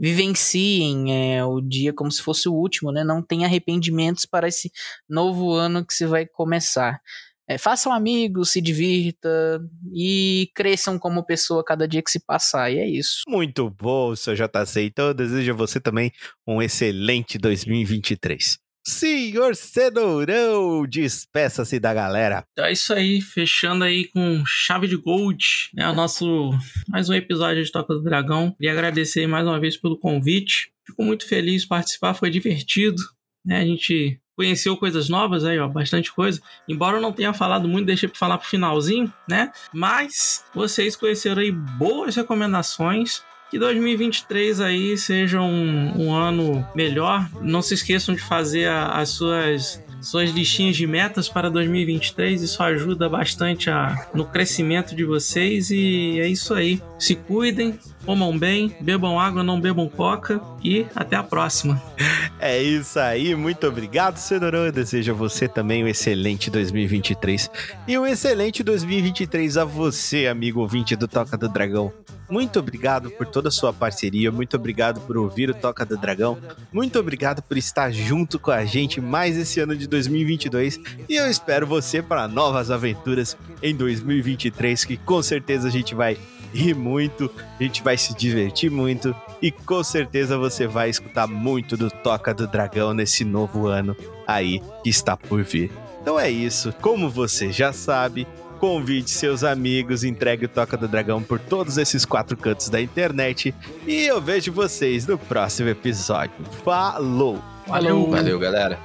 [0.02, 3.04] vivenciem é, o dia como se fosse o último, né?
[3.04, 4.72] Não tenha arrependimentos para esse
[5.08, 7.00] novo ano que se vai começar.
[7.48, 9.60] É, façam amigos, se divirta
[9.94, 12.72] e cresçam como pessoa cada dia que se passar.
[12.72, 13.22] E é isso.
[13.28, 14.82] Muito bom, seu JC.
[14.82, 16.10] Então eu desejo a você também
[16.44, 18.58] um excelente 2023.
[18.84, 22.44] Senhor Cenourão, despeça-se da galera.
[22.52, 25.88] Então é isso aí, fechando aí com chave de gold, né?
[25.88, 26.50] O nosso
[26.88, 28.50] mais um episódio de Toca do Dragão.
[28.50, 30.72] Queria agradecer mais uma vez pelo convite.
[30.84, 33.00] Fico muito feliz participar, foi divertido,
[33.44, 33.60] né?
[33.60, 36.42] A gente conheceu coisas novas aí, ó, bastante coisa.
[36.68, 39.52] Embora eu não tenha falado muito, deixei para falar pro finalzinho, né?
[39.72, 43.22] Mas vocês conheceram aí boas recomendações.
[43.52, 47.28] Que 2023 aí seja um, um ano melhor.
[47.42, 52.42] Não se esqueçam de fazer a- as suas suas listinhas de metas para 2023.
[52.42, 55.70] Isso ajuda bastante a, no crescimento de vocês.
[55.70, 56.80] E é isso aí.
[56.98, 60.40] Se cuidem, comam bem, bebam água, não bebam coca.
[60.64, 61.80] E até a próxima.
[62.44, 64.66] É isso aí, muito obrigado, Cenourão.
[64.66, 67.48] Eu desejo a você também um excelente 2023
[67.86, 71.92] e um excelente 2023 a você, amigo ouvinte do Toca do Dragão.
[72.28, 76.36] Muito obrigado por toda a sua parceria, muito obrigado por ouvir o Toca do Dragão,
[76.72, 81.30] muito obrigado por estar junto com a gente mais esse ano de 2022 e eu
[81.30, 86.18] espero você para novas aventuras em 2023, que com certeza a gente vai
[86.52, 91.76] rir muito, a gente vai se divertir muito e com certeza você vai escutar muito
[91.76, 95.70] do Toca do Dragão nesse novo ano aí que está por vir.
[96.00, 98.26] Então é isso, como você já sabe,
[98.58, 103.54] convide seus amigos, entregue o Toca do Dragão por todos esses quatro cantos da internet
[103.86, 106.34] e eu vejo vocês no próximo episódio.
[106.64, 107.42] Falou!
[107.66, 108.10] Falou.
[108.10, 108.78] Valeu, galera.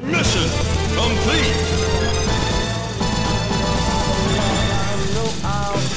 [0.00, 0.48] Mission
[0.96, 2.23] complete.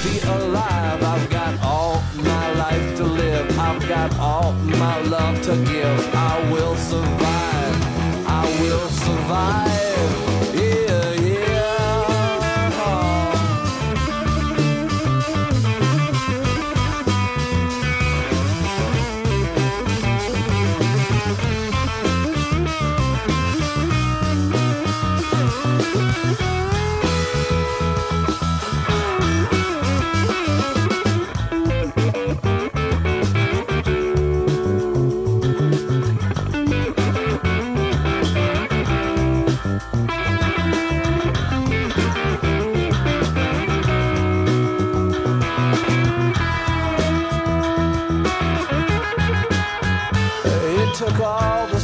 [0.07, 1.03] Be alive.
[1.03, 3.47] I've got all my life to live.
[3.59, 6.15] I've got all my love to give.
[6.15, 7.75] I will survive.
[8.27, 9.66] I will survive.
[51.27, 51.77] All the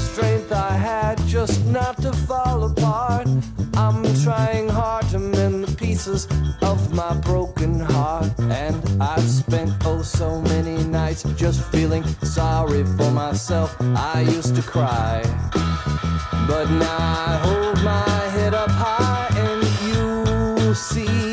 [1.28, 3.28] just not to fall apart.
[3.76, 6.28] I'm trying hard to mend the pieces
[6.62, 8.32] of my broken heart.
[8.40, 13.76] And I've spent oh so many nights just feeling sorry for myself.
[13.82, 15.22] I used to cry.
[16.48, 16.98] But now
[17.28, 21.33] I hold my head up high and you see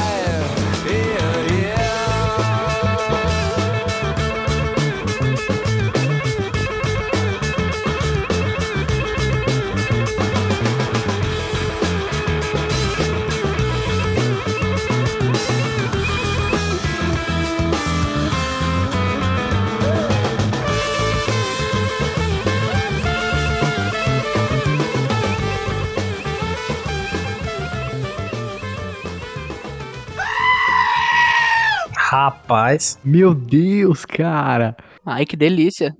[32.21, 32.99] Rapaz.
[33.03, 34.75] Meu Deus, cara.
[35.03, 35.91] Ai, que delícia.